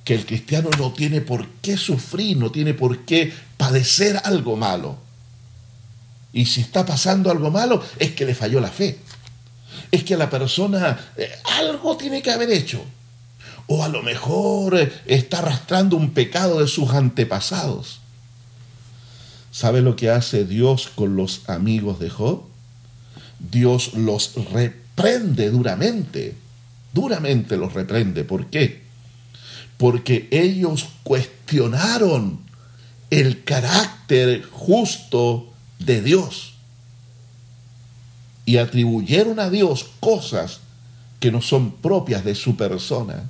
que 0.04 0.14
el 0.14 0.26
cristiano 0.26 0.70
no 0.78 0.92
tiene 0.92 1.20
por 1.20 1.48
qué 1.62 1.76
sufrir, 1.76 2.36
no 2.36 2.50
tiene 2.50 2.74
por 2.74 2.98
qué 3.00 3.32
padecer 3.56 4.20
algo 4.24 4.56
malo. 4.56 4.98
Y 6.32 6.46
si 6.46 6.60
está 6.60 6.86
pasando 6.86 7.30
algo 7.30 7.50
malo, 7.50 7.82
es 7.98 8.12
que 8.12 8.24
le 8.24 8.34
falló 8.34 8.60
la 8.60 8.70
fe. 8.70 8.98
Es 9.90 10.04
que 10.04 10.16
la 10.16 10.30
persona 10.30 10.98
eh, 11.16 11.30
algo 11.58 11.96
tiene 11.96 12.22
que 12.22 12.30
haber 12.30 12.50
hecho. 12.50 12.82
O 13.66 13.84
a 13.84 13.88
lo 13.88 14.02
mejor 14.02 14.78
eh, 14.78 14.92
está 15.06 15.38
arrastrando 15.38 15.96
un 15.96 16.10
pecado 16.10 16.60
de 16.60 16.68
sus 16.68 16.90
antepasados. 16.90 18.00
¿Sabe 19.50 19.82
lo 19.82 19.96
que 19.96 20.10
hace 20.10 20.44
Dios 20.44 20.90
con 20.94 21.16
los 21.16 21.48
amigos 21.48 22.00
de 22.00 22.10
Job? 22.10 22.44
Dios 23.38 23.94
los 23.94 24.32
reprende 24.52 25.50
duramente, 25.50 26.34
duramente 26.92 27.56
los 27.56 27.74
reprende. 27.74 28.24
¿Por 28.24 28.46
qué? 28.46 28.82
Porque 29.76 30.28
ellos 30.30 30.88
cuestionaron 31.02 32.40
el 33.10 33.44
carácter 33.44 34.42
justo 34.44 35.52
de 35.78 36.00
Dios 36.00 36.51
y 38.45 38.57
atribuyeron 38.57 39.38
a 39.40 39.51
Dios 39.51 39.90
cosas 40.01 40.61
que 41.20 41.30
no 41.30 41.40
son 41.40 41.72
propias 41.72 42.24
de 42.24 42.34
su 42.34 42.57
persona. 42.57 43.24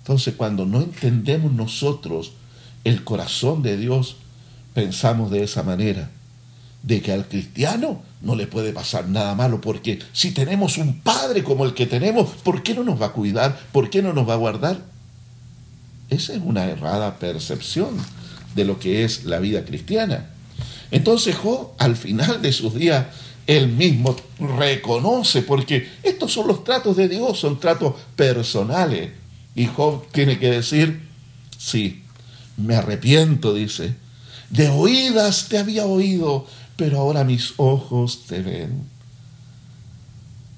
Entonces, 0.00 0.34
cuando 0.36 0.66
no 0.66 0.80
entendemos 0.80 1.52
nosotros 1.52 2.32
el 2.84 3.04
corazón 3.04 3.62
de 3.62 3.76
Dios, 3.76 4.16
pensamos 4.74 5.30
de 5.30 5.44
esa 5.44 5.62
manera, 5.62 6.10
de 6.82 7.02
que 7.02 7.12
al 7.12 7.28
cristiano 7.28 8.00
no 8.22 8.34
le 8.34 8.46
puede 8.46 8.72
pasar 8.72 9.08
nada 9.08 9.34
malo, 9.34 9.60
porque 9.60 9.98
si 10.12 10.32
tenemos 10.32 10.78
un 10.78 11.00
padre 11.00 11.44
como 11.44 11.64
el 11.64 11.74
que 11.74 11.86
tenemos, 11.86 12.30
¿por 12.42 12.62
qué 12.62 12.74
no 12.74 12.84
nos 12.84 13.00
va 13.00 13.06
a 13.06 13.12
cuidar? 13.12 13.60
¿Por 13.72 13.90
qué 13.90 14.02
no 14.02 14.12
nos 14.12 14.28
va 14.28 14.34
a 14.34 14.38
guardar? 14.38 14.80
Esa 16.10 16.32
es 16.32 16.40
una 16.42 16.64
errada 16.64 17.18
percepción 17.18 17.96
de 18.54 18.64
lo 18.64 18.78
que 18.78 19.04
es 19.04 19.24
la 19.24 19.38
vida 19.38 19.64
cristiana. 19.64 20.30
Entonces 20.90 21.36
Job, 21.36 21.72
al 21.78 21.96
final 21.96 22.40
de 22.40 22.52
sus 22.52 22.74
días, 22.74 23.06
él 23.48 23.68
mismo 23.68 24.14
reconoce, 24.38 25.40
porque 25.40 25.88
estos 26.02 26.34
son 26.34 26.46
los 26.46 26.64
tratos 26.64 26.96
de 26.98 27.08
Dios, 27.08 27.40
son 27.40 27.58
tratos 27.58 27.94
personales. 28.14 29.10
Y 29.54 29.66
Job 29.66 30.06
tiene 30.12 30.38
que 30.38 30.50
decir, 30.50 31.00
sí, 31.56 32.02
me 32.58 32.76
arrepiento, 32.76 33.54
dice, 33.54 33.94
de 34.50 34.68
oídas 34.68 35.48
te 35.48 35.56
había 35.56 35.86
oído, 35.86 36.46
pero 36.76 36.98
ahora 36.98 37.24
mis 37.24 37.54
ojos 37.56 38.26
te 38.26 38.42
ven. 38.42 38.84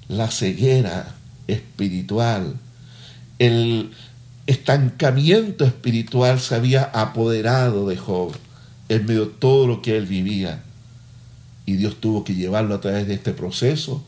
La 0.09 0.29
ceguera 0.29 1.15
espiritual, 1.47 2.57
el 3.39 3.91
estancamiento 4.47 5.63
espiritual 5.63 6.41
se 6.41 6.55
había 6.55 6.83
apoderado 6.83 7.87
de 7.87 7.95
Job 7.95 8.33
en 8.89 9.05
medio 9.05 9.27
de 9.27 9.31
todo 9.39 9.65
lo 9.65 9.81
que 9.81 9.95
él 9.95 10.07
vivía. 10.07 10.61
Y 11.65 11.73
Dios 11.73 11.97
tuvo 11.99 12.23
que 12.23 12.35
llevarlo 12.35 12.75
a 12.75 12.81
través 12.81 13.07
de 13.07 13.13
este 13.13 13.31
proceso 13.31 14.03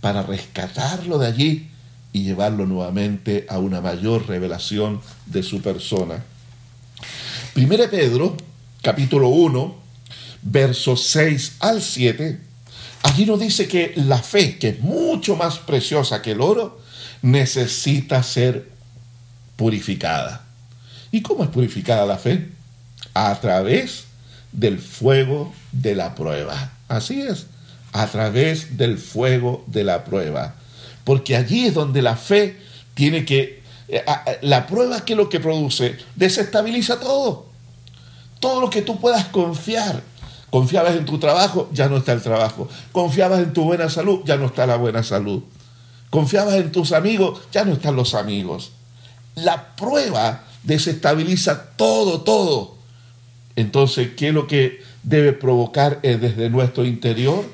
para 0.00 0.22
rescatarlo 0.22 1.18
de 1.18 1.26
allí 1.26 1.70
y 2.12 2.22
llevarlo 2.22 2.66
nuevamente 2.66 3.46
a 3.48 3.58
una 3.58 3.80
mayor 3.80 4.26
revelación 4.26 5.00
de 5.26 5.42
su 5.42 5.60
persona. 5.60 6.24
Primero 7.54 7.88
Pedro 7.90 8.36
capítulo 8.82 9.28
1, 9.28 9.76
versos 10.42 11.06
6 11.08 11.56
al 11.60 11.82
7, 11.82 12.40
allí 13.02 13.26
nos 13.26 13.40
dice 13.40 13.68
que 13.68 13.92
la 13.96 14.18
fe, 14.18 14.58
que 14.58 14.68
es 14.70 14.80
mucho 14.80 15.36
más 15.36 15.58
preciosa 15.58 16.22
que 16.22 16.32
el 16.32 16.40
oro, 16.40 16.80
necesita 17.22 18.22
ser 18.22 18.68
purificada. 19.56 20.46
¿Y 21.10 21.22
cómo 21.22 21.42
es 21.42 21.50
purificada 21.50 22.06
la 22.06 22.18
fe? 22.18 22.48
A 23.14 23.38
través 23.40 24.04
del 24.52 24.78
fuego 24.78 25.52
de 25.72 25.94
la 25.94 26.14
prueba. 26.14 26.72
Así 26.88 27.20
es, 27.20 27.46
a 27.92 28.06
través 28.06 28.76
del 28.76 28.98
fuego 28.98 29.64
de 29.66 29.84
la 29.84 30.04
prueba. 30.04 30.54
Porque 31.04 31.36
allí 31.36 31.66
es 31.66 31.74
donde 31.74 32.02
la 32.02 32.16
fe 32.16 32.58
tiene 32.94 33.24
que... 33.24 33.62
Eh, 33.88 34.04
la 34.42 34.66
prueba 34.66 35.04
que 35.04 35.14
es 35.14 35.16
lo 35.16 35.28
que 35.28 35.40
produce 35.40 35.96
desestabiliza 36.16 37.00
todo. 37.00 37.46
Todo 38.40 38.60
lo 38.60 38.70
que 38.70 38.82
tú 38.82 39.00
puedas 39.00 39.26
confiar. 39.26 40.02
Confiabas 40.50 40.96
en 40.96 41.04
tu 41.04 41.18
trabajo, 41.18 41.68
ya 41.72 41.88
no 41.88 41.98
está 41.98 42.12
el 42.12 42.22
trabajo. 42.22 42.68
Confiabas 42.92 43.40
en 43.40 43.52
tu 43.52 43.64
buena 43.64 43.90
salud, 43.90 44.20
ya 44.24 44.36
no 44.36 44.46
está 44.46 44.66
la 44.66 44.76
buena 44.76 45.02
salud. 45.02 45.42
Confiabas 46.10 46.54
en 46.54 46.72
tus 46.72 46.92
amigos, 46.92 47.40
ya 47.52 47.64
no 47.64 47.74
están 47.74 47.96
los 47.96 48.14
amigos. 48.14 48.72
La 49.34 49.76
prueba 49.76 50.44
desestabiliza 50.62 51.70
todo, 51.76 52.22
todo. 52.22 52.76
Entonces, 53.56 54.10
¿qué 54.16 54.28
es 54.28 54.34
lo 54.34 54.46
que 54.46 54.80
debe 55.08 55.32
provocar 55.32 56.00
desde 56.02 56.50
nuestro 56.50 56.84
interior? 56.84 57.44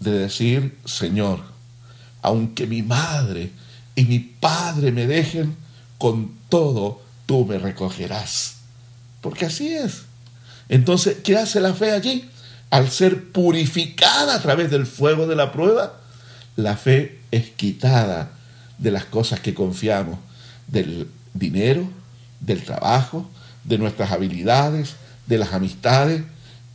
De 0.00 0.12
decir, 0.12 0.76
Señor, 0.84 1.40
aunque 2.22 2.66
mi 2.66 2.82
madre 2.82 3.50
y 3.94 4.04
mi 4.04 4.18
padre 4.18 4.92
me 4.92 5.06
dejen, 5.06 5.56
con 5.96 6.32
todo 6.48 7.00
tú 7.26 7.44
me 7.44 7.58
recogerás. 7.58 8.56
Porque 9.20 9.46
así 9.46 9.68
es. 9.68 10.02
Entonces, 10.68 11.18
¿qué 11.24 11.36
hace 11.36 11.60
la 11.60 11.74
fe 11.74 11.92
allí? 11.92 12.28
Al 12.70 12.90
ser 12.90 13.32
purificada 13.32 14.34
a 14.34 14.42
través 14.42 14.70
del 14.70 14.86
fuego 14.86 15.26
de 15.26 15.36
la 15.36 15.52
prueba, 15.52 15.98
la 16.56 16.76
fe 16.76 17.18
es 17.30 17.48
quitada 17.50 18.30
de 18.76 18.90
las 18.90 19.06
cosas 19.06 19.40
que 19.40 19.54
confiamos, 19.54 20.18
del 20.66 21.08
dinero, 21.32 21.88
del 22.40 22.62
trabajo, 22.62 23.28
de 23.64 23.78
nuestras 23.78 24.12
habilidades, 24.12 24.94
de 25.26 25.38
las 25.38 25.52
amistades, 25.52 26.22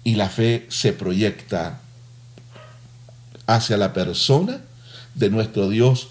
y 0.04 0.16
la 0.16 0.30
fe 0.30 0.66
se 0.70 0.94
proyecta 0.94 1.80
hacia 3.48 3.78
la 3.78 3.94
persona 3.94 4.62
de 5.16 5.30
nuestro 5.30 5.70
Dios, 5.70 6.10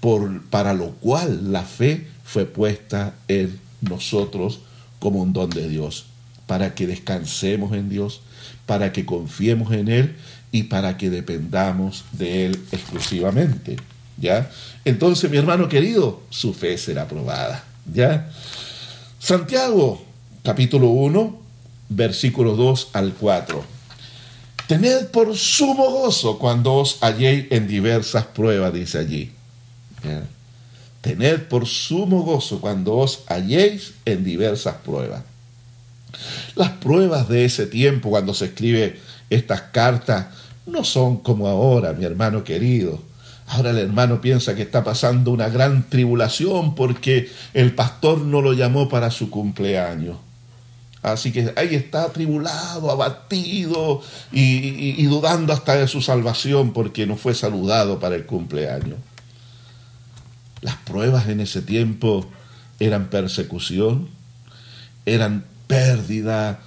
por, 0.00 0.42
para 0.44 0.74
lo 0.74 0.92
cual 0.92 1.52
la 1.52 1.62
fe 1.62 2.06
fue 2.24 2.46
puesta 2.46 3.14
en 3.26 3.58
nosotros 3.80 4.60
como 4.98 5.20
un 5.22 5.32
don 5.32 5.50
de 5.50 5.68
Dios, 5.68 6.06
para 6.46 6.74
que 6.74 6.86
descansemos 6.86 7.72
en 7.72 7.88
Dios, 7.88 8.20
para 8.66 8.92
que 8.92 9.04
confiemos 9.04 9.72
en 9.72 9.88
Él 9.88 10.16
y 10.50 10.64
para 10.64 10.96
que 10.96 11.10
dependamos 11.10 12.04
de 12.12 12.46
Él 12.46 12.60
exclusivamente. 12.72 13.76
¿Ya? 14.20 14.50
Entonces, 14.84 15.30
mi 15.30 15.36
hermano 15.36 15.68
querido, 15.68 16.22
su 16.30 16.52
fe 16.52 16.76
será 16.76 17.06
probada. 17.06 17.64
¿Ya? 17.92 18.30
Santiago, 19.20 20.04
capítulo 20.42 20.88
1, 20.88 21.47
versículo 21.88 22.56
2 22.56 22.90
al 22.92 23.12
4. 23.14 23.64
Tened 24.66 25.06
por 25.06 25.34
sumo 25.34 25.90
gozo 25.90 26.38
cuando 26.38 26.74
os 26.74 26.98
halléis 27.02 27.46
en 27.50 27.66
diversas 27.66 28.26
pruebas, 28.26 28.72
dice 28.72 28.98
allí. 28.98 29.32
Tened 31.00 31.48
por 31.48 31.66
sumo 31.66 32.22
gozo 32.22 32.60
cuando 32.60 32.96
os 32.96 33.24
halléis 33.28 33.94
en 34.04 34.24
diversas 34.24 34.74
pruebas. 34.84 35.22
Las 36.54 36.70
pruebas 36.70 37.28
de 37.28 37.46
ese 37.46 37.66
tiempo, 37.66 38.10
cuando 38.10 38.34
se 38.34 38.46
escribe 38.46 38.98
estas 39.30 39.62
cartas, 39.62 40.26
no 40.66 40.84
son 40.84 41.18
como 41.18 41.48
ahora, 41.48 41.94
mi 41.94 42.04
hermano 42.04 42.44
querido. 42.44 43.00
Ahora 43.46 43.70
el 43.70 43.78
hermano 43.78 44.20
piensa 44.20 44.54
que 44.54 44.62
está 44.62 44.84
pasando 44.84 45.30
una 45.30 45.48
gran 45.48 45.88
tribulación 45.88 46.74
porque 46.74 47.30
el 47.54 47.74
pastor 47.74 48.18
no 48.18 48.42
lo 48.42 48.52
llamó 48.52 48.90
para 48.90 49.10
su 49.10 49.30
cumpleaños. 49.30 50.18
Así 51.02 51.30
que 51.30 51.52
ahí 51.56 51.74
está 51.74 52.04
atribulado, 52.04 52.90
abatido 52.90 54.02
y, 54.32 55.04
dudando 55.06 55.52
hasta 55.52 55.76
de 55.76 55.86
su 55.86 56.00
salvación 56.00 56.72
porque 56.72 57.06
no 57.06 57.16
fue 57.16 57.34
saludado 57.34 58.00
para 58.00 58.16
el 58.16 58.26
cumpleaños. 58.26 58.98
Las 60.60 60.76
pruebas 60.76 61.28
en 61.28 61.40
ese 61.40 61.62
tiempo 61.62 62.28
eran 62.80 63.10
persecución, 63.10 64.08
eran 65.06 65.44
pérdida 65.68 66.60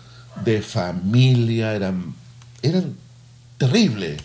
de 0.46 0.62
familia, 0.62 1.76
eran, 1.76 2.16
eran 2.62 2.96
terribles, 3.58 4.22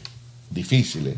difíciles. 0.50 1.16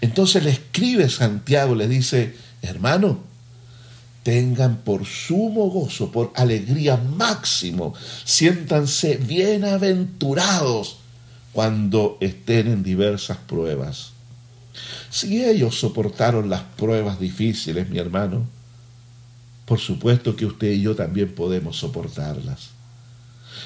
Entonces 0.00 0.44
le 0.44 0.50
escribe 0.50 1.10
Santiago, 1.10 1.74
le 1.74 1.88
dice, 1.88 2.34
hermano, 2.62 3.33
tengan 4.24 4.78
por 4.78 5.04
sumo 5.04 5.70
gozo, 5.70 6.10
por 6.10 6.32
alegría 6.34 6.96
máximo, 6.96 7.94
siéntanse 8.24 9.16
bienaventurados 9.16 10.96
cuando 11.52 12.16
estén 12.20 12.66
en 12.66 12.82
diversas 12.82 13.36
pruebas. 13.36 14.12
Si 15.10 15.44
ellos 15.44 15.78
soportaron 15.78 16.50
las 16.50 16.62
pruebas 16.62 17.20
difíciles, 17.20 17.88
mi 17.88 17.98
hermano, 17.98 18.46
por 19.66 19.78
supuesto 19.78 20.34
que 20.34 20.46
usted 20.46 20.72
y 20.72 20.80
yo 20.80 20.96
también 20.96 21.34
podemos 21.34 21.76
soportarlas. 21.76 22.70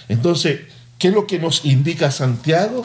Entonces, 0.08 0.60
¿qué 0.98 1.08
es 1.08 1.14
lo 1.14 1.26
que 1.26 1.38
nos 1.38 1.64
indica 1.64 2.10
Santiago? 2.10 2.84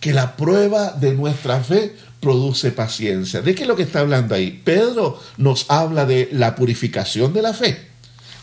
Que 0.00 0.14
la 0.14 0.36
prueba 0.36 0.92
de 0.92 1.14
nuestra 1.14 1.62
fe 1.62 1.94
produce 2.20 2.70
paciencia. 2.70 3.40
¿De 3.40 3.54
qué 3.54 3.62
es 3.62 3.68
lo 3.68 3.76
que 3.76 3.84
está 3.84 4.00
hablando 4.00 4.34
ahí? 4.34 4.60
Pedro 4.62 5.20
nos 5.38 5.66
habla 5.70 6.04
de 6.04 6.28
la 6.32 6.54
purificación 6.54 7.32
de 7.32 7.42
la 7.42 7.54
fe, 7.54 7.88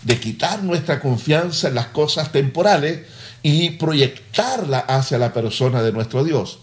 de 0.02 0.20
quitar 0.20 0.64
nuestra 0.64 1.00
confianza 1.00 1.68
en 1.68 1.76
las 1.76 1.88
cosas 1.88 2.32
temporales 2.32 3.02
y 3.44 3.72
proyectarla 3.72 4.80
hacia 4.80 5.20
la 5.20 5.32
persona 5.32 5.84
de 5.84 5.92
nuestro 5.92 6.24
Dios. 6.24 6.60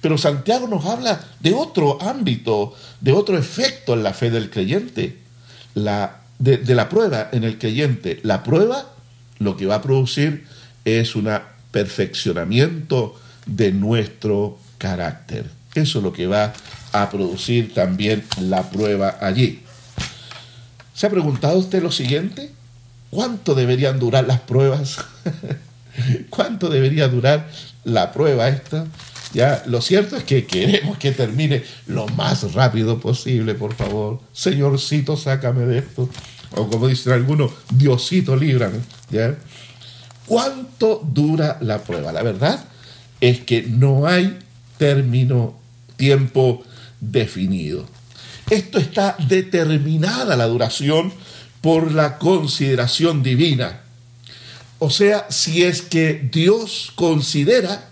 Pero 0.00 0.16
Santiago 0.16 0.66
nos 0.68 0.86
habla 0.86 1.20
de 1.40 1.52
otro 1.52 2.00
ámbito, 2.00 2.74
de 3.00 3.12
otro 3.12 3.36
efecto 3.36 3.94
en 3.94 4.02
la 4.02 4.14
fe 4.14 4.30
del 4.30 4.50
creyente, 4.50 5.18
de, 5.74 6.56
de 6.56 6.74
la 6.74 6.88
prueba 6.88 7.28
en 7.32 7.44
el 7.44 7.58
creyente. 7.58 8.20
La 8.22 8.42
prueba 8.42 8.94
lo 9.38 9.56
que 9.56 9.66
va 9.66 9.76
a 9.76 9.82
producir 9.82 10.46
es 10.84 11.16
un 11.16 11.28
perfeccionamiento 11.70 13.16
de 13.46 13.72
nuestro 13.72 14.58
carácter. 14.78 15.50
Eso 15.74 15.98
es 15.98 16.04
lo 16.04 16.12
que 16.12 16.26
va 16.26 16.52
a 16.92 17.10
producir 17.10 17.74
también 17.74 18.24
la 18.40 18.70
prueba 18.70 19.18
allí. 19.20 19.60
¿Se 20.94 21.06
ha 21.06 21.10
preguntado 21.10 21.58
usted 21.58 21.82
lo 21.82 21.90
siguiente? 21.90 22.50
¿Cuánto 23.10 23.54
deberían 23.54 23.98
durar 23.98 24.26
las 24.26 24.40
pruebas? 24.40 24.98
¿Cuánto 26.30 26.68
debería 26.68 27.08
durar 27.08 27.48
la 27.84 28.12
prueba 28.12 28.48
esta? 28.48 28.86
Ya, 29.32 29.64
lo 29.66 29.80
cierto 29.80 30.16
es 30.16 30.22
que 30.22 30.46
queremos 30.46 30.96
que 30.98 31.10
termine 31.10 31.64
lo 31.88 32.06
más 32.06 32.52
rápido 32.52 33.00
posible, 33.00 33.54
por 33.54 33.74
favor. 33.74 34.20
Señorcito, 34.32 35.16
sácame 35.16 35.66
de 35.66 35.78
esto. 35.78 36.08
O 36.52 36.68
como 36.68 36.86
dicen 36.86 37.12
algunos, 37.12 37.50
Diosito, 37.70 38.36
líbrame. 38.36 38.78
¿Ya? 39.10 39.34
¿Cuánto 40.26 41.02
dura 41.04 41.58
la 41.60 41.82
prueba? 41.82 42.12
La 42.12 42.22
verdad 42.22 42.64
es 43.20 43.40
que 43.40 43.62
no 43.62 44.06
hay 44.06 44.38
término 44.78 45.63
tiempo 45.96 46.62
definido. 47.00 47.86
Esto 48.50 48.78
está 48.78 49.16
determinada 49.28 50.36
la 50.36 50.46
duración 50.46 51.12
por 51.60 51.92
la 51.92 52.18
consideración 52.18 53.22
divina. 53.22 53.80
O 54.78 54.90
sea, 54.90 55.26
si 55.30 55.64
es 55.64 55.82
que 55.82 56.28
Dios 56.30 56.92
considera 56.94 57.88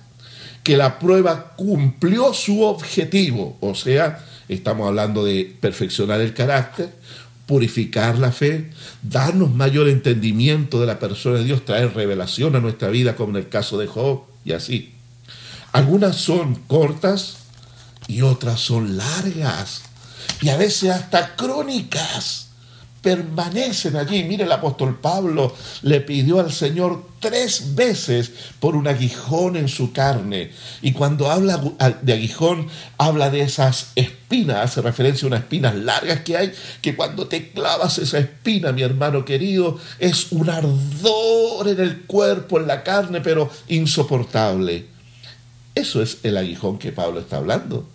que 0.62 0.76
la 0.76 0.98
prueba 0.98 1.54
cumplió 1.56 2.34
su 2.34 2.62
objetivo, 2.62 3.56
o 3.60 3.74
sea, 3.74 4.24
estamos 4.48 4.86
hablando 4.86 5.24
de 5.24 5.56
perfeccionar 5.60 6.20
el 6.20 6.34
carácter, 6.34 6.90
purificar 7.46 8.18
la 8.18 8.30
fe, 8.30 8.70
darnos 9.02 9.52
mayor 9.54 9.88
entendimiento 9.88 10.80
de 10.80 10.86
la 10.86 10.98
persona 10.98 11.38
de 11.38 11.44
Dios, 11.44 11.64
traer 11.64 11.94
revelación 11.94 12.54
a 12.56 12.60
nuestra 12.60 12.88
vida, 12.88 13.16
como 13.16 13.30
en 13.30 13.36
el 13.36 13.48
caso 13.48 13.78
de 13.78 13.86
Job, 13.86 14.22
y 14.44 14.52
así. 14.52 14.92
Algunas 15.72 16.16
son 16.16 16.56
cortas, 16.66 17.38
y 18.08 18.22
otras 18.22 18.60
son 18.60 18.96
largas 18.96 19.82
y 20.42 20.48
a 20.48 20.56
veces 20.56 20.90
hasta 20.90 21.36
crónicas. 21.36 22.48
Permanecen 23.00 23.96
allí. 23.96 24.22
Mire, 24.22 24.44
el 24.44 24.52
apóstol 24.52 25.00
Pablo 25.00 25.56
le 25.82 26.00
pidió 26.02 26.38
al 26.38 26.52
Señor 26.52 27.04
tres 27.18 27.74
veces 27.74 28.30
por 28.60 28.76
un 28.76 28.86
aguijón 28.86 29.56
en 29.56 29.68
su 29.68 29.92
carne. 29.92 30.52
Y 30.82 30.92
cuando 30.92 31.28
habla 31.28 31.60
de 32.00 32.12
aguijón, 32.12 32.68
habla 32.98 33.28
de 33.28 33.40
esas 33.40 33.90
espinas, 33.96 34.58
hace 34.58 34.82
referencia 34.82 35.26
a 35.26 35.28
unas 35.28 35.40
espinas 35.40 35.74
largas 35.74 36.20
que 36.20 36.36
hay, 36.36 36.52
que 36.80 36.94
cuando 36.94 37.26
te 37.26 37.50
clavas 37.50 37.98
esa 37.98 38.20
espina, 38.20 38.70
mi 38.70 38.82
hermano 38.82 39.24
querido, 39.24 39.80
es 39.98 40.30
un 40.30 40.48
ardor 40.48 41.66
en 41.66 41.80
el 41.80 42.02
cuerpo, 42.02 42.60
en 42.60 42.68
la 42.68 42.84
carne, 42.84 43.20
pero 43.20 43.50
insoportable. 43.66 44.86
Eso 45.74 46.02
es 46.02 46.18
el 46.22 46.36
aguijón 46.36 46.78
que 46.78 46.92
Pablo 46.92 47.18
está 47.18 47.38
hablando. 47.38 47.88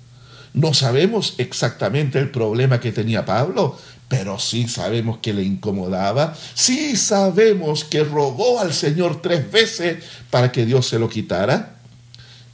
No 0.58 0.74
sabemos 0.74 1.36
exactamente 1.38 2.18
el 2.18 2.32
problema 2.32 2.80
que 2.80 2.92
tenía 2.92 3.24
Pablo, 3.26 3.78
pero 4.08 4.40
sí 4.40 4.68
sabemos 4.68 5.20
que 5.20 5.32
le 5.32 5.44
incomodaba, 5.44 6.36
sí 6.56 6.96
sabemos 6.96 7.84
que 7.84 8.04
rogó 8.04 8.60
al 8.60 8.74
Señor 8.74 9.22
tres 9.22 9.52
veces 9.52 10.04
para 10.32 10.52
que 10.52 10.66
Dios 10.66 10.88
se 10.88 10.98
lo 10.98 11.10
quitara. 11.10 11.76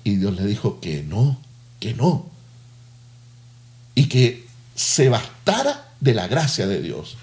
Y 0.04 0.18
Dios 0.18 0.36
le 0.36 0.46
dijo 0.46 0.82
que 0.82 1.02
no, 1.02 1.40
que 1.80 1.94
no. 1.94 2.30
Y 3.96 4.08
que 4.08 4.48
se 4.76 5.08
bastara 5.08 5.94
de 6.02 6.14
la 6.14 6.28
gracia 6.28 6.68
de 6.68 6.82
Dios. 6.82 7.16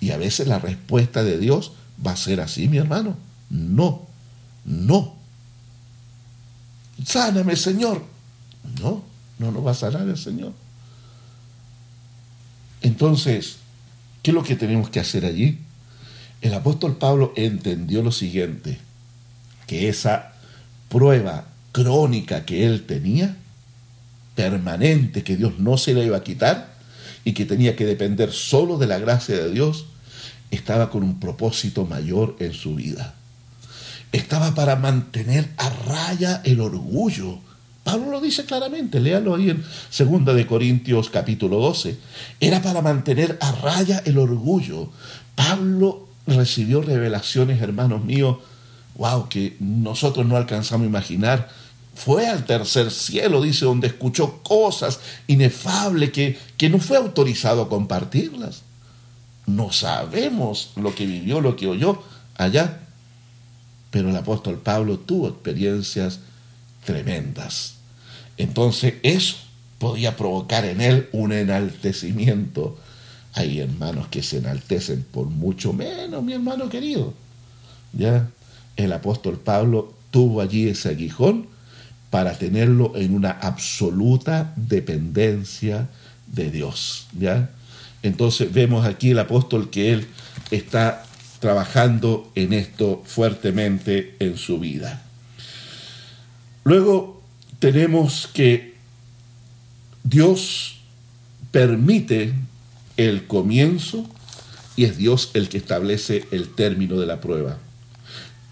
Y 0.00 0.10
a 0.10 0.16
veces 0.16 0.48
la 0.48 0.58
respuesta 0.58 1.22
de 1.22 1.38
Dios 1.38 1.70
va 2.04 2.10
a 2.10 2.16
ser 2.16 2.40
así, 2.40 2.66
mi 2.66 2.78
hermano. 2.78 3.16
No, 3.50 4.04
no. 4.64 5.14
Sáname, 7.06 7.54
Señor. 7.54 8.02
No, 8.80 9.04
no 9.38 9.52
nos 9.52 9.66
va 9.66 9.72
a 9.72 9.74
sanar 9.74 10.08
el 10.08 10.16
Señor. 10.16 10.52
Entonces, 12.82 13.56
¿qué 14.22 14.30
es 14.30 14.34
lo 14.34 14.42
que 14.42 14.56
tenemos 14.56 14.90
que 14.90 15.00
hacer 15.00 15.24
allí? 15.24 15.58
El 16.40 16.54
apóstol 16.54 16.96
Pablo 16.96 17.32
entendió 17.36 18.02
lo 18.02 18.12
siguiente. 18.12 18.78
que 19.66 19.90
esa 19.90 20.32
prueba 20.88 21.44
crónica 21.72 22.46
que 22.46 22.64
él 22.64 22.86
tenía, 22.86 23.36
permanente, 24.34 25.22
que 25.22 25.36
Dios 25.36 25.58
no 25.58 25.76
se 25.76 25.92
la 25.92 26.02
iba 26.02 26.16
a 26.16 26.24
quitar 26.24 26.72
y 27.22 27.34
que 27.34 27.44
tenía 27.44 27.76
que 27.76 27.84
depender 27.84 28.32
solo 28.32 28.78
de 28.78 28.86
la 28.86 28.98
gracia 28.98 29.36
de 29.36 29.50
Dios, 29.50 29.84
estaba 30.50 30.90
con 30.90 31.02
un 31.02 31.20
propósito 31.20 31.84
mayor 31.84 32.36
en 32.38 32.54
su 32.54 32.76
vida. 32.76 33.14
Estaba 34.12 34.54
para 34.54 34.76
mantener 34.76 35.50
a 35.58 35.68
raya 35.68 36.40
el 36.44 36.60
orgullo. 36.60 37.40
Pablo 37.88 38.10
lo 38.10 38.20
dice 38.20 38.44
claramente, 38.44 39.00
léalo 39.00 39.34
ahí 39.34 39.48
en 39.48 39.64
2 39.64 40.36
de 40.36 40.46
Corintios 40.46 41.08
capítulo 41.08 41.56
12. 41.56 41.96
Era 42.38 42.60
para 42.60 42.82
mantener 42.82 43.38
a 43.40 43.50
raya 43.50 44.02
el 44.04 44.18
orgullo. 44.18 44.90
Pablo 45.34 46.06
recibió 46.26 46.82
revelaciones, 46.82 47.62
hermanos 47.62 48.04
míos, 48.04 48.36
wow, 48.96 49.30
que 49.30 49.56
nosotros 49.60 50.26
no 50.26 50.36
alcanzamos 50.36 50.84
a 50.84 50.88
imaginar. 50.88 51.48
Fue 51.94 52.28
al 52.28 52.44
tercer 52.44 52.90
cielo, 52.90 53.40
dice, 53.40 53.64
donde 53.64 53.86
escuchó 53.86 54.42
cosas 54.42 55.00
inefables 55.26 56.10
que, 56.10 56.38
que 56.58 56.68
no 56.68 56.80
fue 56.80 56.98
autorizado 56.98 57.62
a 57.62 57.68
compartirlas. 57.70 58.64
No 59.46 59.72
sabemos 59.72 60.72
lo 60.76 60.94
que 60.94 61.06
vivió, 61.06 61.40
lo 61.40 61.56
que 61.56 61.66
oyó 61.66 62.02
allá. 62.36 62.80
Pero 63.90 64.10
el 64.10 64.16
apóstol 64.16 64.58
Pablo 64.58 64.98
tuvo 64.98 65.28
experiencias 65.28 66.20
tremendas. 66.84 67.77
Entonces 68.38 68.94
eso 69.02 69.36
podía 69.78 70.16
provocar 70.16 70.64
en 70.64 70.80
él 70.80 71.08
un 71.12 71.32
enaltecimiento. 71.32 72.78
Hay 73.34 73.60
hermanos 73.60 74.08
que 74.08 74.22
se 74.22 74.38
enaltecen 74.38 75.04
por 75.10 75.26
mucho 75.26 75.72
menos, 75.72 76.22
mi 76.22 76.32
hermano 76.32 76.68
querido. 76.68 77.14
¿Ya? 77.92 78.30
El 78.76 78.92
apóstol 78.92 79.38
Pablo 79.38 79.92
tuvo 80.10 80.40
allí 80.40 80.68
ese 80.68 80.90
aguijón 80.90 81.46
para 82.10 82.38
tenerlo 82.38 82.92
en 82.96 83.14
una 83.14 83.30
absoluta 83.30 84.52
dependencia 84.56 85.88
de 86.26 86.50
Dios. 86.50 87.06
¿Ya? 87.18 87.50
Entonces 88.02 88.52
vemos 88.52 88.86
aquí 88.86 89.10
el 89.10 89.18
apóstol 89.18 89.70
que 89.70 89.92
él 89.92 90.06
está 90.50 91.04
trabajando 91.40 92.30
en 92.34 92.52
esto 92.52 93.02
fuertemente 93.04 94.16
en 94.18 94.36
su 94.36 94.58
vida. 94.58 95.02
Luego 96.64 97.17
tenemos 97.58 98.28
que 98.32 98.74
Dios 100.04 100.80
permite 101.50 102.32
el 102.96 103.26
comienzo 103.26 104.08
y 104.76 104.84
es 104.84 104.96
Dios 104.96 105.30
el 105.34 105.48
que 105.48 105.58
establece 105.58 106.24
el 106.30 106.48
término 106.50 106.98
de 107.00 107.06
la 107.06 107.20
prueba. 107.20 107.58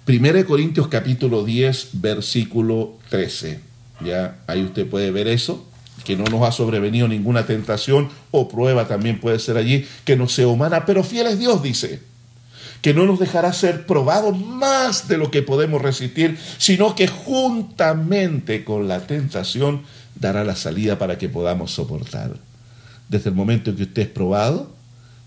Primera 0.05 0.39
de 0.39 0.45
Corintios 0.45 0.89
capítulo 0.89 1.45
10, 1.45 1.91
versículo 1.95 2.99
13. 3.11 3.61
Ya 4.05 4.39
ahí 4.47 4.63
usted 4.63 4.87
puede 4.87 5.11
ver 5.11 5.29
eso 5.29 5.67
que 6.05 6.17
no 6.17 6.25
nos 6.25 6.43
ha 6.43 6.53
sobrevenido 6.53 7.09
ninguna 7.09 7.47
tentación 7.47 8.09
o 8.31 8.49
prueba 8.49 8.87
también 8.87 9.19
puede 9.19 9.41
ser 9.41 9.57
allí, 9.57 9.85
que 10.05 10.15
no 10.15 10.29
sea 10.29 10.47
humana, 10.47 10.85
pero 10.87 11.03
fiel 11.03 11.27
es 11.27 11.39
Dios, 11.39 11.63
dice, 11.63 12.01
que 12.83 12.95
no 12.95 13.07
nos 13.07 13.19
dejará 13.19 13.53
ser 13.53 13.87
probados 13.87 14.39
más 14.39 15.09
de 15.09 15.19
lo 15.19 15.31
que 15.31 15.43
podemos 15.43 15.83
resistir, 15.83 16.39
sino 16.59 16.95
que 16.95 17.09
juntamente 17.09 18.65
con 18.65 18.89
la 18.89 19.01
tentación 19.07 19.83
dará 20.15 20.45
la 20.45 20.57
salida 20.57 20.99
para 20.99 21.19
que 21.19 21.29
podamos 21.29 21.73
soportar. 21.73 22.37
Desde 23.09 23.31
el 23.31 23.37
momento 23.37 23.71
en 23.71 23.77
que 23.77 23.83
usted 23.85 24.03
es 24.03 24.09
probado, 24.09 24.71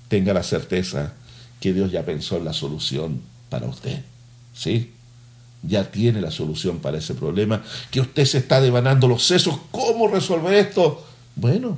tenga 0.07 0.33
la 0.33 0.43
certeza 0.43 1.13
que 1.59 1.73
Dios 1.73 1.91
ya 1.91 2.05
pensó 2.05 2.37
en 2.37 2.45
la 2.45 2.53
solución 2.53 3.21
para 3.49 3.67
usted. 3.67 4.01
¿Sí? 4.53 4.91
ya 5.63 5.91
tiene 5.91 6.21
la 6.21 6.31
solución 6.31 6.79
para 6.79 6.97
ese 6.97 7.13
problema, 7.13 7.63
que 7.91 8.01
usted 8.01 8.25
se 8.25 8.37
está 8.37 8.61
devanando 8.61 9.07
los 9.07 9.23
sesos, 9.25 9.57
¿cómo 9.71 10.07
resolver 10.07 10.53
esto? 10.53 11.05
Bueno, 11.35 11.77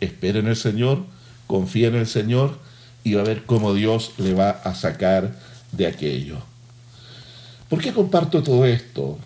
espere 0.00 0.38
en 0.40 0.48
el 0.48 0.56
Señor, 0.56 1.04
confía 1.46 1.88
en 1.88 1.96
el 1.96 2.06
Señor 2.06 2.58
y 3.04 3.14
va 3.14 3.22
a 3.22 3.24
ver 3.24 3.44
cómo 3.44 3.74
Dios 3.74 4.12
le 4.18 4.34
va 4.34 4.50
a 4.50 4.74
sacar 4.74 5.34
de 5.72 5.86
aquello. 5.86 6.38
¿Por 7.68 7.80
qué 7.80 7.92
comparto 7.92 8.42
todo 8.42 8.64
esto? 8.64 9.18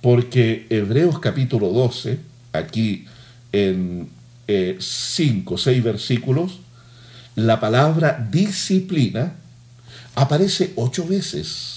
Porque 0.00 0.66
Hebreos 0.70 1.18
capítulo 1.18 1.68
12, 1.68 2.18
aquí 2.52 3.06
en 3.52 4.08
5 4.78 5.54
o 5.54 5.58
6 5.58 5.82
versículos, 5.82 6.60
la 7.36 7.60
palabra 7.60 8.26
disciplina 8.30 9.34
aparece 10.14 10.72
ocho 10.76 11.06
veces 11.06 11.74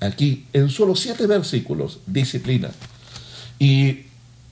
aquí 0.00 0.46
en 0.52 0.70
solo 0.70 0.96
siete 0.96 1.26
versículos, 1.26 1.98
disciplina. 2.06 2.70
Y 3.58 4.04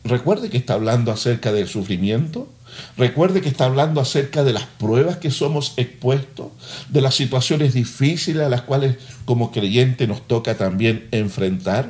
recuerde 0.09 0.51
que 0.51 0.59
está 0.59 0.75
hablando 0.75 1.13
acerca 1.13 1.53
del 1.53 1.69
sufrimiento, 1.69 2.49
recuerde 2.97 3.41
que 3.41 3.49
está 3.49 3.65
hablando 3.65 4.01
acerca 4.01 4.45
de 4.45 4.53
las 4.53 4.65
pruebas 4.65 5.17
que 5.19 5.31
somos 5.31 5.75
expuestos, 5.77 6.49
de 6.89 7.01
las 7.01 7.15
situaciones 7.15 7.75
difíciles 7.75 8.43
a 8.43 8.49
las 8.49 8.63
cuales 8.63 8.97
como 9.25 9.51
creyente 9.51 10.07
nos 10.07 10.27
toca 10.27 10.57
también 10.57 11.09
enfrentar. 11.11 11.89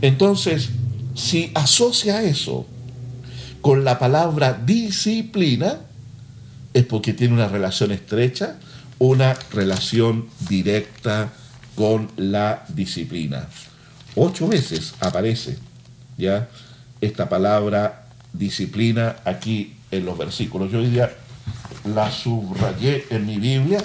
Entonces, 0.00 0.70
si 1.14 1.50
asocia 1.54 2.22
eso 2.22 2.66
con 3.60 3.84
la 3.84 3.98
palabra 3.98 4.60
disciplina, 4.64 5.78
es 6.74 6.84
porque 6.84 7.12
tiene 7.12 7.34
una 7.34 7.48
relación 7.48 7.92
estrecha, 7.92 8.56
una 8.98 9.34
relación 9.52 10.28
directa 10.48 11.32
con 11.74 12.10
la 12.16 12.64
disciplina. 12.68 13.48
Ocho 14.14 14.48
veces 14.48 14.94
aparece 15.00 15.58
ya 16.18 16.48
esta 17.02 17.28
palabra 17.28 18.06
disciplina 18.32 19.16
aquí 19.24 19.74
en 19.90 20.06
los 20.06 20.16
versículos. 20.16 20.70
Yo 20.72 20.78
hoy 20.78 20.86
día 20.86 21.12
la 21.94 22.10
subrayé 22.10 23.04
en 23.10 23.26
mi 23.26 23.36
Biblia 23.38 23.82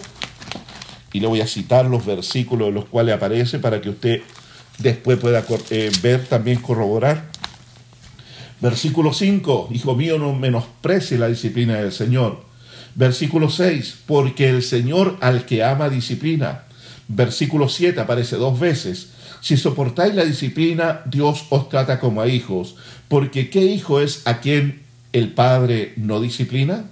y 1.12 1.20
le 1.20 1.28
voy 1.28 1.42
a 1.42 1.48
citar 1.48 1.88
los 1.88 2.06
versículos 2.06 2.70
en 2.70 2.76
los 2.76 2.86
cuales 2.86 3.16
aparece 3.16 3.60
para 3.60 3.82
que 3.82 3.90
usted 3.90 4.22
después 4.78 5.18
pueda 5.18 5.44
eh, 5.72 5.92
ver 6.02 6.26
también 6.26 6.62
corroborar. 6.62 7.26
Versículo 8.62 9.12
5, 9.14 9.70
Hijo 9.72 9.96
mío, 9.96 10.18
no 10.20 10.34
menosprecie 10.34 11.18
la 11.18 11.28
disciplina 11.28 11.76
del 11.76 11.92
Señor. 11.92 12.46
Versículo 12.96 13.50
6, 13.50 14.04
porque 14.06 14.50
el 14.50 14.64
Señor 14.64 15.18
al 15.22 15.46
que 15.46 15.64
ama 15.64 15.90
disciplina 15.90 16.68
Versículo 17.08 17.70
7 17.70 18.00
aparece 18.02 18.36
dos 18.36 18.60
veces. 18.60 19.10
Si 19.40 19.56
soportáis 19.56 20.14
la 20.14 20.26
disciplina, 20.26 21.02
Dios 21.06 21.46
os 21.50 21.70
trata 21.70 22.00
como 22.00 22.22
a 22.22 22.28
hijos, 22.28 22.76
porque 23.08 23.50
¿qué 23.50 23.64
hijo 23.66 24.02
es 24.02 24.26
a 24.26 24.40
quien 24.40 24.82
el 25.14 25.34
Padre 25.34 25.94
no 25.96 26.20
disciplina? 26.20 26.86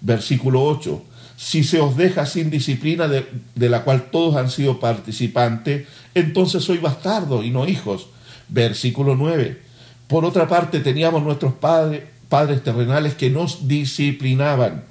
Versículo 0.00 0.64
8. 0.64 1.04
Si 1.36 1.62
se 1.62 1.80
os 1.80 1.96
deja 1.96 2.26
sin 2.26 2.50
disciplina 2.50 3.06
de, 3.06 3.68
la 3.68 3.84
cual 3.84 4.10
todos 4.10 4.36
han 4.36 4.50
sido 4.50 4.80
participantes, 4.80 5.86
entonces 6.14 6.64
sois 6.64 6.80
bastardos 6.80 7.44
y 7.44 7.50
no 7.50 7.68
hijos. 7.68 8.08
Versículo 8.48 9.14
9. 9.14 9.60
Por 10.08 10.24
otra 10.24 10.48
parte, 10.48 10.80
teníamos 10.80 11.22
nuestros 11.22 11.52
padres, 11.52 12.02
padres 12.28 12.62
terrenales 12.64 13.14
que 13.14 13.30
nos 13.30 13.68
disciplinaban. 13.68 14.84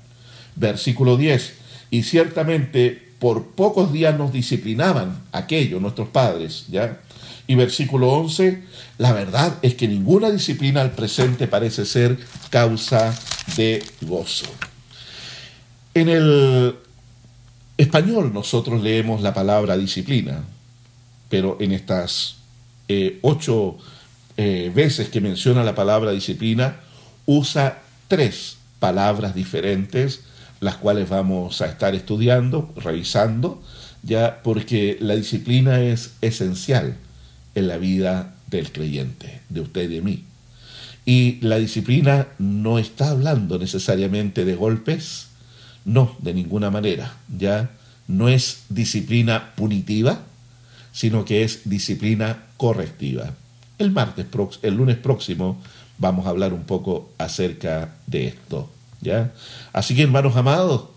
Versículo 0.55 1.17
10. 1.17 1.53
Y 1.91 2.03
ciertamente 2.03 3.07
por 3.19 3.47
pocos 3.47 3.91
días 3.91 4.17
nos 4.17 4.32
disciplinaban 4.32 5.23
aquellos, 5.32 5.82
nuestros 5.82 6.09
padres, 6.09 6.65
¿ya? 6.69 6.99
Y 7.47 7.55
versículo 7.55 8.09
11, 8.09 8.63
la 8.98 9.14
verdad 9.14 9.58
es 9.62 9.76
que 9.76 9.88
ninguna 9.88 10.32
disciplina 10.32 10.82
al 10.82 10.91
presente 10.91 11.48
parece 11.48 11.86
ser 11.86 12.18
causa 12.50 13.18
de 13.56 13.84
gozo. 14.02 14.48
En 15.93 16.10
el 16.10 16.76
español 17.78 18.34
nosotros 18.34 18.82
leemos 18.82 19.22
la 19.22 19.34
palabra 19.34 19.78
disciplina, 19.78 20.43
pero 21.30 21.58
en 21.60 21.72
estas 21.72 22.38
eh, 22.88 23.20
ocho 23.22 23.78
eh, 24.38 24.72
veces 24.74 25.10
que 25.10 25.22
menciona 25.22 25.64
la 25.64 25.76
palabra 25.76 26.12
disciplina, 26.12 26.78
usa 27.26 27.80
tres 28.08 28.58
palabras 28.80 29.36
diferentes 29.36 30.22
las 30.60 30.78
cuales 30.78 31.08
vamos 31.10 31.62
a 31.62 31.68
estar 31.68 31.93
estudiando, 31.95 32.74
revisando, 32.76 33.62
ya 34.04 34.41
porque 34.43 34.98
la 35.00 35.16
disciplina 35.16 35.82
es 35.82 36.14
esencial 36.22 36.98
en 37.56 37.68
la 37.68 37.78
vida 37.78 38.34
del 38.48 38.72
creyente, 38.72 39.41
de 39.50 39.62
usted 39.62 39.84
y 39.84 39.95
de 39.95 40.02
mí. 40.02 40.24
Y 41.06 41.39
la 41.41 41.58
disciplina 41.58 42.28
no 42.38 42.80
está 42.80 43.12
hablando 43.12 43.58
necesariamente 43.60 44.43
de 44.43 44.56
golpes, 44.56 45.28
no, 45.86 46.16
de 46.20 46.34
ninguna 46.34 46.70
manera, 46.70 47.16
ya 47.38 47.70
no 48.08 48.28
es 48.30 48.64
disciplina 48.70 49.54
punitiva, 49.56 50.22
sino 50.91 51.26
que 51.26 51.43
es 51.43 51.70
disciplina 51.70 52.43
correctiva. 52.58 53.34
El 53.78 53.91
martes, 53.91 54.26
el 54.64 54.76
lunes 54.76 54.98
próximo, 54.98 55.62
vamos 55.98 56.26
a 56.26 56.30
hablar 56.30 56.54
un 56.54 56.64
poco 56.64 57.12
acerca 57.18 57.95
de 58.08 58.28
esto. 58.28 58.70
¿ya? 59.02 59.32
Así 59.74 59.95
que, 59.95 60.04
hermanos 60.04 60.36
amados, 60.36 60.89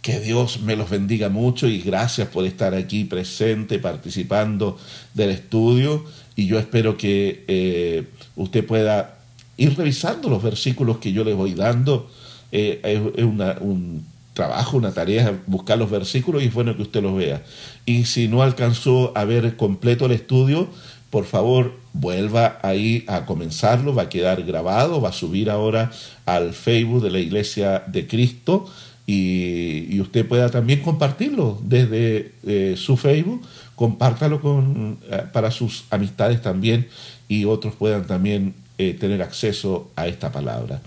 Que 0.00 0.20
Dios 0.20 0.60
me 0.60 0.76
los 0.76 0.90
bendiga 0.90 1.28
mucho 1.28 1.66
y 1.66 1.80
gracias 1.80 2.28
por 2.28 2.44
estar 2.44 2.72
aquí 2.72 3.04
presente, 3.04 3.80
participando 3.80 4.78
del 5.12 5.30
estudio. 5.30 6.04
Y 6.38 6.46
yo 6.46 6.56
espero 6.56 6.96
que 6.96 7.42
eh, 7.48 8.04
usted 8.36 8.64
pueda 8.64 9.18
ir 9.56 9.76
revisando 9.76 10.30
los 10.30 10.40
versículos 10.40 10.98
que 10.98 11.12
yo 11.12 11.24
les 11.24 11.34
voy 11.34 11.52
dando. 11.52 12.08
Eh, 12.52 12.80
es 13.16 13.24
un 13.24 14.04
trabajo, 14.34 14.76
una 14.76 14.92
tarea, 14.92 15.42
buscar 15.48 15.78
los 15.78 15.90
versículos 15.90 16.44
y 16.44 16.46
es 16.46 16.54
bueno 16.54 16.76
que 16.76 16.82
usted 16.82 17.02
los 17.02 17.16
vea. 17.16 17.42
Y 17.86 18.04
si 18.04 18.28
no 18.28 18.44
alcanzó 18.44 19.10
a 19.16 19.24
ver 19.24 19.56
completo 19.56 20.06
el 20.06 20.12
estudio, 20.12 20.68
por 21.10 21.24
favor 21.24 21.72
vuelva 21.92 22.60
ahí 22.62 23.02
a 23.08 23.26
comenzarlo, 23.26 23.92
va 23.92 24.02
a 24.02 24.08
quedar 24.08 24.44
grabado, 24.44 25.00
va 25.00 25.08
a 25.08 25.12
subir 25.12 25.50
ahora 25.50 25.90
al 26.24 26.52
Facebook 26.52 27.02
de 27.02 27.10
la 27.10 27.18
Iglesia 27.18 27.82
de 27.88 28.06
Cristo 28.06 28.70
y, 29.08 29.98
usted 30.00 30.28
pueda 30.28 30.50
también 30.50 30.82
compartirlo 30.82 31.58
desde 31.64 32.32
eh, 32.46 32.74
su 32.76 32.96
Facebook, 32.96 33.42
compártalo 33.78 34.40
con, 34.40 34.98
eh, 35.08 35.22
para 35.32 35.52
sus 35.52 35.84
amistades 35.90 36.42
también 36.42 36.88
y 37.28 37.44
otros 37.44 37.76
puedan 37.76 38.08
también 38.08 38.54
eh, 38.76 38.92
tener 38.94 39.22
acceso 39.22 39.92
a 39.94 40.08
esta 40.08 40.32
palabra. 40.32 40.82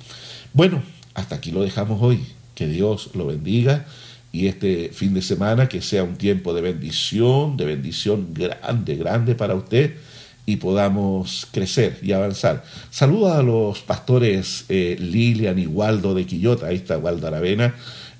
Bueno, 0.52 0.84
hasta 1.14 1.36
aquí 1.36 1.52
lo 1.52 1.64
dejamos 1.64 2.02
hoy. 2.02 2.20
Que 2.54 2.68
Dios 2.68 3.12
lo 3.16 3.28
bendiga 3.28 3.86
y 4.34 4.48
este 4.48 4.90
fin 4.94 5.14
de 5.14 5.22
semana 5.22 5.70
que 5.70 5.82
sea 5.82 6.04
un 6.04 6.18
tiempo 6.18 6.54
de 6.54 6.62
bendición, 6.62 7.56
de 7.56 7.64
bendición 7.64 8.34
grande, 8.34 8.98
grande 8.98 9.36
para 9.36 9.56
usted 9.56 9.96
y 10.46 10.58
podamos 10.58 11.48
crecer 11.50 11.98
y 12.02 12.12
avanzar. 12.12 12.66
Saluda 12.90 13.40
a 13.40 13.42
los 13.42 13.80
pastores 13.80 14.66
eh, 14.68 14.98
Lilian 15.00 15.58
y 15.58 15.66
Waldo 15.66 16.14
de 16.14 16.26
Quillota, 16.26 16.68
ahí 16.68 16.76
está 16.76 16.98
Waldo 16.98 17.28
Aravena, 17.28 17.74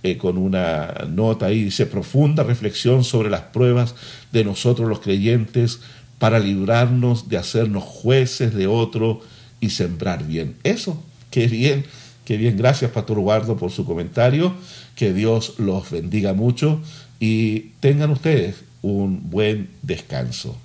eh, 0.04 0.18
con 0.18 0.38
una 0.38 1.06
nota 1.10 1.48
ahí, 1.48 1.64
dice, 1.64 1.86
profunda 1.86 2.44
reflexión 2.44 3.04
sobre 3.04 3.30
las 3.30 3.42
pruebas 3.42 3.96
de 4.32 4.44
nosotros 4.44 4.90
los 4.90 5.00
creyentes 5.00 5.80
para 6.20 6.40
librarnos 6.40 7.30
de 7.30 7.38
hacernos 7.38 7.84
jueces 7.84 8.54
de 8.54 8.68
otro 8.68 9.22
y 9.60 9.72
sembrar 9.72 10.26
bien. 10.26 10.56
Eso, 10.64 11.04
qué 11.30 11.48
bien 11.48 11.86
Qué 12.26 12.38
bien, 12.38 12.56
gracias 12.56 12.92
Pastor 12.92 13.20
Guardo 13.20 13.58
por 13.58 13.72
su 13.72 13.84
comentario. 13.84 14.54
Que 14.96 15.14
Dios 15.14 15.56
los 15.58 15.90
bendiga 15.90 16.34
mucho 16.34 16.82
y 17.20 17.72
tengan 17.80 18.12
ustedes 18.12 18.58
un 18.82 19.30
buen 19.30 19.70
descanso. 19.82 20.56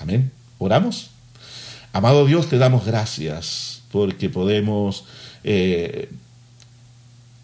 Amén. 0.00 0.32
¿Oramos? 0.58 1.10
Amado 1.92 2.26
Dios, 2.26 2.48
te 2.48 2.58
damos 2.58 2.86
gracias 2.86 3.82
porque 3.92 4.28
podemos 4.30 5.04
eh, 5.44 6.08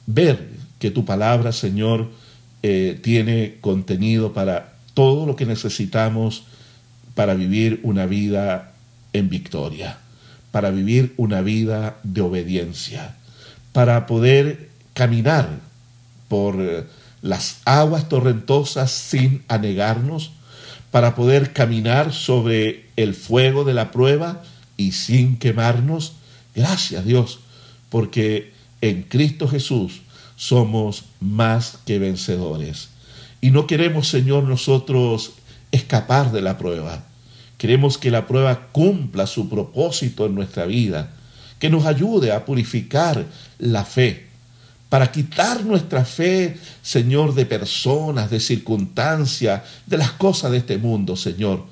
ver 0.07 0.49
que 0.85 0.91
tu 0.91 1.07
palabra, 1.07 1.53
Señor, 1.53 2.11
eh, 2.63 3.01
tiene 3.03 3.57
contenido 3.63 4.35
para 4.35 4.75
todo 4.93 5.25
lo 5.25 5.35
que 5.35 5.47
necesitamos 5.47 6.43
para 7.15 7.33
vivir 7.33 7.81
una 7.85 8.05
vida 8.05 8.75
en 9.15 9.31
victoria, 9.31 9.97
para 10.53 10.71
vivir 10.71 11.15
una 11.17 11.41
vida 11.41 11.97
de 12.03 12.21
obediencia 12.21 13.17
para 13.75 14.07
poder 14.07 14.69
caminar 14.93 15.49
por 16.29 16.61
eh, 16.61 16.85
las 17.23 17.59
aguas 17.65 18.09
torrentosas 18.09 18.93
sin 18.93 19.43
anegarnos, 19.49 20.31
para 20.93 21.17
poder 21.17 21.53
caminar 21.53 22.13
sobre 22.13 22.87
el 22.95 23.15
fuego 23.15 23.65
de 23.65 23.75
la 23.75 23.91
prueba 23.91 24.45
y 24.77 24.93
sin 24.93 25.39
quemarnos. 25.39 26.13
Gracias 26.55 27.05
Dios, 27.05 27.41
porque 27.89 28.53
en 28.81 29.03
Cristo 29.03 29.49
Jesús 29.49 30.03
somos 30.47 31.05
más 31.21 31.79
que 31.87 31.99
vencedores. 31.99 32.91
Y 33.41 33.51
no 33.51 33.67
queremos, 33.67 34.09
Señor, 34.09 34.45
nosotros 34.45 35.33
escapar 35.73 36.33
de 36.33 36.43
la 36.43 36.59
prueba. 36.59 37.05
Queremos 37.57 37.97
que 37.97 38.11
la 38.11 38.27
prueba 38.27 38.69
cumpla 38.71 39.27
su 39.27 39.49
propósito 39.49 40.27
en 40.27 40.35
nuestra 40.35 40.67
vida 40.67 41.15
que 41.59 41.71
nos 41.71 41.87
ayude 41.87 42.33
a 42.33 42.45
purificar 42.45 43.25
la 43.59 43.87
fe, 43.87 44.27
para 44.91 45.11
quitar 45.11 45.65
nuestra 45.65 46.05
fe, 46.05 46.59
Señor, 46.83 47.35
de 47.35 47.47
personas, 47.47 48.31
de 48.31 48.39
circunstancias, 48.39 49.63
de 49.87 49.97
las 49.97 50.11
cosas 50.13 50.51
de 50.51 50.59
este 50.59 50.77
mundo, 50.77 51.17
Señor, 51.17 51.65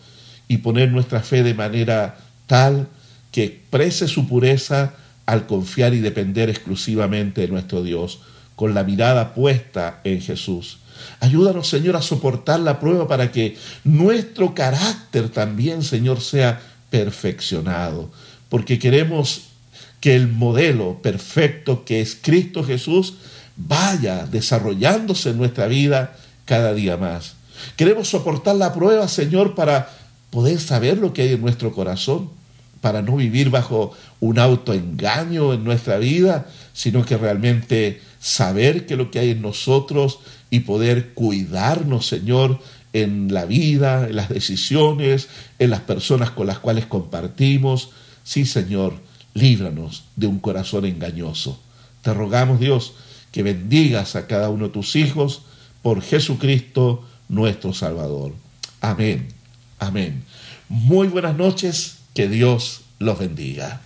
y 0.48 0.58
poner 0.58 0.90
nuestra 0.90 1.20
fe 1.20 1.42
de 1.42 1.52
manera 1.52 2.16
tal 2.46 2.88
que 3.32 3.44
exprese 3.44 4.08
su 4.08 4.26
pureza 4.26 4.94
al 5.26 5.46
confiar 5.46 5.92
y 5.92 6.00
depender 6.00 6.48
exclusivamente 6.48 7.42
de 7.42 7.48
nuestro 7.48 7.82
Dios, 7.82 8.20
con 8.57 8.74
la 8.74 8.84
mirada 8.84 9.34
puesta 9.34 10.00
en 10.05 10.20
Jesús. 10.20 10.78
Ayúdanos, 11.20 11.68
Señor, 11.68 11.96
a 11.96 12.03
soportar 12.03 12.61
la 12.61 12.78
prueba 12.78 13.09
para 13.09 13.32
que 13.32 13.57
nuestro 13.84 14.55
carácter 14.55 15.28
también, 15.28 15.82
Señor, 15.82 16.20
sea 16.20 16.61
perfeccionado, 16.90 18.11
porque 18.48 18.78
queremos 18.78 19.42
que 20.00 20.14
el 20.14 20.28
modelo 20.28 21.00
perfecto 21.00 21.84
que 21.84 22.00
es 22.00 22.18
Cristo 22.20 22.64
Jesús 22.64 23.14
vaya 23.57 24.26
desarrollándose 24.26 25.30
en 25.30 25.38
nuestra 25.38 25.66
vida 25.66 26.16
cada 26.44 26.74
día 26.74 26.96
más. 26.96 27.34
Queremos 27.76 28.09
soportar 28.09 28.57
la 28.57 28.74
prueba, 28.74 29.07
Señor, 29.09 29.55
para 29.55 29.90
poder 30.30 30.59
saber 30.59 30.98
lo 30.98 31.12
que 31.12 31.22
hay 31.22 31.32
en 31.32 31.40
nuestro 31.40 31.72
corazón, 31.72 32.30
para 32.80 33.00
no 33.00 33.16
vivir 33.16 33.50
bajo 33.50 33.92
un 34.18 34.38
autoengaño 34.38 35.53
en 35.53 35.62
nuestra 35.62 35.98
vida, 35.98 36.46
sino 36.72 37.05
que 37.05 37.16
realmente 37.16 38.00
saber 38.22 38.86
que 38.86 38.96
lo 38.96 39.10
que 39.10 39.18
hay 39.18 39.30
en 39.30 39.42
nosotros 39.42 40.20
y 40.48 40.60
poder 40.60 41.12
cuidarnos, 41.12 42.06
Señor, 42.06 42.60
en 42.92 43.34
la 43.34 43.44
vida, 43.46 44.08
en 44.08 44.16
las 44.16 44.28
decisiones, 44.28 45.28
en 45.58 45.70
las 45.70 45.80
personas 45.80 46.30
con 46.30 46.46
las 46.46 46.60
cuales 46.60 46.86
compartimos. 46.86 47.90
Sí, 48.22 48.46
Señor, 48.46 48.94
líbranos 49.34 50.04
de 50.14 50.28
un 50.28 50.38
corazón 50.38 50.84
engañoso. 50.84 51.60
Te 52.02 52.14
rogamos, 52.14 52.60
Dios, 52.60 52.94
que 53.32 53.42
bendigas 53.42 54.14
a 54.14 54.28
cada 54.28 54.50
uno 54.50 54.66
de 54.66 54.72
tus 54.72 54.94
hijos 54.94 55.42
por 55.82 56.00
Jesucristo 56.00 57.04
nuestro 57.28 57.74
Salvador. 57.74 58.34
Amén. 58.80 59.28
Amén. 59.80 60.22
Muy 60.68 61.08
buenas 61.08 61.36
noches, 61.36 61.98
que 62.14 62.28
Dios 62.28 62.82
los 63.00 63.18
bendiga. 63.18 63.80